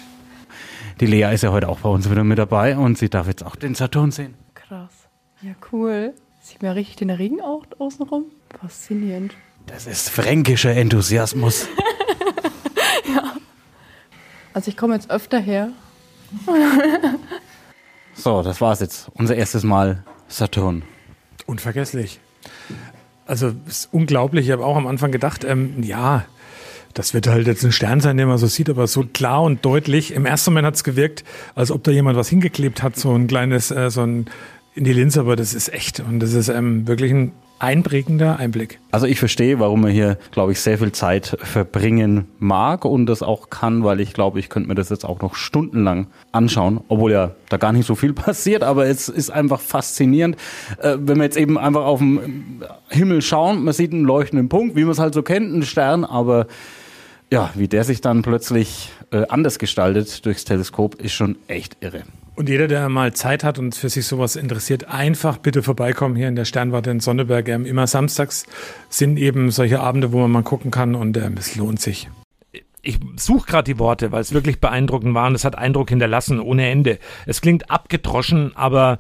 Die 1.00 1.06
Lea 1.06 1.34
ist 1.34 1.44
ja 1.44 1.52
heute 1.52 1.68
auch 1.68 1.80
bei 1.80 1.90
uns 1.90 2.10
wieder 2.10 2.24
mit 2.24 2.38
dabei 2.38 2.78
und 2.78 2.98
sie 2.98 3.10
darf 3.10 3.28
jetzt 3.28 3.44
auch 3.44 3.56
den 3.56 3.76
Saturn 3.76 4.12
sehen. 4.12 4.36
Krass. 4.54 4.94
Ja, 5.42 5.52
cool. 5.72 6.14
Sieht 6.42 6.62
man 6.62 6.74
richtig 6.74 6.98
den 6.98 7.10
Ring 7.10 7.42
auch 7.42 7.66
außenrum? 7.80 8.26
Faszinierend. 8.60 9.34
Das 9.66 9.88
ist 9.88 10.10
fränkischer 10.10 10.72
Enthusiasmus. 10.72 11.68
Also 14.56 14.70
ich 14.70 14.78
komme 14.78 14.94
jetzt 14.94 15.12
öfter 15.12 15.38
her. 15.38 15.74
so, 18.16 18.42
das 18.42 18.62
war's 18.62 18.80
jetzt. 18.80 19.12
Unser 19.14 19.36
erstes 19.36 19.64
Mal 19.64 20.06
Saturn. 20.30 20.84
Unvergesslich. 21.46 22.22
Also 23.26 23.52
es 23.68 23.80
ist 23.80 23.90
unglaublich. 23.92 24.46
Ich 24.46 24.52
habe 24.54 24.66
auch 24.66 24.78
am 24.78 24.88
Anfang 24.88 25.12
gedacht, 25.12 25.44
ähm, 25.44 25.84
ja, 25.84 26.24
das 26.94 27.14
wird 27.14 27.28
halt 27.28 27.48
jetzt 27.48 27.66
ein 27.66 27.74
Stern 27.74 28.00
sein, 28.00 28.16
den 28.16 28.30
man 28.30 28.38
so 28.38 28.48
sieht, 28.48 28.70
aber 28.70 28.88
so 28.88 29.04
klar 29.04 29.44
und 29.44 29.66
deutlich. 29.66 30.14
Im 30.14 30.26
ersten 30.26 30.52
Moment 30.52 30.68
hat 30.68 30.76
es 30.76 30.86
gewirkt, 30.86 31.26
als 31.54 31.70
ob 31.70 31.84
da 31.84 31.92
jemand 31.92 32.16
was 32.16 32.30
hingeklebt 32.30 32.82
hat, 32.82 32.96
so 32.96 33.14
ein 33.14 33.28
kleines, 33.28 33.72
äh, 33.72 33.90
so 33.92 34.04
ein 34.04 34.28
in 34.74 34.86
die 34.86 34.94
Linse, 34.94 35.20
aber 35.20 35.36
das 35.36 35.54
ist 35.54 35.74
echt 35.74 36.00
und 36.00 36.22
das 36.22 36.32
ist 36.32 36.48
ähm, 36.48 36.88
wirklich 36.88 37.12
ein 37.12 37.34
einprägender 37.60 38.38
Einblick. 38.38 38.80
Also 38.92 39.08
ich 39.08 39.20
verstehe, 39.20 39.60
warum 39.60 39.82
man 39.82 39.92
hier, 39.92 40.18
glaube 40.32 40.52
ich, 40.52 40.60
sehr 40.60 40.78
viel 40.78 40.92
Zeit 40.92 41.38
verbringen 41.42 42.28
mag 42.40 42.86
und 42.86 43.06
das 43.06 43.24
auch 43.24 43.50
kann, 43.50 43.84
weil 43.84 44.00
ich 44.00 44.14
glaube, 44.14 44.40
ich 44.40 44.50
könnte 44.50 44.70
mir 44.70 44.76
das 44.76 44.90
jetzt 44.90 45.06
auch 45.06 45.22
noch 45.22 45.36
stundenlang 45.36 46.08
anschauen, 46.32 46.82
obwohl 46.88 47.12
ja 47.12 47.32
da 47.50 47.58
gar 47.58 47.72
nicht 47.72 47.86
so 47.86 47.96
viel 47.96 48.14
passiert, 48.14 48.64
aber 48.64 48.88
es 48.88 49.10
ist 49.10 49.30
einfach 49.30 49.60
faszinierend, 49.60 50.38
äh, 50.80 50.98
wenn 51.00 51.18
wir 51.18 51.24
jetzt 51.24 51.38
eben 51.38 51.58
einfach 51.58 51.86
auf 51.86 52.00
den 52.00 52.64
Himmel 52.90 53.22
schauen, 53.22 53.64
man 53.64 53.74
sieht 53.74 53.94
einen 53.94 54.06
leuchtenden 54.06 54.50
Punkt, 54.50 54.76
wie 54.76 54.84
man 54.84 54.92
es 54.92 55.00
halt 55.00 55.14
so 55.14 55.24
kennt, 55.24 55.54
einen 55.54 55.64
Stern, 55.64 56.04
aber 56.04 56.48
ja, 57.32 57.50
wie 57.56 57.68
der 57.68 57.84
sich 57.84 58.02
dann 58.02 58.22
plötzlich 58.22 58.92
äh, 59.12 59.26
anders 59.30 59.60
gestaltet 59.60 60.26
durchs 60.26 60.46
Teleskop, 60.46 61.02
ist 61.02 61.14
schon 61.14 61.38
echt 61.48 61.78
irre. 61.82 62.04
Und 62.36 62.50
jeder, 62.50 62.68
der 62.68 62.90
mal 62.90 63.14
Zeit 63.14 63.46
hat 63.46 63.60
und 63.60 63.76
für 63.76 63.88
sich 63.88 64.06
sowas 64.06 64.36
interessiert, 64.36 64.90
einfach 64.90 65.38
bitte 65.38 65.64
vorbeikommen 65.64 66.18
hier 66.18 66.28
in 66.28 66.36
der 66.36 66.44
Sternwarte 66.44 66.92
in 66.92 67.00
Sonneberg. 67.00 67.48
Ähm, 67.48 67.66
immer 67.66 67.88
samstags 67.88 68.46
sind 68.90 69.18
eben 69.18 69.52
solche 69.52 69.80
Abende, 69.80 70.12
wo 70.12 70.20
man 70.20 70.32
mal 70.32 70.44
gucken 70.44 70.70
kann 70.70 70.96
und 70.96 71.16
ähm, 71.16 71.36
es 71.38 71.56
lohnt 71.56 71.80
sich. 71.80 72.10
Ich 72.82 73.00
suche 73.16 73.48
gerade 73.48 73.74
die 73.74 73.80
Worte, 73.80 74.12
weil 74.12 74.22
es 74.22 74.34
wirklich 74.34 74.60
beeindruckend 74.60 75.14
war 75.16 75.28
und 75.28 75.36
es 75.36 75.46
hat 75.46 75.58
Eindruck 75.58 75.90
hinterlassen 75.90 76.40
ohne 76.42 76.70
Ende. 76.70 77.00
Es 77.26 77.40
klingt 77.40 77.72
abgedroschen, 77.72 78.52
aber 78.56 79.00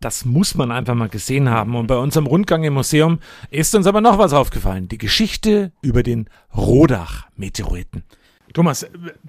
das 0.00 0.24
muss 0.24 0.54
man 0.54 0.72
einfach 0.72 0.94
mal 0.94 1.10
gesehen 1.10 1.50
haben. 1.50 1.76
Und 1.76 1.86
bei 1.86 1.96
unserem 1.96 2.26
Rundgang 2.26 2.64
im 2.64 2.74
Museum 2.74 3.18
ist 3.50 3.74
uns 3.74 3.86
aber 3.86 4.00
noch 4.00 4.16
was 4.16 4.32
aufgefallen. 4.32 4.88
Die 4.88 4.98
Geschichte 4.98 5.72
über 5.82 6.02
den 6.02 6.30
Rodach-Meteoriten. 6.56 8.04
Thomas, 8.52 8.84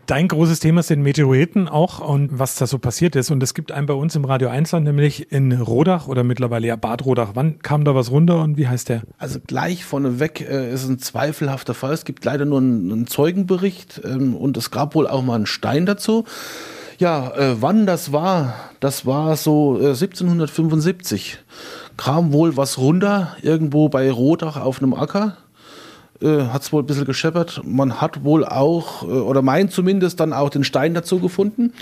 dein 0.08 0.28
großes 0.28 0.60
Thema 0.60 0.82
sind 0.82 1.04
Meteoriten 1.04 1.68
auch 1.68 2.00
und 2.00 2.40
was 2.40 2.56
da 2.56 2.66
so 2.66 2.80
passiert 2.80 3.16
ist. 3.16 3.30
Und 3.30 3.44
es 3.44 3.54
gibt 3.54 3.72
einen 3.72 3.86
bei 3.86 3.94
uns 3.94 4.16
im 4.16 4.26
Radio 4.26 4.50
1 4.50 4.74
nämlich 4.74 5.32
in 5.32 5.52
Rodach 5.52 6.08
oder 6.08 6.24
mittlerweile 6.24 6.68
ja 6.68 6.76
Bad 6.76 7.06
Rodach. 7.06 7.32
Wann 7.36 7.60
kam 7.60 7.86
da 7.86 7.94
was 7.94 8.10
runter 8.10 8.42
und 8.42 8.58
wie 8.58 8.68
heißt 8.68 8.90
der? 8.90 9.04
Also 9.20 9.40
gleich 9.46 9.86
vorneweg 9.86 10.42
äh, 10.42 10.74
ist 10.74 10.88
ein 10.88 10.98
zweifelhafter 10.98 11.76
Fall. 11.76 11.94
Es 11.94 12.06
gibt 12.06 12.26
leider 12.26 12.46
nur 12.46 12.60
einen, 12.60 12.92
einen 12.92 13.08
Zeugenbericht 13.08 14.02
ähm, 14.04 14.36
und 14.36 14.58
es 14.58 14.72
gab 14.72 14.96
wohl 14.96 15.08
auch 15.08 15.22
mal 15.22 15.36
einen 15.36 15.46
Stein 15.46 15.86
dazu. 15.86 16.26
Ja, 16.98 17.32
äh, 17.36 17.62
wann 17.62 17.86
das 17.86 18.12
war, 18.12 18.54
das 18.80 19.06
war 19.06 19.36
so 19.36 19.78
äh, 19.80 19.90
1775. 19.90 21.40
Kam 21.98 22.34
wohl 22.34 22.58
was 22.58 22.80
runter, 22.80 23.36
irgendwo 23.44 23.90
bei 23.90 24.10
Rodach 24.10 24.58
auf 24.58 24.82
einem 24.82 24.94
Acker 24.96 25.38
äh, 26.22 26.48
hat 26.48 26.62
es 26.62 26.72
wohl 26.72 26.84
ein 26.84 26.86
bisschen 26.86 27.06
gescheppert. 27.06 27.62
Man 27.66 28.02
hat 28.02 28.24
wohl 28.24 28.46
auch, 28.46 29.04
äh, 29.04 29.06
oder 29.08 29.42
meint 29.42 29.72
zumindest, 29.72 30.20
dann 30.20 30.34
auch 30.34 30.50
den 30.50 30.64
Stein 30.64 30.94
dazu 30.94 31.20
gefunden. 31.20 31.74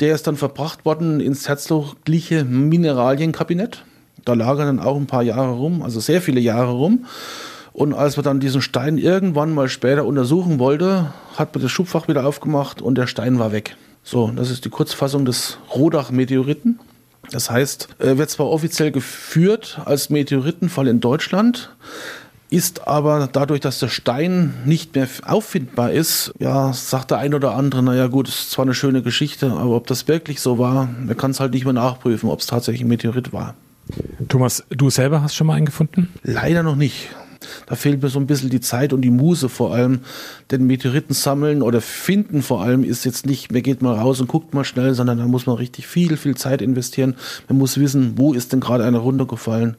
Der 0.00 0.14
ist 0.14 0.26
dann 0.26 0.36
verbracht 0.36 0.84
worden 0.84 1.20
ins 1.20 1.48
herzogliche 1.48 2.44
Mineralienkabinett. 2.44 3.84
Da 4.24 4.34
lag 4.34 4.58
er 4.58 4.66
dann 4.66 4.80
auch 4.80 4.96
ein 4.96 5.06
paar 5.06 5.22
Jahre 5.22 5.52
rum, 5.52 5.82
also 5.82 6.00
sehr 6.00 6.20
viele 6.20 6.40
Jahre 6.40 6.72
rum. 6.72 7.06
Und 7.72 7.94
als 7.94 8.16
man 8.16 8.24
dann 8.24 8.40
diesen 8.40 8.62
Stein 8.62 8.98
irgendwann 8.98 9.54
mal 9.54 9.68
später 9.68 10.04
untersuchen 10.04 10.58
wollte, 10.58 11.12
hat 11.36 11.54
man 11.54 11.62
das 11.62 11.70
Schubfach 11.70 12.08
wieder 12.08 12.26
aufgemacht 12.26 12.82
und 12.82 12.96
der 12.96 13.06
Stein 13.06 13.38
war 13.38 13.52
weg. 13.52 13.76
So, 14.02 14.32
das 14.34 14.50
ist 14.50 14.64
die 14.64 14.70
Kurzfassung 14.70 15.24
des 15.24 15.58
Rodach-Meteoriten. 15.74 16.80
Das 17.30 17.50
heißt, 17.50 17.88
er 17.98 18.18
wird 18.18 18.30
zwar 18.30 18.48
offiziell 18.48 18.90
geführt 18.90 19.80
als 19.84 20.10
Meteoritenfall 20.10 20.88
in 20.88 21.00
Deutschland, 21.00 21.70
ist 22.50 22.88
aber 22.88 23.28
dadurch, 23.32 23.60
dass 23.60 23.78
der 23.78 23.88
Stein 23.88 24.54
nicht 24.64 24.94
mehr 24.94 25.08
auffindbar 25.24 25.92
ist, 25.92 26.32
ja, 26.38 26.72
sagt 26.72 27.12
der 27.12 27.18
ein 27.18 27.34
oder 27.34 27.54
andere, 27.54 27.82
naja 27.82 28.08
gut, 28.08 28.28
ist 28.28 28.50
zwar 28.50 28.64
eine 28.64 28.74
schöne 28.74 29.02
Geschichte, 29.02 29.52
aber 29.52 29.76
ob 29.76 29.86
das 29.86 30.08
wirklich 30.08 30.40
so 30.40 30.58
war, 30.58 30.88
man 31.06 31.16
kann 31.16 31.30
es 31.30 31.40
halt 31.40 31.54
nicht 31.54 31.64
mehr 31.64 31.72
nachprüfen, 31.72 32.28
ob 32.28 32.40
es 32.40 32.46
tatsächlich 32.46 32.82
ein 32.82 32.88
Meteorit 32.88 33.32
war. 33.32 33.54
Thomas, 34.28 34.64
du 34.68 34.90
selber 34.90 35.22
hast 35.22 35.34
schon 35.34 35.46
mal 35.46 35.54
einen 35.54 35.66
gefunden? 35.66 36.08
Leider 36.22 36.62
noch 36.62 36.76
nicht. 36.76 37.08
Da 37.66 37.74
fehlt 37.74 38.02
mir 38.02 38.08
so 38.08 38.18
ein 38.18 38.26
bisschen 38.26 38.50
die 38.50 38.60
Zeit 38.60 38.92
und 38.92 39.00
die 39.00 39.10
Muse 39.10 39.48
vor 39.48 39.72
allem. 39.72 40.00
Denn 40.50 40.66
Meteoriten 40.66 41.14
sammeln 41.14 41.62
oder 41.62 41.80
finden 41.80 42.42
vor 42.42 42.62
allem 42.62 42.84
ist 42.84 43.04
jetzt 43.04 43.26
nicht, 43.26 43.50
man 43.50 43.62
geht 43.62 43.80
mal 43.80 43.98
raus 43.98 44.20
und 44.20 44.28
guckt 44.28 44.52
mal 44.54 44.64
schnell, 44.64 44.94
sondern 44.94 45.18
da 45.18 45.26
muss 45.26 45.46
man 45.46 45.56
richtig 45.56 45.86
viel, 45.86 46.16
viel 46.16 46.36
Zeit 46.36 46.62
investieren. 46.62 47.16
Man 47.48 47.58
muss 47.58 47.78
wissen, 47.78 48.14
wo 48.16 48.34
ist 48.34 48.52
denn 48.52 48.60
gerade 48.60 48.84
einer 48.84 48.98
runtergefallen. 48.98 49.76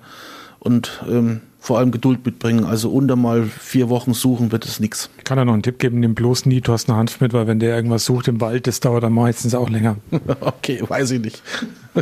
Und 0.63 1.03
ähm, 1.09 1.41
vor 1.59 1.77
allem 1.77 1.91
Geduld 1.91 2.25
mitbringen. 2.25 2.65
Also 2.65 2.89
unter 2.89 3.15
mal 3.15 3.43
vier 3.43 3.89
Wochen 3.89 4.13
suchen 4.13 4.51
wird 4.51 4.65
es 4.65 4.79
nichts. 4.79 5.09
Ich 5.17 5.23
kann 5.23 5.37
da 5.37 5.45
noch 5.45 5.53
einen 5.53 5.63
Tipp 5.63 5.77
geben, 5.77 5.99
nimm 5.99 6.15
bloß 6.15 6.45
nie 6.45 6.61
eine 6.65 6.97
Hanf 6.97 7.21
mit, 7.21 7.33
weil 7.33 7.47
wenn 7.47 7.59
der 7.59 7.75
irgendwas 7.75 8.05
sucht 8.05 8.27
im 8.27 8.41
Wald, 8.41 8.67
das 8.67 8.79
dauert 8.79 9.03
dann 9.03 9.13
meistens 9.13 9.53
auch 9.53 9.69
länger. 9.69 9.97
okay, 10.41 10.81
weiß 10.85 11.11
ich 11.11 11.21
nicht. 11.21 11.43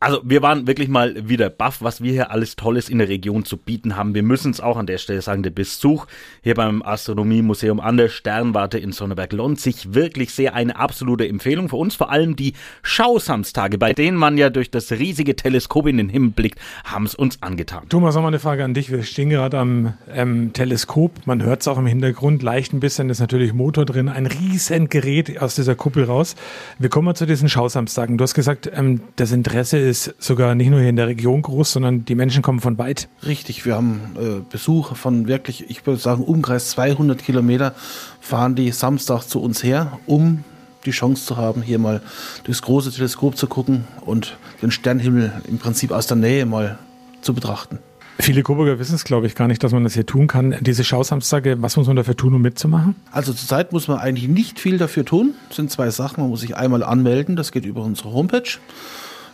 Also 0.00 0.20
wir 0.22 0.42
waren 0.42 0.68
wirklich 0.68 0.88
mal 0.88 1.28
wieder 1.28 1.50
baff, 1.50 1.78
was 1.82 2.00
wir 2.00 2.12
hier 2.12 2.30
alles 2.30 2.54
Tolles 2.54 2.88
in 2.88 2.98
der 2.98 3.08
Region 3.08 3.44
zu 3.44 3.56
bieten 3.56 3.96
haben. 3.96 4.14
Wir 4.14 4.22
müssen 4.22 4.52
es 4.52 4.60
auch 4.60 4.76
an 4.76 4.86
der 4.86 4.98
Stelle 4.98 5.20
sagen, 5.22 5.42
der 5.42 5.50
Besuch 5.50 6.06
hier 6.40 6.54
beim 6.54 6.82
Astronomiemuseum 6.82 7.80
an 7.80 7.96
der 7.96 8.08
Sternwarte 8.08 8.78
in 8.78 8.92
Sonneberg 8.92 9.32
lohnt 9.32 9.60
sich 9.60 9.94
wirklich 9.94 10.32
sehr. 10.32 10.54
Eine 10.54 10.76
absolute 10.76 11.26
Empfehlung 11.26 11.68
für 11.68 11.76
uns, 11.76 11.96
vor 11.96 12.10
allem 12.12 12.36
die 12.36 12.52
Schausamstage, 12.82 13.76
bei 13.76 13.92
denen 13.92 14.16
man 14.16 14.38
ja 14.38 14.50
durch 14.50 14.70
das 14.70 14.92
riesige 14.92 15.34
Teleskop 15.34 15.88
in 15.88 15.96
den 15.96 16.08
Himmel 16.08 16.30
blickt, 16.30 16.60
haben 16.84 17.04
es 17.04 17.16
uns 17.16 17.42
angetan. 17.42 17.88
Thomas, 17.88 18.14
nochmal 18.14 18.30
eine 18.30 18.38
Frage 18.38 18.62
an 18.62 18.74
dich. 18.74 18.92
Wir 18.92 19.02
stehen 19.02 19.30
gerade 19.30 19.58
am 19.58 19.94
ähm, 20.14 20.52
Teleskop. 20.52 21.26
Man 21.26 21.42
hört 21.42 21.62
es 21.62 21.66
auch 21.68 21.76
im 21.76 21.86
Hintergrund 21.86 22.44
leicht 22.44 22.72
ein 22.72 22.78
bisschen, 22.78 23.10
ist 23.10 23.18
natürlich 23.18 23.52
Motor 23.52 23.84
drin, 23.84 24.08
ein 24.08 24.26
riesen 24.26 24.88
Gerät 24.88 25.42
aus 25.42 25.56
dieser 25.56 25.74
Kuppel 25.74 26.04
raus. 26.04 26.36
Wir 26.78 26.88
kommen 26.88 27.06
mal 27.06 27.14
zu 27.16 27.26
diesen 27.26 27.48
Schausamstagen. 27.48 28.16
Du 28.16 28.22
hast 28.22 28.34
gesagt, 28.34 28.70
ähm, 28.72 29.00
das 29.16 29.32
Interesse 29.32 29.87
ist 29.88 30.14
sogar 30.18 30.54
nicht 30.54 30.70
nur 30.70 30.80
hier 30.80 30.88
in 30.88 30.96
der 30.96 31.08
Region 31.08 31.42
groß, 31.42 31.72
sondern 31.72 32.04
die 32.04 32.14
Menschen 32.14 32.42
kommen 32.42 32.60
von 32.60 32.78
weit. 32.78 33.08
Richtig, 33.26 33.66
wir 33.66 33.74
haben 33.74 34.00
äh, 34.16 34.40
Besucher 34.48 34.94
von 34.94 35.26
wirklich, 35.26 35.68
ich 35.70 35.86
würde 35.86 36.00
sagen, 36.00 36.22
Umkreis 36.22 36.70
200 36.70 37.22
Kilometer 37.22 37.74
fahren 38.20 38.54
die 38.54 38.70
Samstag 38.70 39.22
zu 39.24 39.40
uns 39.40 39.62
her, 39.62 39.98
um 40.06 40.44
die 40.84 40.92
Chance 40.92 41.26
zu 41.26 41.36
haben, 41.36 41.62
hier 41.62 41.78
mal 41.78 42.00
durchs 42.44 42.62
große 42.62 42.92
Teleskop 42.92 43.36
zu 43.36 43.46
gucken 43.46 43.84
und 44.02 44.36
den 44.62 44.70
Sternhimmel 44.70 45.32
im 45.48 45.58
Prinzip 45.58 45.90
aus 45.90 46.06
der 46.06 46.16
Nähe 46.16 46.46
mal 46.46 46.78
zu 47.20 47.34
betrachten. 47.34 47.78
Viele 48.20 48.42
Coburger 48.42 48.80
wissen 48.80 48.96
es, 48.96 49.04
glaube 49.04 49.28
ich, 49.28 49.36
gar 49.36 49.46
nicht, 49.46 49.62
dass 49.62 49.70
man 49.70 49.84
das 49.84 49.94
hier 49.94 50.04
tun 50.04 50.26
kann. 50.26 50.56
Diese 50.60 50.82
Schausamstage, 50.82 51.62
was 51.62 51.76
muss 51.76 51.86
man 51.86 51.94
dafür 51.94 52.16
tun, 52.16 52.34
um 52.34 52.42
mitzumachen? 52.42 52.96
Also 53.12 53.32
zurzeit 53.32 53.72
muss 53.72 53.86
man 53.86 53.98
eigentlich 53.98 54.28
nicht 54.28 54.58
viel 54.58 54.76
dafür 54.76 55.04
tun. 55.04 55.34
Das 55.48 55.56
sind 55.56 55.70
zwei 55.70 55.90
Sachen. 55.90 56.22
Man 56.22 56.30
muss 56.30 56.40
sich 56.40 56.56
einmal 56.56 56.82
anmelden, 56.82 57.36
das 57.36 57.52
geht 57.52 57.64
über 57.64 57.82
unsere 57.82 58.12
Homepage. 58.12 58.58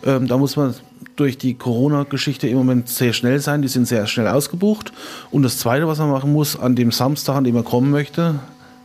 Ähm, 0.04 0.26
da 0.26 0.36
muss 0.36 0.56
man 0.56 0.74
durch 1.16 1.38
die 1.38 1.54
Corona-Geschichte 1.54 2.48
im 2.48 2.56
Moment 2.56 2.88
sehr 2.88 3.12
schnell 3.12 3.40
sein. 3.40 3.62
Die 3.62 3.68
sind 3.68 3.86
sehr 3.86 4.06
schnell 4.06 4.28
ausgebucht. 4.28 4.92
Und 5.30 5.42
das 5.42 5.58
Zweite, 5.58 5.86
was 5.86 5.98
man 5.98 6.10
machen 6.10 6.32
muss, 6.32 6.58
an 6.58 6.74
dem 6.74 6.90
Samstag, 6.90 7.36
an 7.36 7.44
dem 7.44 7.54
man 7.54 7.64
kommen 7.64 7.90
möchte, 7.90 8.36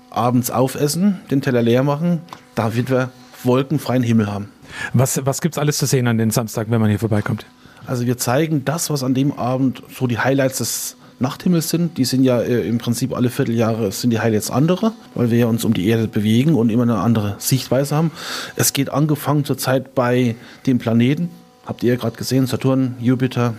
abends 0.09 0.51
aufessen, 0.51 1.19
den 1.31 1.41
Teller 1.41 1.61
leer 1.61 1.83
machen, 1.83 2.21
damit 2.55 2.89
wir 2.89 3.11
wolkenfreien 3.43 4.03
Himmel 4.03 4.31
haben. 4.31 4.49
Was, 4.93 5.25
was 5.25 5.41
gibt 5.41 5.55
es 5.55 5.59
alles 5.59 5.77
zu 5.77 5.85
sehen 5.85 6.07
an 6.07 6.17
den 6.17 6.31
Samstag, 6.31 6.67
wenn 6.69 6.79
man 6.79 6.89
hier 6.89 6.99
vorbeikommt? 6.99 7.45
Also 7.85 8.05
wir 8.05 8.17
zeigen 8.17 8.65
das, 8.65 8.89
was 8.89 9.03
an 9.03 9.13
dem 9.13 9.31
Abend 9.31 9.81
so 9.95 10.05
die 10.05 10.19
Highlights 10.19 10.59
des 10.59 10.95
Nachthimmels 11.19 11.69
sind. 11.69 11.97
Die 11.97 12.05
sind 12.05 12.23
ja 12.23 12.41
äh, 12.41 12.67
im 12.67 12.77
Prinzip 12.77 13.15
alle 13.15 13.29
Vierteljahre 13.29 13.91
sind 13.91 14.11
die 14.11 14.19
Highlights 14.19 14.49
andere, 14.51 14.93
weil 15.15 15.31
wir 15.31 15.47
uns 15.47 15.65
um 15.65 15.73
die 15.73 15.87
Erde 15.87 16.07
bewegen 16.07 16.55
und 16.55 16.69
immer 16.69 16.83
eine 16.83 16.97
andere 16.97 17.35
Sichtweise 17.39 17.95
haben. 17.95 18.11
Es 18.55 18.73
geht 18.73 18.89
angefangen 18.89 19.45
zurzeit 19.45 19.95
bei 19.95 20.35
den 20.65 20.79
Planeten. 20.79 21.29
Habt 21.65 21.83
ihr 21.83 21.93
ja 21.93 21.99
gerade 21.99 22.17
gesehen, 22.17 22.47
Saturn, 22.47 22.95
Jupiter. 22.99 23.53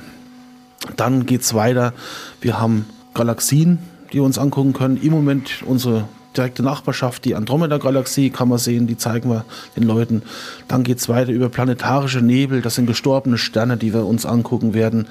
Dann 0.97 1.27
geht 1.27 1.43
es 1.43 1.55
weiter. 1.55 1.93
Wir 2.41 2.59
haben 2.61 2.87
Galaxien, 3.15 3.79
die 4.11 4.15
wir 4.15 4.25
uns 4.25 4.39
angucken 4.39 4.73
können. 4.73 5.01
Im 5.01 5.13
Moment 5.13 5.63
unsere 5.67 6.09
direkte 6.37 6.63
Nachbarschaft, 6.63 7.25
die 7.25 7.35
Andromeda-Galaxie 7.35 8.31
kann 8.31 8.49
man 8.49 8.59
sehen, 8.59 8.87
die 8.87 8.97
zeigen 8.97 9.31
wir 9.31 9.45
den 9.77 9.83
Leuten. 9.83 10.23
Dann 10.69 10.85
geht 10.85 10.99
es 10.99 11.09
weiter 11.09 11.33
über 11.33 11.49
planetarische 11.49 12.21
Nebel, 12.21 12.63
das 12.63 12.77
sind 12.77 12.87
gestorbene 12.87 13.39
Sterne, 13.39 13.77
die 13.77 13.93
wir 13.93 14.07
uns 14.07 14.27
angucken 14.27 14.75
werden. 14.75 15.09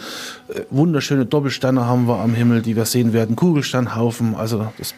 Äh, 0.48 0.62
wunderschöne 0.70 1.26
Doppelsterne 1.26 1.86
haben 1.86 2.08
wir 2.08 2.20
am 2.20 2.34
Himmel, 2.34 2.62
die 2.62 2.76
wir 2.76 2.86
sehen 2.86 3.14
werden, 3.14 3.36
Kugelsternhaufen, 3.36 4.36
also 4.36 4.68
das 4.78 4.94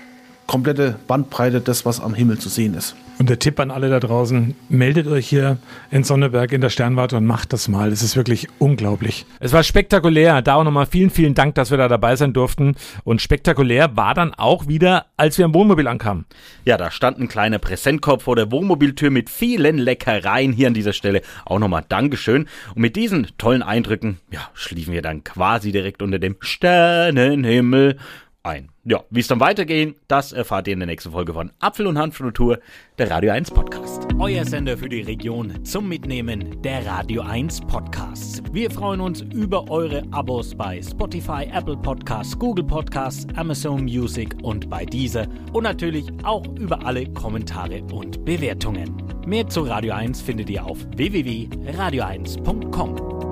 komplette 0.51 0.99
Bandbreite, 1.07 1.61
das 1.61 1.85
was 1.85 2.01
am 2.01 2.13
Himmel 2.13 2.37
zu 2.37 2.49
sehen 2.49 2.73
ist. 2.73 2.93
Und 3.19 3.29
der 3.29 3.39
Tipp 3.39 3.57
an 3.61 3.71
alle 3.71 3.89
da 3.89 4.01
draußen, 4.01 4.53
meldet 4.67 5.07
euch 5.07 5.25
hier 5.25 5.59
in 5.91 6.03
Sonneberg 6.03 6.51
in 6.51 6.59
der 6.59 6.69
Sternwarte 6.69 7.15
und 7.15 7.25
macht 7.25 7.53
das 7.53 7.69
mal. 7.69 7.89
Es 7.89 8.03
ist 8.03 8.17
wirklich 8.17 8.49
unglaublich. 8.59 9.25
Es 9.39 9.53
war 9.53 9.63
spektakulär. 9.63 10.41
Da 10.41 10.55
auch 10.55 10.65
nochmal 10.65 10.87
vielen, 10.87 11.09
vielen 11.09 11.35
Dank, 11.35 11.55
dass 11.55 11.71
wir 11.71 11.77
da 11.77 11.87
dabei 11.87 12.17
sein 12.17 12.33
durften. 12.33 12.75
Und 13.05 13.21
spektakulär 13.21 13.95
war 13.95 14.13
dann 14.13 14.33
auch 14.33 14.67
wieder, 14.67 15.05
als 15.15 15.37
wir 15.37 15.45
am 15.45 15.53
Wohnmobil 15.53 15.87
ankamen. 15.87 16.25
Ja, 16.65 16.75
da 16.75 16.91
stand 16.91 17.17
ein 17.17 17.29
kleiner 17.29 17.59
Präsentkorb 17.59 18.21
vor 18.21 18.35
der 18.35 18.51
Wohnmobiltür 18.51 19.09
mit 19.09 19.29
vielen 19.29 19.77
Leckereien. 19.77 20.51
Hier 20.51 20.67
an 20.67 20.73
dieser 20.73 20.91
Stelle 20.91 21.21
auch 21.45 21.59
nochmal 21.59 21.85
Dankeschön. 21.87 22.47
Und 22.75 22.81
mit 22.81 22.97
diesen 22.97 23.27
tollen 23.37 23.63
Eindrücken, 23.63 24.17
ja, 24.31 24.41
schliefen 24.53 24.93
wir 24.93 25.01
dann 25.01 25.23
quasi 25.23 25.71
direkt 25.71 26.01
unter 26.01 26.19
dem 26.19 26.35
Sternenhimmel 26.41 27.97
ein. 28.43 28.69
Ja, 28.83 29.03
wie 29.09 29.19
es 29.19 29.27
dann 29.27 29.39
weitergehen, 29.39 29.95
das 30.07 30.31
erfahrt 30.31 30.67
ihr 30.67 30.73
in 30.73 30.79
der 30.79 30.87
nächsten 30.87 31.11
Folge 31.11 31.33
von 31.33 31.51
Apfel 31.59 31.87
und 31.87 31.97
Hanfnatur, 31.97 32.59
der 32.97 33.11
Radio 33.11 33.31
1 33.31 33.51
Podcast. 33.51 34.07
Euer 34.19 34.45
Sender 34.45 34.77
für 34.77 34.89
die 34.89 35.01
Region 35.01 35.63
zum 35.63 35.87
Mitnehmen 35.87 36.61
der 36.61 36.85
Radio 36.85 37.21
1 37.21 37.61
Podcasts. 37.61 38.41
Wir 38.51 38.69
freuen 38.71 39.01
uns 39.01 39.21
über 39.21 39.69
eure 39.69 40.03
Abos 40.11 40.55
bei 40.55 40.81
Spotify, 40.81 41.47
Apple 41.53 41.77
Podcasts, 41.77 42.37
Google 42.37 42.65
Podcasts, 42.65 43.27
Amazon 43.35 43.83
Music 43.83 44.35
und 44.41 44.69
bei 44.69 44.85
dieser 44.85 45.27
und 45.53 45.63
natürlich 45.63 46.05
auch 46.23 46.45
über 46.57 46.85
alle 46.85 47.05
Kommentare 47.13 47.83
und 47.91 48.25
Bewertungen. 48.25 49.01
Mehr 49.25 49.47
zu 49.47 49.61
Radio 49.61 49.93
1 49.93 50.21
findet 50.21 50.49
ihr 50.49 50.65
auf 50.65 50.79
www.radio1.com. 50.95 53.30